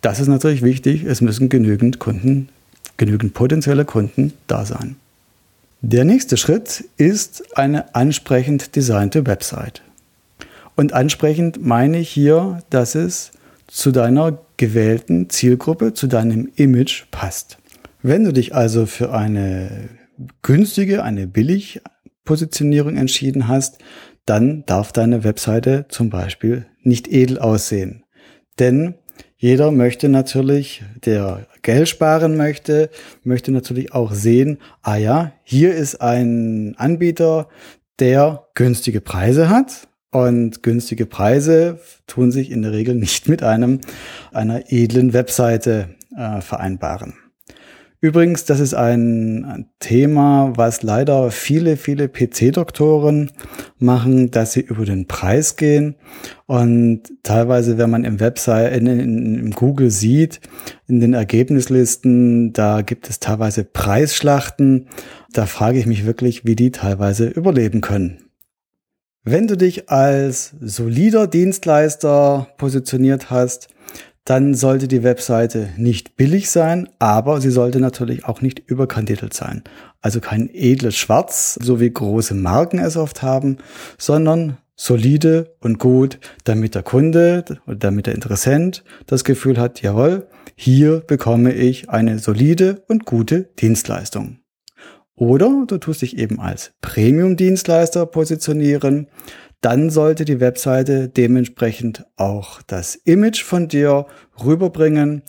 Das 0.00 0.18
ist 0.18 0.26
natürlich 0.26 0.62
wichtig. 0.62 1.04
Es 1.04 1.20
müssen 1.20 1.48
genügend 1.48 2.00
Kunden, 2.00 2.48
genügend 2.96 3.32
potenzielle 3.32 3.84
Kunden 3.84 4.32
da 4.48 4.66
sein. 4.66 4.96
Der 5.82 6.04
nächste 6.04 6.36
Schritt 6.36 6.84
ist 6.96 7.56
eine 7.56 7.94
ansprechend 7.94 8.74
designte 8.74 9.24
Website. 9.26 9.82
Und 10.74 10.92
ansprechend 10.92 11.64
meine 11.64 11.98
ich 11.98 12.10
hier, 12.10 12.62
dass 12.70 12.96
es 12.96 13.30
zu 13.74 13.90
deiner 13.90 14.38
gewählten 14.56 15.28
Zielgruppe, 15.30 15.94
zu 15.94 16.06
deinem 16.06 16.48
Image 16.54 17.06
passt. 17.10 17.58
Wenn 18.02 18.22
du 18.22 18.32
dich 18.32 18.54
also 18.54 18.86
für 18.86 19.12
eine 19.12 19.88
günstige, 20.42 21.02
eine 21.02 21.26
billig 21.26 21.80
Positionierung 22.24 22.96
entschieden 22.96 23.48
hast, 23.48 23.78
dann 24.26 24.64
darf 24.66 24.92
deine 24.92 25.24
Webseite 25.24 25.86
zum 25.88 26.08
Beispiel 26.08 26.66
nicht 26.82 27.12
edel 27.12 27.40
aussehen. 27.40 28.04
Denn 28.60 28.94
jeder 29.36 29.72
möchte 29.72 30.08
natürlich, 30.08 30.84
der 31.04 31.48
Geld 31.62 31.88
sparen 31.88 32.36
möchte, 32.36 32.90
möchte 33.24 33.50
natürlich 33.50 33.92
auch 33.92 34.12
sehen, 34.12 34.58
ah 34.82 34.96
ja, 34.96 35.32
hier 35.42 35.74
ist 35.74 36.00
ein 36.00 36.76
Anbieter, 36.78 37.48
der 37.98 38.46
günstige 38.54 39.00
Preise 39.00 39.48
hat. 39.48 39.88
Und 40.14 40.62
günstige 40.62 41.06
Preise 41.06 41.80
tun 42.06 42.30
sich 42.30 42.52
in 42.52 42.62
der 42.62 42.70
Regel 42.70 42.94
nicht 42.94 43.28
mit 43.28 43.42
einem, 43.42 43.80
einer 44.32 44.70
edlen 44.70 45.12
Webseite 45.12 45.88
äh, 46.16 46.40
vereinbaren. 46.40 47.14
Übrigens, 48.00 48.44
das 48.44 48.60
ist 48.60 48.74
ein 48.74 49.66
Thema, 49.80 50.52
was 50.54 50.84
leider 50.84 51.32
viele, 51.32 51.76
viele 51.76 52.08
PC-Doktoren 52.08 53.32
machen, 53.78 54.30
dass 54.30 54.52
sie 54.52 54.60
über 54.60 54.84
den 54.84 55.08
Preis 55.08 55.56
gehen. 55.56 55.96
Und 56.46 57.02
teilweise, 57.24 57.76
wenn 57.76 57.90
man 57.90 58.04
im 58.04 58.20
Website, 58.20 58.76
in, 58.76 58.86
in, 58.86 59.38
in 59.38 59.50
Google 59.50 59.90
sieht, 59.90 60.40
in 60.86 61.00
den 61.00 61.14
Ergebnislisten, 61.14 62.52
da 62.52 62.82
gibt 62.82 63.10
es 63.10 63.18
teilweise 63.18 63.64
Preisschlachten. 63.64 64.86
Da 65.32 65.46
frage 65.46 65.80
ich 65.80 65.86
mich 65.86 66.06
wirklich, 66.06 66.44
wie 66.44 66.54
die 66.54 66.70
teilweise 66.70 67.26
überleben 67.26 67.80
können. 67.80 68.23
Wenn 69.26 69.46
du 69.46 69.56
dich 69.56 69.88
als 69.88 70.52
solider 70.60 71.26
Dienstleister 71.26 72.46
positioniert 72.58 73.30
hast, 73.30 73.68
dann 74.26 74.52
sollte 74.52 74.86
die 74.86 75.02
Webseite 75.02 75.70
nicht 75.78 76.16
billig 76.16 76.50
sein, 76.50 76.90
aber 76.98 77.40
sie 77.40 77.50
sollte 77.50 77.80
natürlich 77.80 78.26
auch 78.26 78.42
nicht 78.42 78.58
überkandidelt 78.58 79.32
sein. 79.32 79.64
Also 80.02 80.20
kein 80.20 80.50
edles 80.52 80.98
Schwarz, 80.98 81.58
so 81.62 81.80
wie 81.80 81.90
große 81.90 82.34
Marken 82.34 82.78
es 82.78 82.98
oft 82.98 83.22
haben, 83.22 83.56
sondern 83.96 84.58
solide 84.76 85.56
und 85.60 85.78
gut, 85.78 86.18
damit 86.44 86.74
der 86.74 86.82
Kunde 86.82 87.46
oder 87.66 87.76
damit 87.76 88.06
der 88.06 88.14
Interessent 88.14 88.84
das 89.06 89.24
Gefühl 89.24 89.58
hat, 89.58 89.80
jawohl, 89.80 90.26
hier 90.54 91.00
bekomme 91.00 91.54
ich 91.54 91.88
eine 91.88 92.18
solide 92.18 92.82
und 92.88 93.06
gute 93.06 93.48
Dienstleistung. 93.58 94.43
Oder 95.16 95.64
du 95.66 95.78
tust 95.78 96.02
dich 96.02 96.18
eben 96.18 96.40
als 96.40 96.72
Premium-Dienstleister 96.80 98.06
positionieren, 98.06 99.08
dann 99.60 99.88
sollte 99.88 100.24
die 100.24 100.40
Webseite 100.40 101.08
dementsprechend 101.08 102.04
auch 102.16 102.60
das 102.62 102.96
Image 102.96 103.42
von 103.42 103.68
dir 103.68 104.06
rüberbringen, 104.44 105.22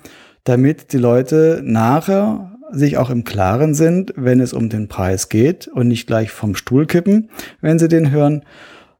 damit 0.43 0.91
die 0.91 0.97
Leute 0.97 1.61
nachher 1.63 2.51
sich 2.71 2.97
auch 2.97 3.09
im 3.09 3.23
Klaren 3.23 3.73
sind, 3.73 4.13
wenn 4.15 4.39
es 4.39 4.53
um 4.53 4.69
den 4.69 4.87
Preis 4.87 5.29
geht 5.29 5.67
und 5.67 5.87
nicht 5.87 6.07
gleich 6.07 6.31
vom 6.31 6.55
Stuhl 6.55 6.85
kippen, 6.85 7.29
wenn 7.61 7.79
sie 7.79 7.87
den 7.87 8.11
hören, 8.11 8.43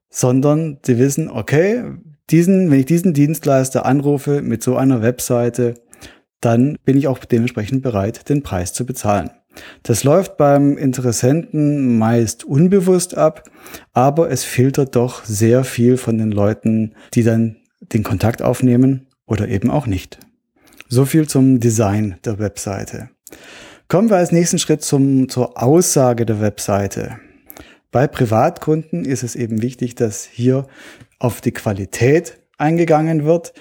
sondern 0.09 0.77
sie 0.85 0.97
wissen, 0.97 1.29
okay, 1.29 1.83
diesen, 2.29 2.71
wenn 2.71 2.79
ich 2.79 2.85
diesen 2.85 3.13
Dienstleister 3.13 3.85
anrufe 3.85 4.41
mit 4.41 4.63
so 4.63 4.77
einer 4.77 5.01
Webseite, 5.01 5.75
dann 6.41 6.77
bin 6.85 6.97
ich 6.97 7.07
auch 7.07 7.19
dementsprechend 7.19 7.81
bereit, 7.81 8.29
den 8.29 8.43
Preis 8.43 8.71
zu 8.71 8.85
bezahlen. 8.85 9.31
Das 9.83 10.03
läuft 10.03 10.37
beim 10.37 10.77
Interessenten 10.77 11.97
meist 11.97 12.43
unbewusst 12.43 13.17
ab, 13.17 13.49
aber 13.93 14.29
es 14.29 14.43
filtert 14.43 14.95
doch 14.95 15.23
sehr 15.25 15.63
viel 15.63 15.97
von 15.97 16.17
den 16.17 16.31
Leuten, 16.31 16.93
die 17.13 17.23
dann 17.23 17.57
den 17.81 18.03
Kontakt 18.03 18.41
aufnehmen 18.41 19.07
oder 19.25 19.47
eben 19.47 19.69
auch 19.69 19.87
nicht. 19.87 20.19
So 20.87 21.05
viel 21.05 21.27
zum 21.27 21.59
Design 21.59 22.17
der 22.25 22.39
Webseite. 22.39 23.09
Kommen 23.87 24.09
wir 24.09 24.17
als 24.17 24.31
nächsten 24.31 24.59
Schritt 24.59 24.83
zum, 24.83 25.29
zur 25.29 25.61
Aussage 25.61 26.25
der 26.25 26.41
Webseite. 26.41 27.19
Bei 27.91 28.07
Privatkunden 28.07 29.05
ist 29.05 29.23
es 29.23 29.35
eben 29.35 29.61
wichtig, 29.61 29.95
dass 29.95 30.25
hier 30.25 30.67
auf 31.19 31.41
die 31.41 31.51
Qualität 31.51 32.37
eingegangen 32.57 33.25
wird. 33.25 33.53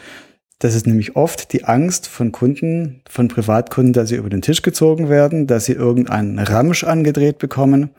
Das 0.58 0.74
ist 0.74 0.86
nämlich 0.86 1.16
oft 1.16 1.52
die 1.52 1.64
Angst 1.64 2.06
von 2.06 2.32
Kunden, 2.32 3.02
von 3.08 3.28
Privatkunden, 3.28 3.92
dass 3.92 4.08
sie 4.08 4.16
über 4.16 4.30
den 4.30 4.42
Tisch 4.42 4.62
gezogen 4.62 5.08
werden, 5.08 5.46
dass 5.46 5.66
sie 5.66 5.72
irgendeinen 5.72 6.38
Ramsch 6.38 6.84
angedreht 6.84 7.38
bekommen. 7.38 7.90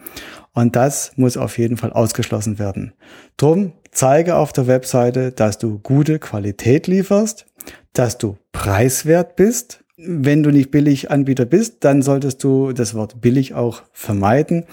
Und 0.53 0.75
das 0.75 1.11
muss 1.17 1.35
auf 1.35 1.57
jeden 1.57 1.77
Fall 1.77 1.91
ausgeschlossen 1.91 2.57
werden. 2.57 2.93
Drum 3.35 3.73
zeige 3.91 4.35
auf 4.35 4.53
der 4.53 4.67
Webseite, 4.67 5.31
dass 5.31 5.57
du 5.57 5.79
gute 5.79 6.17
Qualität 6.17 6.87
lieferst, 6.87 7.45
dass 7.93 8.17
du 8.17 8.37
preiswert 8.53 9.35
bist. 9.35 9.83
Wenn 9.97 10.43
du 10.43 10.51
nicht 10.51 10.71
billig 10.71 11.11
Anbieter 11.11 11.45
bist, 11.45 11.83
dann 11.83 12.01
solltest 12.01 12.43
du 12.43 12.71
das 12.71 12.93
Wort 12.95 13.21
billig 13.21 13.53
auch 13.53 13.83
vermeiden. 13.91 14.65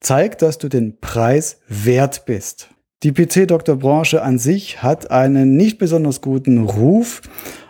Zeig, 0.00 0.38
dass 0.38 0.58
du 0.58 0.68
den 0.68 0.98
Preis 1.00 1.60
wert 1.68 2.24
bist. 2.26 2.70
Die 3.04 3.12
PC-Doktor-Branche 3.12 4.22
an 4.22 4.38
sich 4.38 4.82
hat 4.82 5.10
einen 5.10 5.58
nicht 5.58 5.76
besonders 5.76 6.22
guten 6.22 6.64
Ruf 6.64 7.20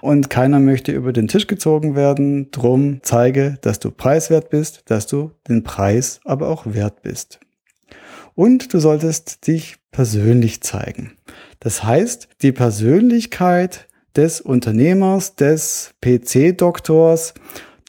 und 0.01 0.31
keiner 0.31 0.61
möchte 0.61 0.93
über 0.93 1.13
den 1.13 1.27
Tisch 1.27 1.49
gezogen 1.49 1.97
werden. 1.97 2.53
Drum 2.53 3.01
zeige, 3.03 3.59
dass 3.61 3.81
du 3.81 3.91
preiswert 3.91 4.51
bist, 4.51 4.83
dass 4.87 5.09
du 5.09 5.33
den 5.49 5.65
Preis 5.65 6.21
aber 6.25 6.49
auch 6.49 6.67
wert 6.67 7.03
bist. 7.03 7.41
Und 8.37 8.73
du 8.73 8.79
solltest 8.79 9.49
dich 9.49 9.79
persönlich 9.91 10.61
zeigen. 10.61 11.15
Das 11.59 11.83
heißt, 11.83 12.29
die 12.43 12.53
Persönlichkeit 12.53 13.89
des 14.15 14.41
Unternehmers, 14.41 15.35
des 15.35 15.95
PC-Doktors 16.01 17.35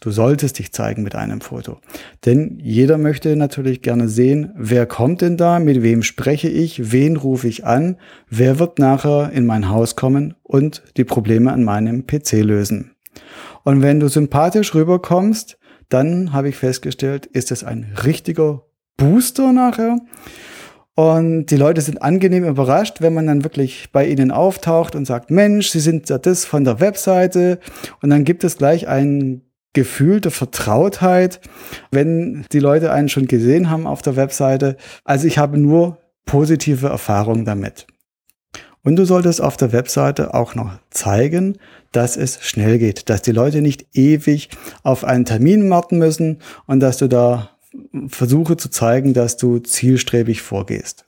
Du 0.02 0.12
solltest 0.12 0.60
dich 0.60 0.72
zeigen 0.72 1.04
mit 1.04 1.16
einem 1.16 1.42
Foto. 1.42 1.80
Denn 2.26 2.60
jeder 2.62 2.98
möchte 2.98 3.36
natürlich 3.36 3.82
gerne 3.82 4.10
sehen, 4.10 4.52
wer 4.56 4.86
kommt 4.86 5.22
denn 5.22 5.38
da, 5.38 5.60
mit 5.60 5.82
wem 5.84 6.04
spreche 6.04 6.50
ich, 6.50 6.92
wen 6.92 7.16
rufe 7.16 7.48
ich 7.48 7.66
an, 7.66 7.98
wer 8.30 8.60
wird 8.60 8.78
nachher 8.78 9.32
in 9.32 9.46
mein 9.46 9.70
Haus 9.70 9.96
kommen 9.96 10.36
und 10.44 10.84
die 10.98 11.06
Probleme 11.06 11.52
an 11.54 11.64
meinem 11.64 12.06
PC 12.06 12.44
lösen. 12.44 12.92
Und 13.64 13.82
wenn 13.82 14.00
du 14.00 14.10
sympathisch 14.10 14.76
rüberkommst, 14.76 15.58
dann 15.90 16.34
habe 16.34 16.50
ich 16.50 16.58
festgestellt, 16.58 17.26
ist 17.26 17.52
es 17.52 17.64
ein 17.64 17.94
richtiger 18.04 18.64
Booster 18.98 19.54
nachher. 19.54 19.98
Und 20.96 21.48
die 21.48 21.58
Leute 21.58 21.82
sind 21.82 22.02
angenehm 22.02 22.46
überrascht, 22.46 23.02
wenn 23.02 23.14
man 23.14 23.28
dann 23.28 23.44
wirklich 23.44 23.92
bei 23.92 24.08
ihnen 24.08 24.32
auftaucht 24.32 24.96
und 24.96 25.06
sagt, 25.06 25.30
Mensch, 25.30 25.70
Sie 25.70 25.82
sind 25.82 26.10
ja 26.10 26.18
das 26.18 26.46
von 26.46 26.64
der 26.64 26.80
Webseite. 26.80 27.60
Und 28.02 28.12
dann 28.12 28.24
gibt 28.24 28.46
es 28.46 28.58
gleich 28.58 28.88
ein 28.88 29.42
Gefühl 29.76 30.22
der 30.22 30.32
Vertrautheit, 30.32 31.40
wenn 31.92 32.46
die 32.52 32.60
Leute 32.60 32.92
einen 32.92 33.10
schon 33.10 33.28
gesehen 33.28 33.70
haben 33.70 33.86
auf 33.86 34.02
der 34.02 34.16
Webseite. 34.16 34.78
Also 35.04 35.28
ich 35.28 35.38
habe 35.38 35.60
nur 35.60 36.00
positive 36.26 36.88
Erfahrungen 36.88 37.46
damit. 37.46 37.86
Und 38.84 38.96
du 38.96 39.06
solltest 39.06 39.42
auf 39.42 39.58
der 39.58 39.72
Webseite 39.72 40.34
auch 40.34 40.56
noch 40.56 40.78
zeigen, 40.90 41.58
dass 41.92 42.18
es 42.18 42.40
schnell 42.44 42.78
geht, 42.78 43.10
dass 43.10 43.22
die 43.22 43.32
Leute 43.32 43.62
nicht 43.62 43.86
ewig 43.94 44.50
auf 44.84 45.04
einen 45.04 45.26
Termin 45.26 45.70
warten 45.70 45.98
müssen 45.98 46.40
und 46.66 46.80
dass 46.80 46.98
du 46.98 47.08
da 47.08 47.52
versuche 48.08 48.58
zu 48.58 48.70
zeigen, 48.70 49.14
dass 49.14 49.38
du 49.38 49.60
zielstrebig 49.60 50.42
vorgehst. 50.42 51.06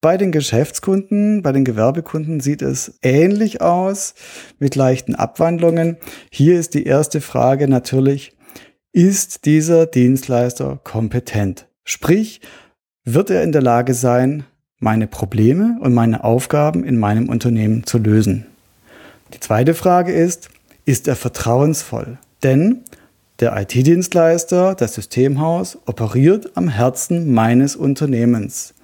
Bei 0.00 0.16
den 0.16 0.30
Geschäftskunden, 0.30 1.42
bei 1.42 1.50
den 1.50 1.64
Gewerbekunden 1.64 2.38
sieht 2.38 2.62
es 2.62 3.00
ähnlich 3.02 3.60
aus 3.60 4.14
mit 4.60 4.76
leichten 4.76 5.16
Abwandlungen. 5.16 5.96
Hier 6.30 6.56
ist 6.56 6.74
die 6.74 6.84
erste 6.84 7.20
Frage 7.20 7.66
natürlich, 7.66 8.36
ist 8.92 9.44
dieser 9.44 9.86
Dienstleister 9.86 10.78
kompetent? 10.84 11.66
Sprich, 11.82 12.40
wird 13.04 13.30
er 13.30 13.42
in 13.42 13.50
der 13.50 13.62
Lage 13.62 13.92
sein, 13.92 14.44
meine 14.78 15.08
Probleme 15.08 15.78
und 15.80 15.94
meine 15.94 16.22
Aufgaben 16.22 16.84
in 16.84 16.96
meinem 16.96 17.28
Unternehmen 17.28 17.84
zu 17.84 17.98
lösen? 17.98 18.46
Die 19.34 19.40
zweite 19.40 19.74
Frage 19.74 20.12
ist, 20.12 20.48
ist 20.84 21.08
er 21.08 21.16
vertrauensvoll? 21.16 22.18
Denn 22.44 22.84
der 23.40 23.60
IT-Dienstleister, 23.60 24.76
das 24.76 24.94
Systemhaus, 24.94 25.76
operiert 25.86 26.56
am 26.56 26.68
Herzen 26.68 27.32
meines 27.32 27.74
Unternehmens. 27.74 28.74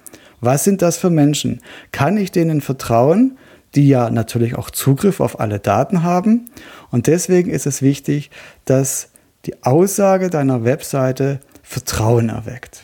Was 0.45 0.63
sind 0.63 0.83
das 0.83 0.97
für 0.97 1.09
Menschen? 1.09 1.59
Kann 1.91 2.17
ich 2.17 2.31
denen 2.31 2.61
vertrauen, 2.61 3.37
die 3.73 3.87
ja 3.87 4.11
natürlich 4.11 4.55
auch 4.55 4.69
Zugriff 4.69 5.19
auf 5.19 5.39
alle 5.39 5.59
Daten 5.59 6.03
haben? 6.03 6.45
Und 6.91 7.07
deswegen 7.07 7.49
ist 7.49 7.65
es 7.65 7.81
wichtig, 7.81 8.29
dass 8.63 9.09
die 9.45 9.63
Aussage 9.63 10.29
deiner 10.29 10.63
Webseite 10.63 11.39
Vertrauen 11.63 12.29
erweckt. 12.29 12.83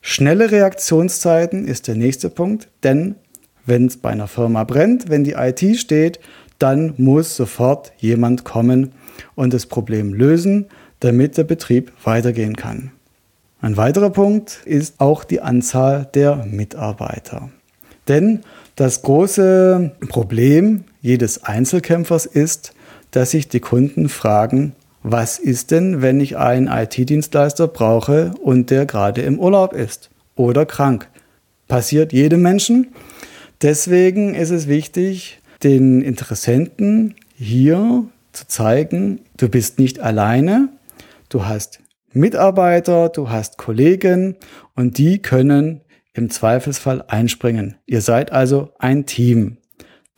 Schnelle 0.00 0.50
Reaktionszeiten 0.50 1.68
ist 1.68 1.86
der 1.86 1.96
nächste 1.96 2.30
Punkt, 2.30 2.68
denn 2.82 3.16
wenn 3.66 3.86
es 3.86 3.98
bei 3.98 4.08
einer 4.08 4.26
Firma 4.26 4.64
brennt, 4.64 5.10
wenn 5.10 5.22
die 5.22 5.32
IT 5.32 5.62
steht, 5.76 6.18
dann 6.58 6.94
muss 6.96 7.36
sofort 7.36 7.92
jemand 7.98 8.44
kommen 8.44 8.92
und 9.34 9.52
das 9.52 9.66
Problem 9.66 10.14
lösen, 10.14 10.68
damit 11.00 11.36
der 11.36 11.44
Betrieb 11.44 11.92
weitergehen 12.04 12.56
kann. 12.56 12.92
Ein 13.62 13.76
weiterer 13.76 14.10
Punkt 14.10 14.62
ist 14.64 15.00
auch 15.00 15.22
die 15.22 15.42
Anzahl 15.42 16.08
der 16.14 16.46
Mitarbeiter. 16.46 17.50
Denn 18.08 18.40
das 18.74 19.02
große 19.02 19.92
Problem 20.08 20.84
jedes 21.02 21.44
Einzelkämpfers 21.44 22.24
ist, 22.24 22.72
dass 23.10 23.32
sich 23.32 23.48
die 23.48 23.60
Kunden 23.60 24.08
fragen, 24.08 24.74
was 25.02 25.38
ist 25.38 25.70
denn, 25.70 26.00
wenn 26.00 26.20
ich 26.20 26.36
einen 26.38 26.68
IT-Dienstleister 26.68 27.68
brauche 27.68 28.32
und 28.42 28.70
der 28.70 28.86
gerade 28.86 29.22
im 29.22 29.38
Urlaub 29.38 29.74
ist 29.74 30.10
oder 30.36 30.64
krank? 30.64 31.08
Passiert 31.68 32.12
jedem 32.12 32.42
Menschen. 32.42 32.88
Deswegen 33.60 34.34
ist 34.34 34.50
es 34.50 34.68
wichtig, 34.68 35.40
den 35.62 36.00
Interessenten 36.00 37.14
hier 37.34 38.04
zu 38.32 38.46
zeigen, 38.46 39.20
du 39.36 39.48
bist 39.48 39.78
nicht 39.78 40.00
alleine, 40.00 40.68
du 41.28 41.44
hast 41.44 41.80
Mitarbeiter, 42.12 43.08
du 43.08 43.30
hast 43.30 43.56
Kollegen 43.58 44.36
und 44.74 44.98
die 44.98 45.22
können 45.22 45.82
im 46.12 46.30
Zweifelsfall 46.30 47.02
einspringen. 47.06 47.76
Ihr 47.86 48.00
seid 48.00 48.32
also 48.32 48.72
ein 48.78 49.06
Team. 49.06 49.58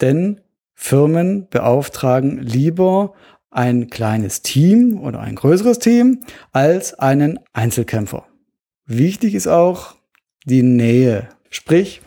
Denn 0.01 0.40
Firmen 0.74 1.49
beauftragen 1.49 2.38
lieber 2.38 3.12
ein 3.51 3.88
kleines 3.88 4.43
Team 4.43 5.01
oder 5.01 5.20
ein 5.20 5.36
größeres 5.36 5.78
Team 5.78 6.20
als 6.53 6.95
einen 6.95 7.38
Einzelkämpfer. 7.53 8.26
Wichtig 8.86 9.34
ist 9.34 9.47
auch 9.47 9.95
die 10.45 10.62
Nähe. 10.62 11.28
Sprich, 11.51 12.01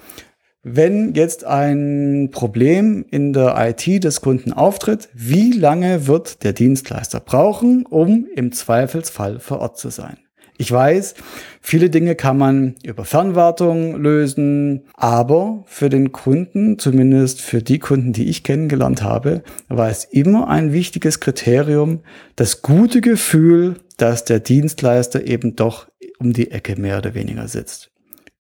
wenn 0.68 1.14
jetzt 1.14 1.46
ein 1.46 2.30
Problem 2.32 3.06
in 3.12 3.34
der 3.34 3.56
IT 3.56 4.04
des 4.04 4.22
Kunden 4.22 4.52
auftritt, 4.52 5.10
wie 5.14 5.52
lange 5.52 6.08
wird 6.08 6.44
der 6.44 6.54
Dienstleister 6.54 7.20
brauchen, 7.20 7.86
um 7.86 8.26
im 8.36 8.52
Zweifelsfall 8.52 9.40
vor 9.40 9.60
Ort 9.60 9.78
zu 9.78 9.90
sein? 9.90 10.18
Ich 10.58 10.72
weiß, 10.72 11.14
viele 11.62 11.92
Dinge 11.92 12.16
kann 12.16 12.40
man 12.40 12.76
über 12.82 13.06
Fernwartung 13.06 14.02
lösen, 14.02 14.86
aber 14.96 15.64
für 15.68 15.90
den 15.90 16.12
Kunden, 16.12 16.80
zumindest 16.80 17.42
für 17.42 17.62
die 17.62 17.78
Kunden, 17.78 18.12
die 18.12 18.28
ich 18.28 18.44
kennengelernt 18.44 19.04
habe, 19.04 19.44
war 19.68 19.90
es 19.90 20.04
immer 20.06 20.48
ein 20.48 20.74
wichtiges 20.74 21.20
Kriterium, 21.20 22.00
das 22.36 22.64
gute 22.64 23.02
Gefühl, 23.02 23.76
dass 23.98 24.26
der 24.26 24.40
Dienstleister 24.40 25.28
eben 25.28 25.56
doch 25.56 25.90
um 26.18 26.34
die 26.34 26.50
Ecke 26.50 26.76
mehr 26.76 26.98
oder 26.98 27.14
weniger 27.14 27.48
sitzt. 27.48 27.92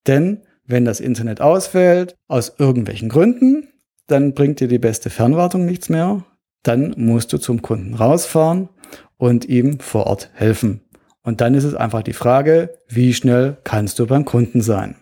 Denn 0.07 0.39
wenn 0.67 0.85
das 0.85 0.99
Internet 0.99 1.41
ausfällt, 1.41 2.15
aus 2.27 2.53
irgendwelchen 2.57 3.09
Gründen, 3.09 3.67
dann 4.07 4.33
bringt 4.33 4.59
dir 4.59 4.67
die 4.67 4.79
beste 4.79 5.09
Fernwartung 5.09 5.65
nichts 5.65 5.89
mehr. 5.89 6.25
Dann 6.63 6.93
musst 6.97 7.33
du 7.33 7.37
zum 7.37 7.61
Kunden 7.61 7.93
rausfahren 7.93 8.69
und 9.17 9.45
ihm 9.45 9.79
vor 9.79 10.07
Ort 10.07 10.29
helfen. 10.33 10.81
Und 11.23 11.41
dann 11.41 11.55
ist 11.55 11.63
es 11.63 11.75
einfach 11.75 12.03
die 12.03 12.13
Frage, 12.13 12.77
wie 12.87 13.13
schnell 13.13 13.57
kannst 13.63 13.99
du 13.99 14.05
beim 14.05 14.25
Kunden 14.25 14.61
sein? 14.61 14.95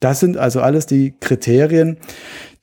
Das 0.00 0.20
sind 0.20 0.36
also 0.36 0.60
alles 0.60 0.86
die 0.86 1.14
Kriterien, 1.18 1.96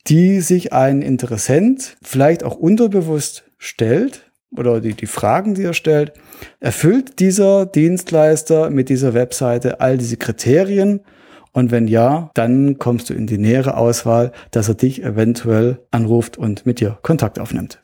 die 0.06 0.40
sich 0.40 0.72
ein 0.72 1.02
Interessent 1.02 1.96
vielleicht 2.02 2.44
auch 2.44 2.54
unterbewusst 2.54 3.44
stellt 3.58 4.30
oder 4.56 4.80
die, 4.80 4.94
die 4.94 5.06
Fragen, 5.06 5.54
die 5.54 5.64
er 5.64 5.74
stellt. 5.74 6.12
Erfüllt 6.60 7.18
dieser 7.18 7.66
Dienstleister 7.66 8.70
mit 8.70 8.88
dieser 8.88 9.14
Webseite 9.14 9.80
all 9.80 9.98
diese 9.98 10.16
Kriterien 10.16 11.00
und 11.54 11.70
wenn 11.70 11.86
ja, 11.86 12.30
dann 12.34 12.78
kommst 12.78 13.08
du 13.08 13.14
in 13.14 13.26
die 13.26 13.38
nähere 13.38 13.76
Auswahl, 13.76 14.32
dass 14.50 14.68
er 14.68 14.74
dich 14.74 15.02
eventuell 15.02 15.78
anruft 15.92 16.36
und 16.36 16.66
mit 16.66 16.80
dir 16.80 16.98
Kontakt 17.02 17.38
aufnimmt. 17.38 17.80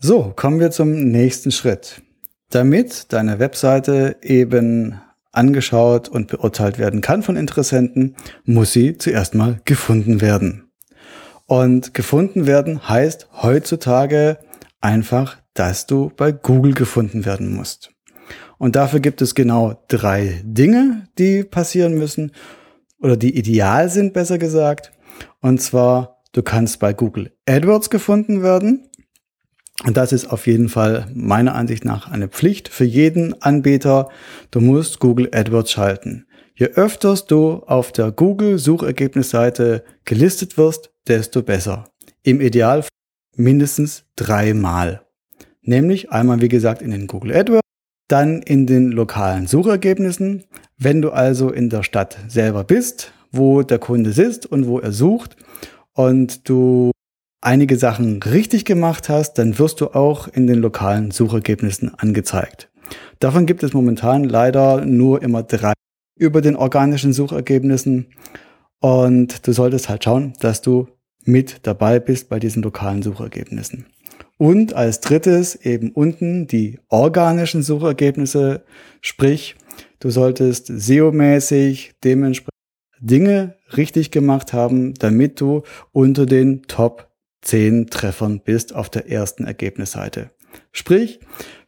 So, 0.00 0.32
kommen 0.34 0.58
wir 0.58 0.70
zum 0.70 1.10
nächsten 1.10 1.52
Schritt. 1.52 2.02
Damit 2.50 3.12
deine 3.12 3.38
Webseite 3.38 4.16
eben 4.22 4.98
angeschaut 5.30 6.08
und 6.08 6.28
beurteilt 6.28 6.78
werden 6.78 7.02
kann 7.02 7.22
von 7.22 7.36
Interessenten, 7.36 8.16
muss 8.44 8.72
sie 8.72 8.96
zuerst 8.96 9.34
mal 9.34 9.60
gefunden 9.66 10.22
werden. 10.22 10.70
Und 11.44 11.92
gefunden 11.92 12.46
werden 12.46 12.88
heißt 12.88 13.28
heutzutage 13.42 14.38
einfach, 14.80 15.36
dass 15.52 15.86
du 15.86 16.10
bei 16.16 16.32
Google 16.32 16.72
gefunden 16.72 17.26
werden 17.26 17.54
musst. 17.54 17.90
Und 18.58 18.76
dafür 18.76 19.00
gibt 19.00 19.20
es 19.22 19.34
genau 19.34 19.82
drei 19.88 20.40
Dinge, 20.44 21.08
die 21.18 21.44
passieren 21.44 21.94
müssen 21.94 22.32
oder 23.00 23.16
die 23.16 23.36
ideal 23.36 23.90
sind, 23.90 24.12
besser 24.12 24.38
gesagt. 24.38 24.92
Und 25.40 25.60
zwar, 25.60 26.22
du 26.32 26.42
kannst 26.42 26.80
bei 26.80 26.92
Google 26.92 27.32
AdWords 27.46 27.90
gefunden 27.90 28.42
werden. 28.42 28.88
Und 29.84 29.98
das 29.98 30.12
ist 30.12 30.26
auf 30.32 30.46
jeden 30.46 30.70
Fall 30.70 31.06
meiner 31.12 31.54
Ansicht 31.54 31.84
nach 31.84 32.10
eine 32.10 32.28
Pflicht 32.28 32.68
für 32.68 32.84
jeden 32.84 33.40
Anbieter. 33.42 34.08
Du 34.50 34.60
musst 34.60 35.00
Google 35.00 35.28
AdWords 35.32 35.70
schalten. 35.70 36.26
Je 36.54 36.68
öfters 36.68 37.26
du 37.26 37.62
auf 37.66 37.92
der 37.92 38.10
Google 38.10 38.58
Suchergebnisseite 38.58 39.84
gelistet 40.06 40.56
wirst, 40.56 40.90
desto 41.06 41.42
besser. 41.42 41.90
Im 42.22 42.40
Ideal 42.40 42.84
mindestens 43.36 44.06
dreimal. 44.16 45.02
Nämlich 45.60 46.10
einmal, 46.10 46.40
wie 46.40 46.48
gesagt, 46.48 46.80
in 46.80 46.92
den 46.92 47.06
Google 47.06 47.36
AdWords 47.36 47.65
dann 48.08 48.42
in 48.42 48.66
den 48.66 48.90
lokalen 48.90 49.46
Suchergebnissen. 49.46 50.44
Wenn 50.78 51.02
du 51.02 51.10
also 51.10 51.50
in 51.50 51.70
der 51.70 51.82
Stadt 51.82 52.18
selber 52.28 52.64
bist, 52.64 53.12
wo 53.32 53.62
der 53.62 53.78
Kunde 53.78 54.12
sitzt 54.12 54.46
und 54.46 54.66
wo 54.66 54.78
er 54.78 54.92
sucht 54.92 55.36
und 55.92 56.48
du 56.48 56.90
einige 57.40 57.76
Sachen 57.76 58.22
richtig 58.22 58.64
gemacht 58.64 59.08
hast, 59.08 59.34
dann 59.34 59.58
wirst 59.58 59.80
du 59.80 59.88
auch 59.88 60.28
in 60.28 60.46
den 60.46 60.60
lokalen 60.60 61.10
Suchergebnissen 61.10 61.94
angezeigt. 61.94 62.68
Davon 63.18 63.46
gibt 63.46 63.62
es 63.62 63.72
momentan 63.72 64.24
leider 64.24 64.84
nur 64.84 65.22
immer 65.22 65.42
drei 65.42 65.72
über 66.18 66.40
den 66.40 66.56
organischen 66.56 67.12
Suchergebnissen 67.12 68.06
und 68.80 69.46
du 69.46 69.52
solltest 69.52 69.88
halt 69.88 70.04
schauen, 70.04 70.34
dass 70.40 70.62
du 70.62 70.88
mit 71.24 71.66
dabei 71.66 71.98
bist 71.98 72.28
bei 72.28 72.38
diesen 72.38 72.62
lokalen 72.62 73.02
Suchergebnissen. 73.02 73.86
Und 74.38 74.74
als 74.74 75.00
drittes 75.00 75.54
eben 75.54 75.92
unten 75.92 76.46
die 76.46 76.78
organischen 76.88 77.62
Suchergebnisse, 77.62 78.64
sprich, 79.00 79.56
du 79.98 80.10
solltest 80.10 80.68
SEO-mäßig 80.68 81.94
dementsprechend 82.04 82.50
Dinge 83.00 83.56
richtig 83.76 84.10
gemacht 84.10 84.52
haben, 84.52 84.94
damit 84.94 85.40
du 85.40 85.62
unter 85.92 86.26
den 86.26 86.62
Top 86.62 87.10
10 87.42 87.88
Treffern 87.88 88.40
bist 88.40 88.74
auf 88.74 88.90
der 88.90 89.08
ersten 89.10 89.44
Ergebnisseite. 89.44 90.30
Sprich, 90.72 91.20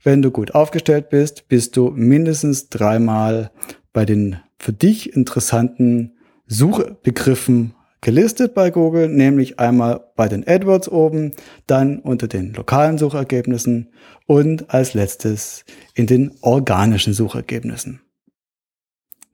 wenn 0.02 0.22
du 0.22 0.30
gut 0.30 0.54
aufgestellt 0.54 1.10
bist, 1.10 1.48
bist 1.48 1.76
du 1.76 1.90
mindestens 1.90 2.68
dreimal 2.68 3.50
bei 3.92 4.04
den 4.04 4.40
für 4.58 4.72
dich 4.72 5.14
interessanten 5.14 6.14
Suchbegriffen 6.46 7.74
gelistet 8.00 8.54
bei 8.54 8.70
Google, 8.70 9.08
nämlich 9.08 9.58
einmal 9.58 10.04
bei 10.16 10.28
den 10.28 10.46
AdWords 10.46 10.88
oben, 10.88 11.32
dann 11.66 11.98
unter 11.98 12.28
den 12.28 12.52
lokalen 12.54 12.98
Suchergebnissen 12.98 13.88
und 14.26 14.72
als 14.72 14.94
letztes 14.94 15.64
in 15.94 16.06
den 16.06 16.32
organischen 16.40 17.12
Suchergebnissen. 17.12 18.00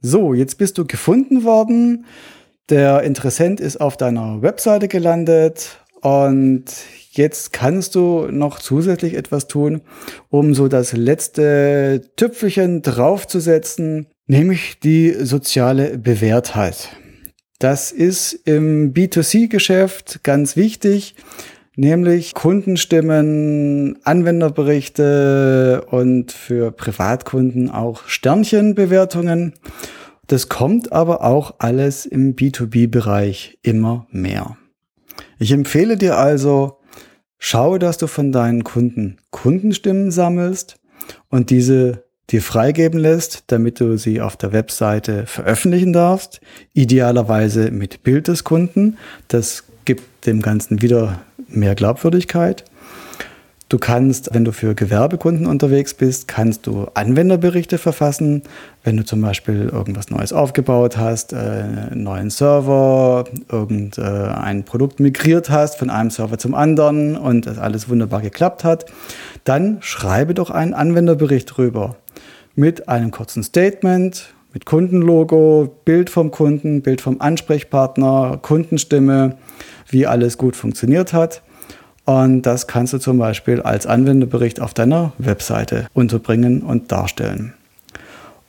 So, 0.01 0.35
jetzt 0.35 0.59
bist 0.59 0.79
du 0.79 0.87
gefunden 0.87 1.45
worden. 1.45 2.07
Der 2.69 3.03
Interessent 3.03 3.61
ist 3.61 3.81
auf 3.81 3.97
deiner 3.97 4.43
Webseite 4.43 4.89
gelandet 4.89 5.79
und 6.01 6.65
jetzt 7.11 7.53
kannst 7.53 7.95
du 7.95 8.29
noch 8.31 8.59
zusätzlich 8.59 9.15
etwas 9.15 9.49
tun, 9.49 9.83
um 10.29 10.55
so 10.55 10.69
das 10.69 10.93
letzte 10.93 12.03
Tüpfelchen 12.17 12.83
draufzusetzen, 12.83 14.09
nämlich 14.27 14.79
die 14.81 15.12
soziale 15.12 15.99
Bewährtheit. 15.99 16.91
Das 17.65 17.93
ist 17.93 18.35
im 18.45 18.93
B2C-Geschäft 18.93 20.23
ganz 20.23 20.55
wichtig, 20.55 21.15
nämlich 21.77 22.35
Kundenstimmen, 22.35 23.99
Anwenderberichte 24.05 25.87
und 25.91 26.31
für 26.31 26.73
Privatkunden 26.73 27.71
auch 27.71 28.07
Sternchenbewertungen. 28.07 29.55
Das 30.27 30.51
kommt 30.51 30.93
aber 30.93 31.25
auch 31.25 31.55
alles 31.57 32.05
im 32.05 32.37
B2B-Bereich 32.37 33.57
immer 33.62 34.09
mehr. 34.11 34.59
Ich 35.39 35.51
empfehle 35.51 35.97
dir 35.97 36.19
also, 36.19 36.81
schau, 37.39 37.79
dass 37.79 37.97
du 37.97 38.09
von 38.09 38.31
deinen 38.31 38.62
Kunden 38.62 39.17
Kundenstimmen 39.31 40.11
sammelst 40.11 40.77
und 41.31 41.49
diese 41.49 42.04
dir 42.31 42.43
freigeben 42.43 42.99
lässt, 42.99 43.45
damit 43.49 43.81
du 43.81 43.97
sie 43.99 44.20
auf 44.20 44.37
der 44.37 44.53
Webseite 44.53 45.27
veröffentlichen 45.27 45.93
darfst. 45.93 46.41
Idealerweise 46.72 47.70
mit 47.70 48.03
Bild 48.03 48.29
des 48.29 48.45
Kunden. 48.45 48.97
Das 49.29 49.64
gibt 49.85 50.27
dem 50.27 50.41
Ganzen 50.41 50.81
wieder 50.83 51.20
mehr 51.49 51.75
Glaubwürdigkeit. 51.75 52.64
Du 53.70 53.79
kannst, 53.79 54.33
wenn 54.33 54.45
du 54.45 54.53
für 54.53 54.75
Gewerbekunden 54.75 55.47
unterwegs 55.47 55.95
bist, 55.95 56.29
kannst 56.29 56.66
du 56.66 56.87
Anwenderberichte 56.95 57.79
verfassen. 57.79 58.43
Wenn 58.85 58.99
du 58.99 59.05
zum 59.05 59.22
Beispiel 59.22 59.70
irgendwas 59.72 60.11
Neues 60.11 60.35
aufgebaut 60.35 60.99
hast, 60.99 61.33
äh, 61.33 61.37
einen 61.37 62.03
neuen 62.05 62.31
Server, 62.31 63.25
irgendein 63.51 64.64
Produkt 64.64 65.01
migriert 65.01 65.49
hast 65.49 65.77
von 65.79 65.89
einem 65.89 66.11
Server 66.11 66.37
zum 66.39 66.55
anderen 66.55 67.16
und 67.16 67.47
das 67.47 67.59
alles 67.59 67.89
wunderbar 67.89 68.20
geklappt 68.20 68.64
hat, 68.64 68.85
dann 69.45 69.79
schreibe 69.81 70.35
doch 70.35 70.51
einen 70.51 70.75
Anwenderbericht 70.75 71.57
drüber 71.57 71.97
mit 72.55 72.89
einem 72.89 73.11
kurzen 73.11 73.43
Statement, 73.43 74.35
mit 74.53 74.67
Kundenlogo, 74.67 75.77
Bild 75.85 76.11
vom 76.11 76.31
Kunden, 76.31 76.83
Bild 76.83 77.01
vom 77.01 77.21
Ansprechpartner, 77.21 78.39
Kundenstimme, 78.41 79.37
wie 79.89 80.07
alles 80.07 80.39
gut 80.39 80.57
funktioniert 80.57 81.13
hat. 81.13 81.43
Und 82.05 82.43
das 82.43 82.67
kannst 82.67 82.93
du 82.93 82.99
zum 82.99 83.19
Beispiel 83.19 83.63
als 83.63 83.87
Anwenderbericht 83.87 84.61
auf 84.61 84.75
deiner 84.75 85.13
Webseite 85.19 85.89
unterbringen 85.95 86.63
und 86.63 86.93
darstellen. 86.93 87.55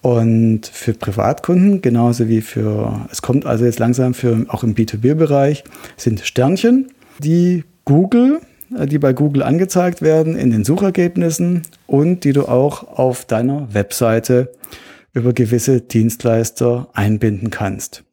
Und 0.01 0.67
für 0.67 0.93
Privatkunden, 0.93 1.81
genauso 1.81 2.27
wie 2.27 2.41
für, 2.41 3.07
es 3.11 3.23
kommt 3.23 3.47
also 3.47 3.65
jetzt 3.65 3.79
langsam 3.79 4.13
für 4.13 4.45
auch 4.49 4.63
im 4.63 4.75
B2B-Bereich, 4.75 5.63
sind 5.97 6.19
Sternchen, 6.19 6.91
die 7.17 7.63
Google, 7.85 8.41
die 8.69 8.99
bei 8.99 9.13
Google 9.13 9.43
angezeigt 9.43 10.01
werden 10.01 10.35
in 10.35 10.51
den 10.51 10.63
Suchergebnissen 10.63 11.63
und 11.87 12.23
die 12.23 12.33
du 12.33 12.47
auch 12.47 12.97
auf 12.97 13.25
deiner 13.25 13.73
Webseite 13.73 14.51
über 15.13 15.33
gewisse 15.33 15.81
Dienstleister 15.81 16.89
einbinden 16.93 17.49
kannst. 17.49 18.03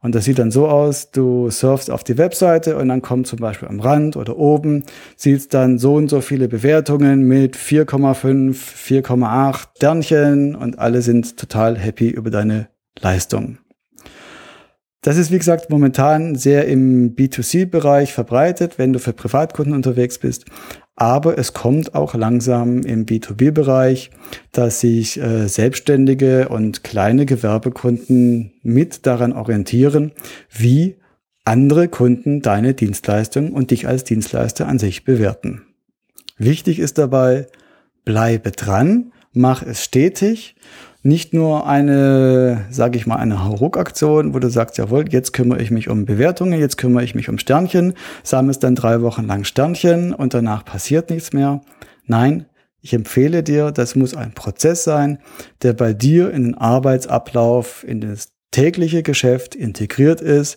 Und 0.00 0.14
das 0.14 0.24
sieht 0.24 0.38
dann 0.38 0.52
so 0.52 0.68
aus, 0.68 1.10
du 1.10 1.50
surfst 1.50 1.90
auf 1.90 2.04
die 2.04 2.16
Webseite 2.16 2.76
und 2.76 2.88
dann 2.88 3.02
kommt 3.02 3.26
zum 3.26 3.40
Beispiel 3.40 3.68
am 3.68 3.80
Rand 3.80 4.16
oder 4.16 4.38
oben, 4.38 4.84
siehst 5.16 5.52
dann 5.52 5.78
so 5.78 5.94
und 5.96 6.08
so 6.08 6.20
viele 6.20 6.48
Bewertungen 6.48 7.22
mit 7.26 7.56
4,5, 7.56 8.54
4,8 8.54 9.66
Sternchen 9.76 10.54
und 10.54 10.78
alle 10.78 11.02
sind 11.02 11.36
total 11.36 11.76
happy 11.76 12.08
über 12.08 12.30
deine 12.30 12.68
Leistung. 13.00 13.58
Das 15.06 15.18
ist, 15.18 15.30
wie 15.30 15.38
gesagt, 15.38 15.70
momentan 15.70 16.34
sehr 16.34 16.66
im 16.66 17.14
B2C-Bereich 17.14 18.12
verbreitet, 18.12 18.76
wenn 18.76 18.92
du 18.92 18.98
für 18.98 19.12
Privatkunden 19.12 19.72
unterwegs 19.72 20.18
bist. 20.18 20.46
Aber 20.96 21.38
es 21.38 21.52
kommt 21.52 21.94
auch 21.94 22.16
langsam 22.16 22.80
im 22.80 23.06
B2B-Bereich, 23.06 24.10
dass 24.50 24.80
sich 24.80 25.22
äh, 25.22 25.46
Selbstständige 25.46 26.48
und 26.48 26.82
kleine 26.82 27.24
Gewerbekunden 27.24 28.54
mit 28.64 29.06
daran 29.06 29.32
orientieren, 29.32 30.10
wie 30.50 30.96
andere 31.44 31.86
Kunden 31.86 32.42
deine 32.42 32.74
Dienstleistung 32.74 33.52
und 33.52 33.70
dich 33.70 33.86
als 33.86 34.02
Dienstleister 34.02 34.66
an 34.66 34.80
sich 34.80 35.04
bewerten. 35.04 35.62
Wichtig 36.36 36.80
ist 36.80 36.98
dabei, 36.98 37.46
bleibe 38.04 38.50
dran, 38.50 39.12
mach 39.32 39.62
es 39.62 39.84
stetig 39.84 40.56
nicht 41.06 41.32
nur 41.32 41.68
eine, 41.68 42.66
sage 42.70 42.98
ich 42.98 43.06
mal, 43.06 43.16
eine 43.16 43.44
Hauruck-Aktion, 43.44 44.34
wo 44.34 44.40
du 44.40 44.50
sagst, 44.50 44.76
jawohl, 44.76 45.04
jetzt 45.08 45.32
kümmere 45.32 45.62
ich 45.62 45.70
mich 45.70 45.88
um 45.88 46.04
Bewertungen, 46.04 46.58
jetzt 46.58 46.78
kümmere 46.78 47.04
ich 47.04 47.14
mich 47.14 47.28
um 47.28 47.38
Sternchen, 47.38 47.94
sammelst 48.24 48.64
dann 48.64 48.74
drei 48.74 49.02
Wochen 49.02 49.24
lang 49.24 49.44
Sternchen 49.44 50.12
und 50.12 50.34
danach 50.34 50.64
passiert 50.64 51.10
nichts 51.10 51.32
mehr. 51.32 51.60
Nein, 52.06 52.46
ich 52.80 52.92
empfehle 52.92 53.44
dir, 53.44 53.70
das 53.70 53.94
muss 53.94 54.16
ein 54.16 54.32
Prozess 54.32 54.82
sein, 54.82 55.18
der 55.62 55.74
bei 55.74 55.92
dir 55.92 56.32
in 56.32 56.42
den 56.42 56.54
Arbeitsablauf, 56.54 57.84
in 57.86 58.00
das 58.00 58.32
tägliche 58.50 59.04
Geschäft 59.04 59.54
integriert 59.54 60.20
ist, 60.20 60.56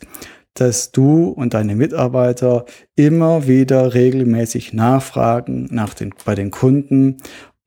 dass 0.56 0.91
du 0.91 1.30
und 1.30 1.54
deine 1.54 1.76
Mitarbeiter 1.76 2.66
immer 2.95 3.47
wieder 3.47 3.93
regelmäßig 3.93 4.74
nachfragen 4.74 5.68
nach 5.70 5.93
den, 5.93 6.12
bei 6.26 6.34
den 6.34 6.50
Kunden, 6.50 7.18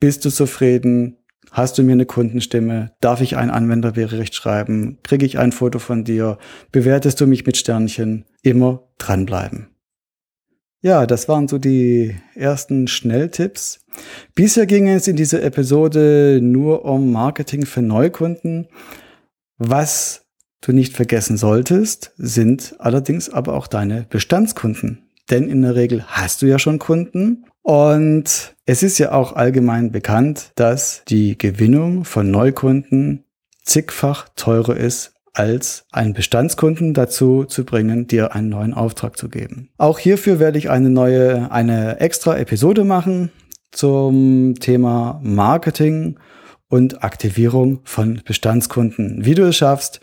bist 0.00 0.24
du 0.24 0.30
zufrieden, 0.30 1.16
Hast 1.52 1.76
du 1.76 1.82
mir 1.82 1.92
eine 1.92 2.06
Kundenstimme? 2.06 2.92
Darf 3.00 3.20
ich 3.20 3.36
einen 3.36 3.50
Anwenderbericht 3.50 4.34
schreiben? 4.34 4.96
Kriege 5.02 5.26
ich 5.26 5.38
ein 5.38 5.52
Foto 5.52 5.78
von 5.78 6.02
dir? 6.02 6.38
Bewertest 6.72 7.20
du 7.20 7.26
mich 7.26 7.44
mit 7.44 7.58
Sternchen? 7.58 8.24
Immer 8.40 8.88
dranbleiben. 8.96 9.68
Ja, 10.80 11.06
das 11.06 11.28
waren 11.28 11.48
so 11.48 11.58
die 11.58 12.16
ersten 12.34 12.88
Schnelltipps. 12.88 13.84
Bisher 14.34 14.64
ging 14.64 14.88
es 14.88 15.06
in 15.06 15.16
dieser 15.16 15.42
Episode 15.42 16.40
nur 16.42 16.86
um 16.86 17.12
Marketing 17.12 17.66
für 17.66 17.82
Neukunden. 17.82 18.68
Was 19.58 20.24
du 20.62 20.72
nicht 20.72 20.96
vergessen 20.96 21.36
solltest, 21.36 22.14
sind 22.16 22.76
allerdings 22.78 23.28
aber 23.28 23.52
auch 23.52 23.66
deine 23.66 24.06
Bestandskunden. 24.08 25.10
Denn 25.28 25.50
in 25.50 25.60
der 25.60 25.74
Regel 25.74 26.02
hast 26.06 26.40
du 26.40 26.46
ja 26.46 26.58
schon 26.58 26.78
Kunden 26.78 27.44
und 27.62 28.54
es 28.66 28.82
ist 28.82 28.98
ja 28.98 29.12
auch 29.12 29.34
allgemein 29.34 29.92
bekannt, 29.92 30.52
dass 30.56 31.02
die 31.08 31.38
Gewinnung 31.38 32.04
von 32.04 32.30
Neukunden 32.30 33.24
zigfach 33.64 34.28
teurer 34.34 34.76
ist, 34.76 35.14
als 35.32 35.86
einen 35.92 36.12
Bestandskunden 36.12 36.92
dazu 36.92 37.44
zu 37.44 37.64
bringen, 37.64 38.06
dir 38.06 38.34
einen 38.34 38.50
neuen 38.50 38.74
Auftrag 38.74 39.16
zu 39.16 39.28
geben. 39.28 39.70
Auch 39.78 39.98
hierfür 39.98 40.38
werde 40.38 40.58
ich 40.58 40.68
eine 40.68 40.90
neue, 40.90 41.50
eine 41.50 42.00
extra 42.00 42.36
Episode 42.36 42.84
machen 42.84 43.30
zum 43.70 44.56
Thema 44.60 45.20
Marketing 45.22 46.18
und 46.68 47.02
Aktivierung 47.02 47.80
von 47.84 48.20
Bestandskunden. 48.24 49.24
Wie 49.24 49.34
du 49.34 49.44
es 49.48 49.56
schaffst, 49.56 50.00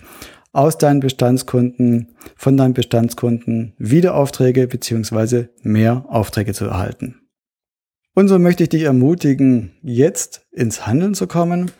aus 0.51 0.80
deinen 0.80 0.99
Bestandskunden, 0.99 2.16
von 2.36 2.57
deinen 2.57 2.74
Bestandskunden 2.74 3.74
wieder 3.78 4.16
Aufträge 4.16 4.68
beziehungsweise 4.68 5.49
mehr 5.62 6.05
Aufträge 6.07 6.53
zu 6.53 6.66
erhalten. 6.66 7.29
Und 8.20 8.28
so 8.28 8.38
möchte 8.38 8.64
ich 8.64 8.70
dich 8.70 8.84
ermutigen, 8.84 9.72
jetzt 9.82 10.42
ins 10.52 10.86
Handeln 10.86 11.14
zu 11.14 11.26
kommen. 11.26 11.72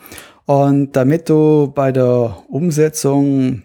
Und 0.46 0.96
damit 0.96 1.28
du 1.28 1.70
bei 1.76 1.92
der 1.92 2.38
Umsetzung 2.48 3.64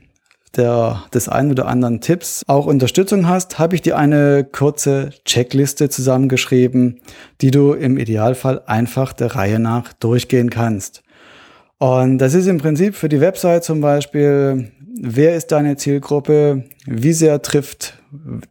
der, 0.56 1.04
des 1.14 1.28
einen 1.28 1.52
oder 1.52 1.68
anderen 1.68 2.00
Tipps 2.00 2.42
auch 2.48 2.66
Unterstützung 2.66 3.28
hast, 3.28 3.60
habe 3.60 3.76
ich 3.76 3.82
dir 3.82 3.96
eine 3.96 4.42
kurze 4.42 5.10
Checkliste 5.24 5.88
zusammengeschrieben, 5.88 6.98
die 7.40 7.52
du 7.52 7.74
im 7.74 7.96
Idealfall 7.96 8.62
einfach 8.66 9.12
der 9.12 9.36
Reihe 9.36 9.60
nach 9.60 9.92
durchgehen 9.92 10.50
kannst. 10.50 11.04
Und 11.78 12.18
das 12.18 12.34
ist 12.34 12.48
im 12.48 12.58
Prinzip 12.58 12.96
für 12.96 13.08
die 13.08 13.20
Website 13.20 13.62
zum 13.62 13.82
Beispiel, 13.82 14.72
wer 15.00 15.36
ist 15.36 15.52
deine 15.52 15.76
Zielgruppe, 15.76 16.64
wie 16.86 17.12
sehr 17.12 17.40
trifft 17.40 18.02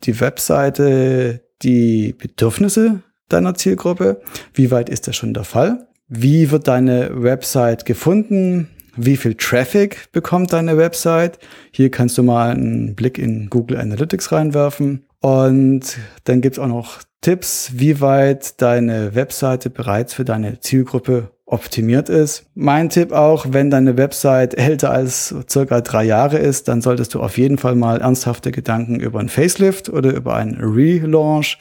die 0.03 0.17
Webseite 0.21 1.41
die 1.61 2.15
Bedürfnisse 2.17 3.01
deiner 3.29 3.55
Zielgruppe? 3.55 4.21
Wie 4.53 4.71
weit 4.71 4.89
ist 4.89 5.07
das 5.07 5.15
schon 5.15 5.33
der 5.33 5.43
Fall? 5.43 5.87
Wie 6.07 6.51
wird 6.51 6.67
deine 6.67 7.23
Website 7.23 7.85
gefunden? 7.85 8.69
Wie 8.95 9.17
viel 9.17 9.35
Traffic 9.35 10.11
bekommt 10.11 10.53
deine 10.53 10.77
Website? 10.77 11.39
Hier 11.71 11.89
kannst 11.89 12.17
du 12.17 12.23
mal 12.23 12.51
einen 12.51 12.95
Blick 12.95 13.17
in 13.17 13.49
Google 13.49 13.77
Analytics 13.77 14.31
reinwerfen. 14.31 15.05
Und 15.19 15.97
dann 16.25 16.41
gibt's 16.41 16.59
auch 16.59 16.67
noch 16.67 17.01
Tipps, 17.21 17.71
wie 17.75 18.01
weit 18.01 18.61
deine 18.61 19.15
Webseite 19.15 19.69
bereits 19.69 20.13
für 20.13 20.25
deine 20.25 20.59
Zielgruppe 20.59 21.31
optimiert 21.45 22.09
ist. 22.09 22.45
Mein 22.55 22.89
Tipp 22.89 23.11
auch, 23.11 23.45
wenn 23.49 23.69
deine 23.69 23.97
Website 23.97 24.55
älter 24.55 24.91
als 24.91 25.33
circa 25.49 25.81
drei 25.81 26.03
Jahre 26.03 26.37
ist, 26.37 26.67
dann 26.67 26.81
solltest 26.81 27.13
du 27.13 27.21
auf 27.21 27.37
jeden 27.37 27.57
Fall 27.57 27.75
mal 27.75 28.01
ernsthafte 28.01 28.51
Gedanken 28.51 28.99
über 28.99 29.19
ein 29.19 29.29
Facelift 29.29 29.89
oder 29.89 30.13
über 30.13 30.35
einen 30.35 30.59
Relaunch 30.59 31.59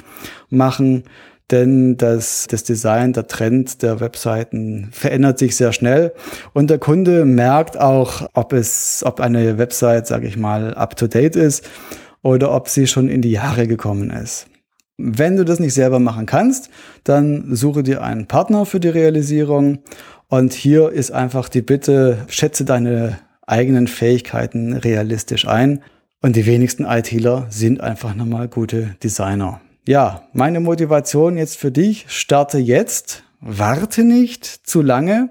machen 0.50 1.04
denn 1.50 1.96
das, 1.96 2.46
das 2.48 2.64
Design, 2.64 3.12
der 3.12 3.26
Trend 3.26 3.82
der 3.82 4.00
Webseiten 4.00 4.88
verändert 4.92 5.38
sich 5.38 5.56
sehr 5.56 5.72
schnell 5.72 6.12
und 6.52 6.70
der 6.70 6.78
Kunde 6.78 7.24
merkt 7.24 7.78
auch, 7.78 8.28
ob 8.32 8.52
es, 8.52 9.02
ob 9.04 9.20
eine 9.20 9.58
Website, 9.58 10.06
sage 10.06 10.26
ich 10.26 10.36
mal, 10.36 10.74
up 10.74 10.96
to 10.96 11.06
date 11.06 11.36
ist 11.36 11.68
oder 12.22 12.54
ob 12.54 12.68
sie 12.68 12.86
schon 12.86 13.08
in 13.08 13.20
die 13.20 13.32
Jahre 13.32 13.66
gekommen 13.66 14.10
ist. 14.10 14.46
Wenn 14.96 15.36
du 15.36 15.44
das 15.44 15.58
nicht 15.58 15.74
selber 15.74 15.98
machen 15.98 16.26
kannst, 16.26 16.70
dann 17.04 17.54
suche 17.54 17.82
dir 17.82 18.02
einen 18.02 18.26
Partner 18.26 18.66
für 18.66 18.78
die 18.78 18.88
Realisierung. 18.88 19.78
Und 20.28 20.52
hier 20.52 20.90
ist 20.90 21.10
einfach 21.10 21.48
die 21.48 21.62
Bitte, 21.62 22.18
schätze 22.28 22.64
deine 22.64 23.18
eigenen 23.46 23.88
Fähigkeiten 23.88 24.74
realistisch 24.74 25.46
ein. 25.48 25.82
Und 26.20 26.36
die 26.36 26.46
wenigsten 26.46 26.84
ITler 26.84 27.46
sind 27.50 27.80
einfach 27.80 28.14
nochmal 28.14 28.46
gute 28.48 28.94
Designer. 29.02 29.60
Ja, 29.86 30.22
meine 30.32 30.60
Motivation 30.60 31.36
jetzt 31.36 31.58
für 31.58 31.72
dich, 31.72 32.04
starte 32.08 32.58
jetzt, 32.58 33.24
warte 33.40 34.04
nicht 34.04 34.44
zu 34.44 34.80
lange. 34.80 35.30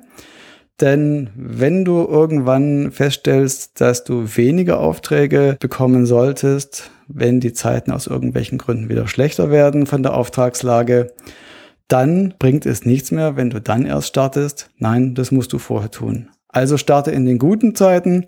Denn 0.82 1.30
wenn 1.36 1.86
du 1.86 2.06
irgendwann 2.06 2.92
feststellst, 2.92 3.80
dass 3.80 4.04
du 4.04 4.36
weniger 4.36 4.80
Aufträge 4.80 5.56
bekommen 5.60 6.06
solltest, 6.06 6.92
wenn 7.08 7.40
die 7.40 7.54
Zeiten 7.54 7.92
aus 7.92 8.08
irgendwelchen 8.08 8.58
Gründen 8.58 8.90
wieder 8.90 9.08
schlechter 9.08 9.52
werden 9.52 9.86
von 9.86 10.04
der 10.04 10.16
Auftragslage, 10.16 11.14
dann 11.88 12.34
bringt 12.38 12.66
es 12.66 12.84
nichts 12.84 13.12
mehr, 13.12 13.38
wenn 13.38 13.52
du 13.52 13.62
dann 13.62 13.86
erst 13.86 14.08
startest. 14.08 14.70
Nein, 14.78 15.14
das 15.14 15.32
musst 15.32 15.54
du 15.54 15.60
vorher 15.60 15.92
tun. 15.92 16.30
Also 16.50 16.78
starte 16.78 17.12
in 17.12 17.26
den 17.26 17.38
guten 17.38 17.76
Zeiten, 17.76 18.26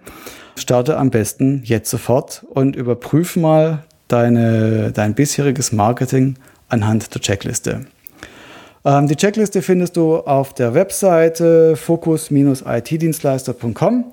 starte 0.55 0.97
am 0.97 1.09
besten 1.09 1.63
jetzt 1.65 1.89
sofort 1.89 2.45
und 2.49 2.77
überprüf 2.77 3.35
mal 3.35 3.83
deine, 4.13 4.91
dein 4.93 5.15
bisheriges 5.15 5.71
Marketing 5.71 6.35
anhand 6.69 7.11
der 7.13 7.21
Checkliste. 7.21 7.85
Ähm, 8.85 9.07
die 9.07 9.15
Checkliste 9.15 9.61
findest 9.61 9.95
du 9.97 10.17
auf 10.17 10.53
der 10.53 10.73
Webseite 10.73 11.75
focus-itdienstleister.com. 11.75 14.05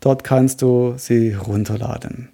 Dort 0.00 0.22
kannst 0.24 0.62
du 0.62 0.94
sie 0.96 1.34
runterladen. 1.34 2.28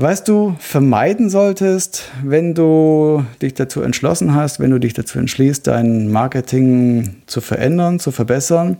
Was 0.00 0.22
du 0.22 0.54
vermeiden 0.60 1.28
solltest, 1.28 2.12
wenn 2.22 2.54
du 2.54 3.24
dich 3.42 3.54
dazu 3.54 3.82
entschlossen 3.82 4.32
hast, 4.34 4.60
wenn 4.60 4.70
du 4.70 4.78
dich 4.78 4.94
dazu 4.94 5.18
entschließt, 5.18 5.66
dein 5.66 6.12
Marketing 6.12 7.16
zu 7.26 7.40
verändern, 7.40 7.98
zu 7.98 8.12
verbessern, 8.12 8.76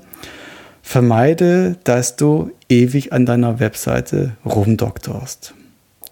vermeide, 0.83 1.77
dass 1.83 2.15
du 2.15 2.53
ewig 2.69 3.13
an 3.13 3.27
deiner 3.27 3.59
Webseite 3.59 4.37
rumdoktorst. 4.45 5.55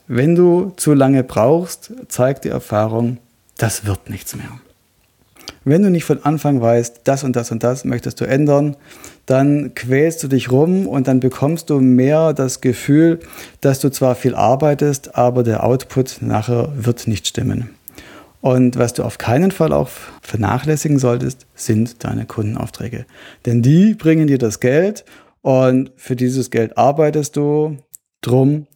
Wenn 0.08 0.34
du 0.34 0.72
zu 0.76 0.94
lange 0.94 1.24
brauchst, 1.24 1.92
zeigt 2.08 2.44
die 2.44 2.48
Erfahrung, 2.48 3.18
das 3.58 3.86
wird 3.86 4.08
nichts 4.08 4.36
mehr. 4.36 4.50
Wenn 5.64 5.82
du 5.82 5.90
nicht 5.90 6.04
von 6.04 6.22
Anfang 6.22 6.60
weißt, 6.60 7.00
das 7.04 7.24
und 7.24 7.34
das 7.34 7.50
und 7.50 7.64
das 7.64 7.84
möchtest 7.84 8.20
du 8.20 8.24
ändern, 8.24 8.76
dann 9.26 9.74
quälst 9.74 10.22
du 10.22 10.28
dich 10.28 10.52
rum 10.52 10.86
und 10.86 11.08
dann 11.08 11.18
bekommst 11.18 11.70
du 11.70 11.80
mehr 11.80 12.32
das 12.32 12.60
Gefühl, 12.60 13.18
dass 13.60 13.80
du 13.80 13.90
zwar 13.90 14.14
viel 14.14 14.36
arbeitest, 14.36 15.16
aber 15.16 15.42
der 15.42 15.64
Output 15.64 16.18
nachher 16.20 16.68
wird 16.76 17.08
nicht 17.08 17.26
stimmen. 17.26 17.70
Und 18.40 18.78
was 18.78 18.92
du 18.92 19.02
auf 19.02 19.18
keinen 19.18 19.50
Fall 19.50 19.72
auch 19.72 19.88
vernachlässigen 20.22 21.00
solltest, 21.00 21.46
sind 21.56 22.04
deine 22.04 22.26
Kundenaufträge. 22.26 23.04
Denn 23.44 23.60
die 23.60 23.94
bringen 23.94 24.28
dir 24.28 24.38
das 24.38 24.60
Geld 24.60 25.04
und 25.42 25.90
für 25.96 26.14
dieses 26.14 26.52
Geld 26.52 26.78
arbeitest 26.78 27.36
du. 27.36 27.78
Drum 28.20 28.66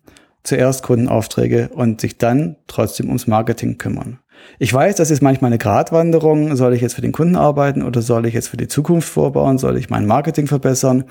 zuerst 0.43 0.83
Kundenaufträge 0.83 1.71
und 1.75 2.01
sich 2.01 2.19
dann 2.19 2.57
trotzdem 2.67 3.09
ums 3.09 3.27
Marketing 3.27 3.79
kümmern. 3.79 4.19
Ich 4.59 4.73
weiß, 4.73 4.97
das 4.97 5.11
ist 5.11 5.23
manchmal 5.23 5.51
eine 5.51 5.59
Gratwanderung. 5.59 6.57
Soll 6.57 6.75
ich 6.75 6.81
jetzt 6.81 6.95
für 6.95 7.03
den 7.03 7.13
Kunden 7.13 7.37
arbeiten 7.37 7.83
oder 7.83 8.03
soll 8.03 8.27
ich 8.27 8.35
jetzt 8.35 8.49
für 8.49 8.57
die 8.57 8.69
Zukunft 8.69 9.09
vorbauen? 9.09 9.59
Soll 9.59 9.77
ich 9.77 9.91
mein 9.91 10.07
Marketing 10.07 10.47
verbessern? 10.47 11.05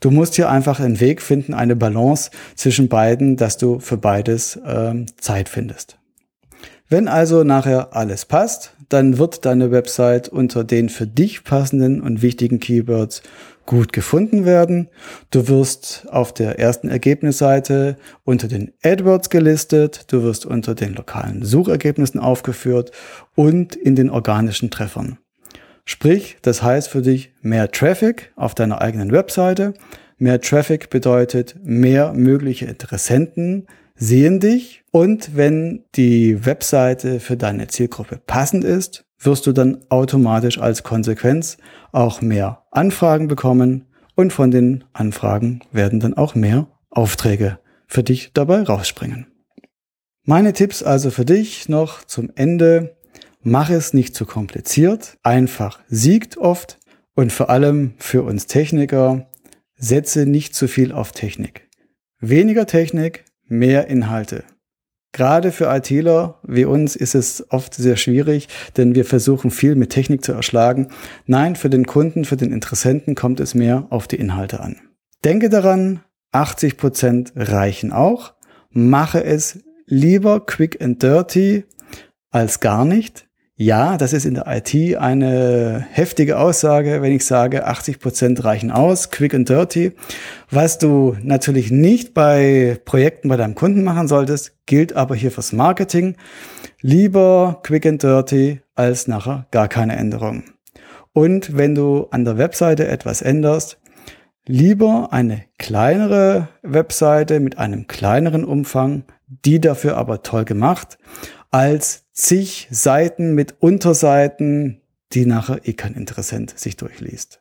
Du 0.00 0.10
musst 0.10 0.36
hier 0.36 0.48
einfach 0.48 0.78
einen 0.78 1.00
Weg 1.00 1.22
finden, 1.22 1.54
eine 1.54 1.74
Balance 1.74 2.30
zwischen 2.54 2.88
beiden, 2.88 3.36
dass 3.36 3.56
du 3.56 3.80
für 3.80 3.96
beides 3.96 4.60
ähm, 4.64 5.06
Zeit 5.18 5.48
findest. 5.48 5.98
Wenn 6.88 7.08
also 7.08 7.44
nachher 7.44 7.94
alles 7.94 8.24
passt, 8.24 8.74
dann 8.88 9.18
wird 9.18 9.44
deine 9.44 9.70
Website 9.70 10.28
unter 10.28 10.64
den 10.64 10.88
für 10.88 11.06
dich 11.06 11.44
passenden 11.44 12.00
und 12.00 12.22
wichtigen 12.22 12.58
Keywords 12.58 13.22
gut 13.66 13.92
gefunden 13.92 14.46
werden. 14.46 14.88
Du 15.30 15.46
wirst 15.48 16.06
auf 16.10 16.32
der 16.32 16.58
ersten 16.58 16.88
Ergebnisseite 16.88 17.98
unter 18.24 18.48
den 18.48 18.72
AdWords 18.82 19.28
gelistet, 19.28 20.10
du 20.10 20.22
wirst 20.22 20.46
unter 20.46 20.74
den 20.74 20.94
lokalen 20.94 21.44
Suchergebnissen 21.44 22.18
aufgeführt 22.18 22.92
und 23.34 23.76
in 23.76 23.94
den 23.94 24.08
organischen 24.08 24.70
Treffern. 24.70 25.18
Sprich, 25.84 26.38
das 26.42 26.62
heißt 26.62 26.88
für 26.88 27.02
dich 27.02 27.32
mehr 27.42 27.70
Traffic 27.70 28.32
auf 28.36 28.54
deiner 28.54 28.80
eigenen 28.80 29.12
Webseite. 29.12 29.74
Mehr 30.16 30.40
Traffic 30.40 30.90
bedeutet 30.90 31.56
mehr 31.62 32.12
mögliche 32.14 32.64
Interessenten 32.64 33.66
sehen 33.98 34.40
dich 34.40 34.84
und 34.90 35.36
wenn 35.36 35.84
die 35.94 36.46
Webseite 36.46 37.20
für 37.20 37.36
deine 37.36 37.66
Zielgruppe 37.68 38.20
passend 38.24 38.64
ist, 38.64 39.04
wirst 39.18 39.46
du 39.46 39.52
dann 39.52 39.84
automatisch 39.88 40.58
als 40.58 40.84
Konsequenz 40.84 41.58
auch 41.92 42.20
mehr 42.20 42.64
Anfragen 42.70 43.28
bekommen 43.28 43.86
und 44.14 44.32
von 44.32 44.50
den 44.50 44.84
Anfragen 44.92 45.60
werden 45.72 46.00
dann 46.00 46.14
auch 46.14 46.34
mehr 46.34 46.68
Aufträge 46.90 47.58
für 47.86 48.02
dich 48.02 48.30
dabei 48.32 48.62
rausspringen. 48.62 49.26
Meine 50.24 50.52
Tipps 50.52 50.82
also 50.82 51.10
für 51.10 51.24
dich 51.24 51.68
noch 51.68 52.04
zum 52.04 52.30
Ende. 52.34 52.96
Mach 53.42 53.70
es 53.70 53.94
nicht 53.94 54.14
zu 54.14 54.26
kompliziert. 54.26 55.16
Einfach 55.22 55.80
siegt 55.88 56.36
oft. 56.36 56.78
Und 57.14 57.32
vor 57.32 57.48
allem 57.50 57.94
für 57.98 58.22
uns 58.22 58.46
Techniker, 58.46 59.30
setze 59.76 60.26
nicht 60.26 60.54
zu 60.54 60.68
viel 60.68 60.92
auf 60.92 61.12
Technik. 61.12 61.68
Weniger 62.20 62.66
Technik, 62.66 63.24
mehr 63.48 63.88
Inhalte. 63.88 64.44
Gerade 65.12 65.52
für 65.52 65.74
ITler 65.74 66.38
wie 66.46 66.64
uns 66.64 66.94
ist 66.94 67.14
es 67.14 67.50
oft 67.50 67.74
sehr 67.74 67.96
schwierig, 67.96 68.48
denn 68.76 68.94
wir 68.94 69.04
versuchen 69.04 69.50
viel 69.50 69.74
mit 69.74 69.90
Technik 69.90 70.24
zu 70.24 70.32
erschlagen. 70.32 70.88
Nein, 71.26 71.56
für 71.56 71.70
den 71.70 71.86
Kunden, 71.86 72.24
für 72.24 72.36
den 72.36 72.52
Interessenten 72.52 73.14
kommt 73.14 73.40
es 73.40 73.54
mehr 73.54 73.86
auf 73.90 74.06
die 74.06 74.16
Inhalte 74.16 74.60
an. 74.60 74.76
Denke 75.24 75.48
daran, 75.48 76.00
80 76.32 76.76
Prozent 76.76 77.32
reichen 77.34 77.92
auch. 77.92 78.34
Mache 78.70 79.24
es 79.24 79.60
lieber 79.86 80.44
quick 80.44 80.82
and 80.82 81.02
dirty 81.02 81.64
als 82.30 82.60
gar 82.60 82.84
nicht. 82.84 83.27
Ja, 83.60 83.96
das 83.96 84.12
ist 84.12 84.24
in 84.24 84.34
der 84.34 84.44
IT 84.46 84.96
eine 84.98 85.84
heftige 85.90 86.38
Aussage, 86.38 87.02
wenn 87.02 87.10
ich 87.10 87.26
sage, 87.26 87.66
80 87.66 87.98
Prozent 87.98 88.44
reichen 88.44 88.70
aus, 88.70 89.10
quick 89.10 89.34
and 89.34 89.48
dirty. 89.48 89.94
Was 90.48 90.78
du 90.78 91.16
natürlich 91.24 91.72
nicht 91.72 92.14
bei 92.14 92.78
Projekten 92.84 93.28
bei 93.28 93.36
deinem 93.36 93.56
Kunden 93.56 93.82
machen 93.82 94.06
solltest, 94.06 94.52
gilt 94.66 94.92
aber 94.92 95.16
hier 95.16 95.32
fürs 95.32 95.52
Marketing. 95.52 96.14
Lieber 96.82 97.58
quick 97.64 97.84
and 97.84 98.00
dirty 98.00 98.60
als 98.76 99.08
nachher 99.08 99.48
gar 99.50 99.66
keine 99.66 99.96
Änderung. 99.96 100.44
Und 101.12 101.56
wenn 101.56 101.74
du 101.74 102.06
an 102.12 102.24
der 102.24 102.38
Webseite 102.38 102.86
etwas 102.86 103.22
änderst, 103.22 103.80
lieber 104.46 105.08
eine 105.10 105.42
kleinere 105.58 106.46
Webseite 106.62 107.40
mit 107.40 107.58
einem 107.58 107.88
kleineren 107.88 108.44
Umfang, 108.44 109.02
die 109.26 109.60
dafür 109.60 109.96
aber 109.96 110.22
toll 110.22 110.44
gemacht, 110.44 110.96
als 111.50 112.04
zig 112.18 112.66
Seiten 112.70 113.34
mit 113.34 113.54
Unterseiten, 113.60 114.80
die 115.12 115.24
nachher 115.24 115.60
eh 115.66 115.72
kein 115.72 115.94
Interessent 115.94 116.58
sich 116.58 116.76
durchliest. 116.76 117.40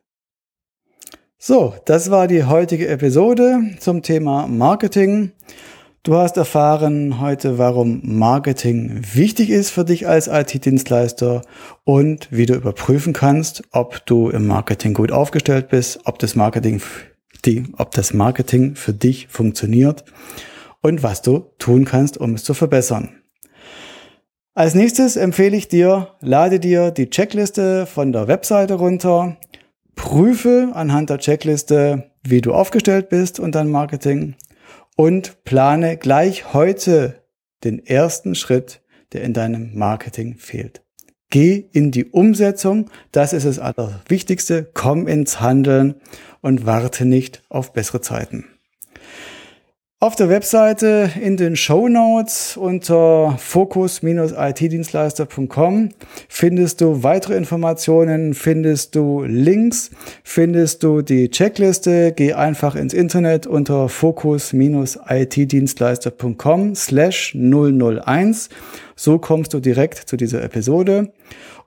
So, 1.40 1.74
das 1.86 2.12
war 2.12 2.28
die 2.28 2.44
heutige 2.46 2.88
Episode 2.88 3.60
zum 3.80 4.02
Thema 4.02 4.48
Marketing. 4.48 5.32
Du 6.04 6.16
hast 6.16 6.38
erfahren 6.38 7.20
heute, 7.20 7.58
warum 7.58 8.02
Marketing 8.04 9.02
wichtig 9.14 9.50
ist 9.50 9.72
für 9.72 9.84
dich 9.84 10.08
als 10.08 10.28
IT-Dienstleister 10.28 11.42
und 11.84 12.28
wie 12.32 12.46
du 12.46 12.54
überprüfen 12.54 13.14
kannst, 13.14 13.64
ob 13.72 14.06
du 14.06 14.30
im 14.30 14.48
Marketing 14.48 14.94
gut 14.94 15.12
aufgestellt 15.12 15.70
bist, 15.70 16.02
ob 16.06 16.20
das 16.20 16.36
Marketing, 16.36 16.82
die, 17.46 17.66
ob 17.78 17.92
das 17.92 18.14
Marketing 18.14 18.76
für 18.76 18.94
dich 18.94 19.28
funktioniert 19.28 20.06
und 20.82 21.04
was 21.04 21.22
du 21.24 21.46
tun 21.58 21.84
kannst, 21.84 22.18
um 22.18 22.36
es 22.36 22.44
zu 22.44 22.54
verbessern. 22.54 23.18
Als 24.58 24.74
nächstes 24.74 25.18
empfehle 25.18 25.56
ich 25.56 25.68
dir, 25.68 26.16
lade 26.20 26.60
dir 26.60 26.90
die 26.90 27.12
Checkliste 27.12 27.86
von 27.86 28.12
der 28.12 28.28
Webseite 28.28 28.74
runter, 28.74 29.38
prüfe 29.94 30.72
anhand 30.74 31.12
der 31.12 31.20
Checkliste, 31.20 32.10
wie 32.24 32.42
du 32.42 32.56
aufgestellt 32.56 33.10
bist 33.10 33.40
und 33.40 33.54
dein 33.54 33.70
Marketing 33.70 34.34
und 34.96 35.44
plane 35.44 35.96
gleich 35.98 36.56
heute 36.56 37.22
den 37.64 37.86
ersten 37.86 38.34
Schritt, 38.34 38.82
der 39.14 39.22
in 39.22 39.34
deinem 39.34 39.78
Marketing 39.78 40.38
fehlt. 40.40 40.82
Geh 41.30 41.70
in 41.72 41.92
die 41.92 42.06
Umsetzung. 42.06 42.90
Das 43.12 43.34
ist 43.34 43.46
das 43.46 43.60
Allerwichtigste. 43.60 44.68
Komm 44.74 45.08
ins 45.08 45.40
Handeln 45.40 46.02
und 46.42 46.66
warte 46.66 47.06
nicht 47.06 47.44
auf 47.50 47.74
bessere 47.74 48.02
Zeiten. 48.02 48.57
Auf 50.00 50.16
der 50.16 50.30
Webseite 50.30 51.10
in 51.20 51.38
den 51.38 51.56
Show 51.56 51.90
Notes 51.90 52.56
unter 52.56 53.36
fokus-itdienstleister.com 53.40 55.90
findest 56.30 56.82
du 56.82 57.02
weitere 57.02 57.36
Informationen, 57.36 58.36
findest 58.36 58.94
du 58.94 59.24
Links, 59.24 59.90
findest 60.24 60.84
du 60.84 61.02
die 61.02 61.32
Checkliste. 61.32 62.14
Geh 62.16 62.34
einfach 62.34 62.76
ins 62.76 62.94
Internet 62.94 63.48
unter 63.48 63.90
fokus-itdienstleister.com 63.90 66.76
slash 66.76 67.36
001. 67.36 68.50
So 68.96 69.18
kommst 69.18 69.56
du 69.56 69.60
direkt 69.60 69.98
zu 69.98 70.16
dieser 70.16 70.44
Episode. 70.44 71.12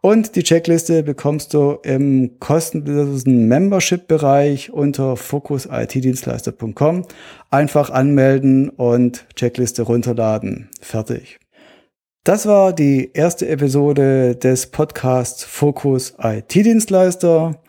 Und 0.02 0.34
die 0.34 0.42
Checkliste 0.42 1.02
bekommst 1.02 1.52
du 1.52 1.78
im 1.82 2.38
kostenlosen 2.40 3.48
Membership-Bereich 3.48 4.72
unter 4.72 5.16
focusitdienstleister.com. 5.16 7.04
Einfach 7.50 7.90
anmelden 7.90 8.70
und 8.70 9.26
Checkliste 9.36 9.82
runterladen. 9.82 10.70
Fertig. 10.80 11.38
Das 12.24 12.46
war 12.46 12.72
die 12.72 13.10
erste 13.12 13.48
Episode 13.48 14.36
des 14.36 14.68
Podcasts 14.68 15.44
Focus 15.44 16.14
IT-Dienstleister. 16.18 17.60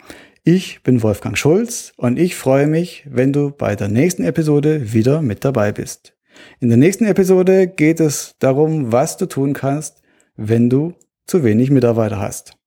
Ich 0.44 0.84
bin 0.84 1.04
Wolfgang 1.04 1.38
Schulz 1.38 1.92
und 1.98 2.18
ich 2.18 2.36
freue 2.36 2.68
mich, 2.68 3.06
wenn 3.10 3.34
du 3.34 3.52
bei 3.52 3.76
der 3.76 3.90
nächsten 3.90 4.24
Episode 4.24 4.94
wieder 4.94 5.22
mit 5.22 5.44
dabei 5.44 5.74
bist. 5.74 6.14
In 6.62 6.70
der 6.70 6.78
nächsten 6.78 7.06
Episode 7.06 7.68
geht 7.68 8.00
es 8.00 8.36
darum, 8.40 8.92
was 8.92 9.18
du 9.18 9.26
tun 9.26 9.54
kannst, 9.54 10.02
wenn 10.38 10.70
du 10.70 10.94
zu 11.26 11.44
wenig 11.44 11.70
Mitarbeiter 11.72 12.20
hast. 12.20 12.58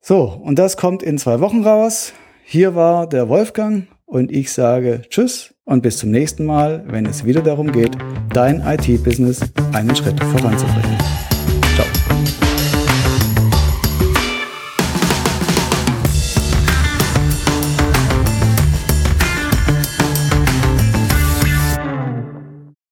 So, 0.00 0.22
und 0.22 0.58
das 0.58 0.76
kommt 0.76 1.02
in 1.02 1.18
zwei 1.18 1.40
Wochen 1.40 1.62
raus. 1.62 2.12
Hier 2.44 2.74
war 2.74 3.08
der 3.08 3.28
Wolfgang 3.28 3.86
und 4.04 4.30
ich 4.30 4.52
sage 4.52 5.02
Tschüss 5.08 5.54
und 5.64 5.82
bis 5.82 5.96
zum 5.96 6.10
nächsten 6.10 6.44
Mal, 6.44 6.84
wenn 6.86 7.06
es 7.06 7.24
wieder 7.24 7.40
darum 7.40 7.72
geht, 7.72 7.96
dein 8.32 8.60
IT-Business 8.60 9.40
einen 9.72 9.96
Schritt 9.96 10.22
voranzubringen. 10.22 10.98
Ciao. 11.74 11.86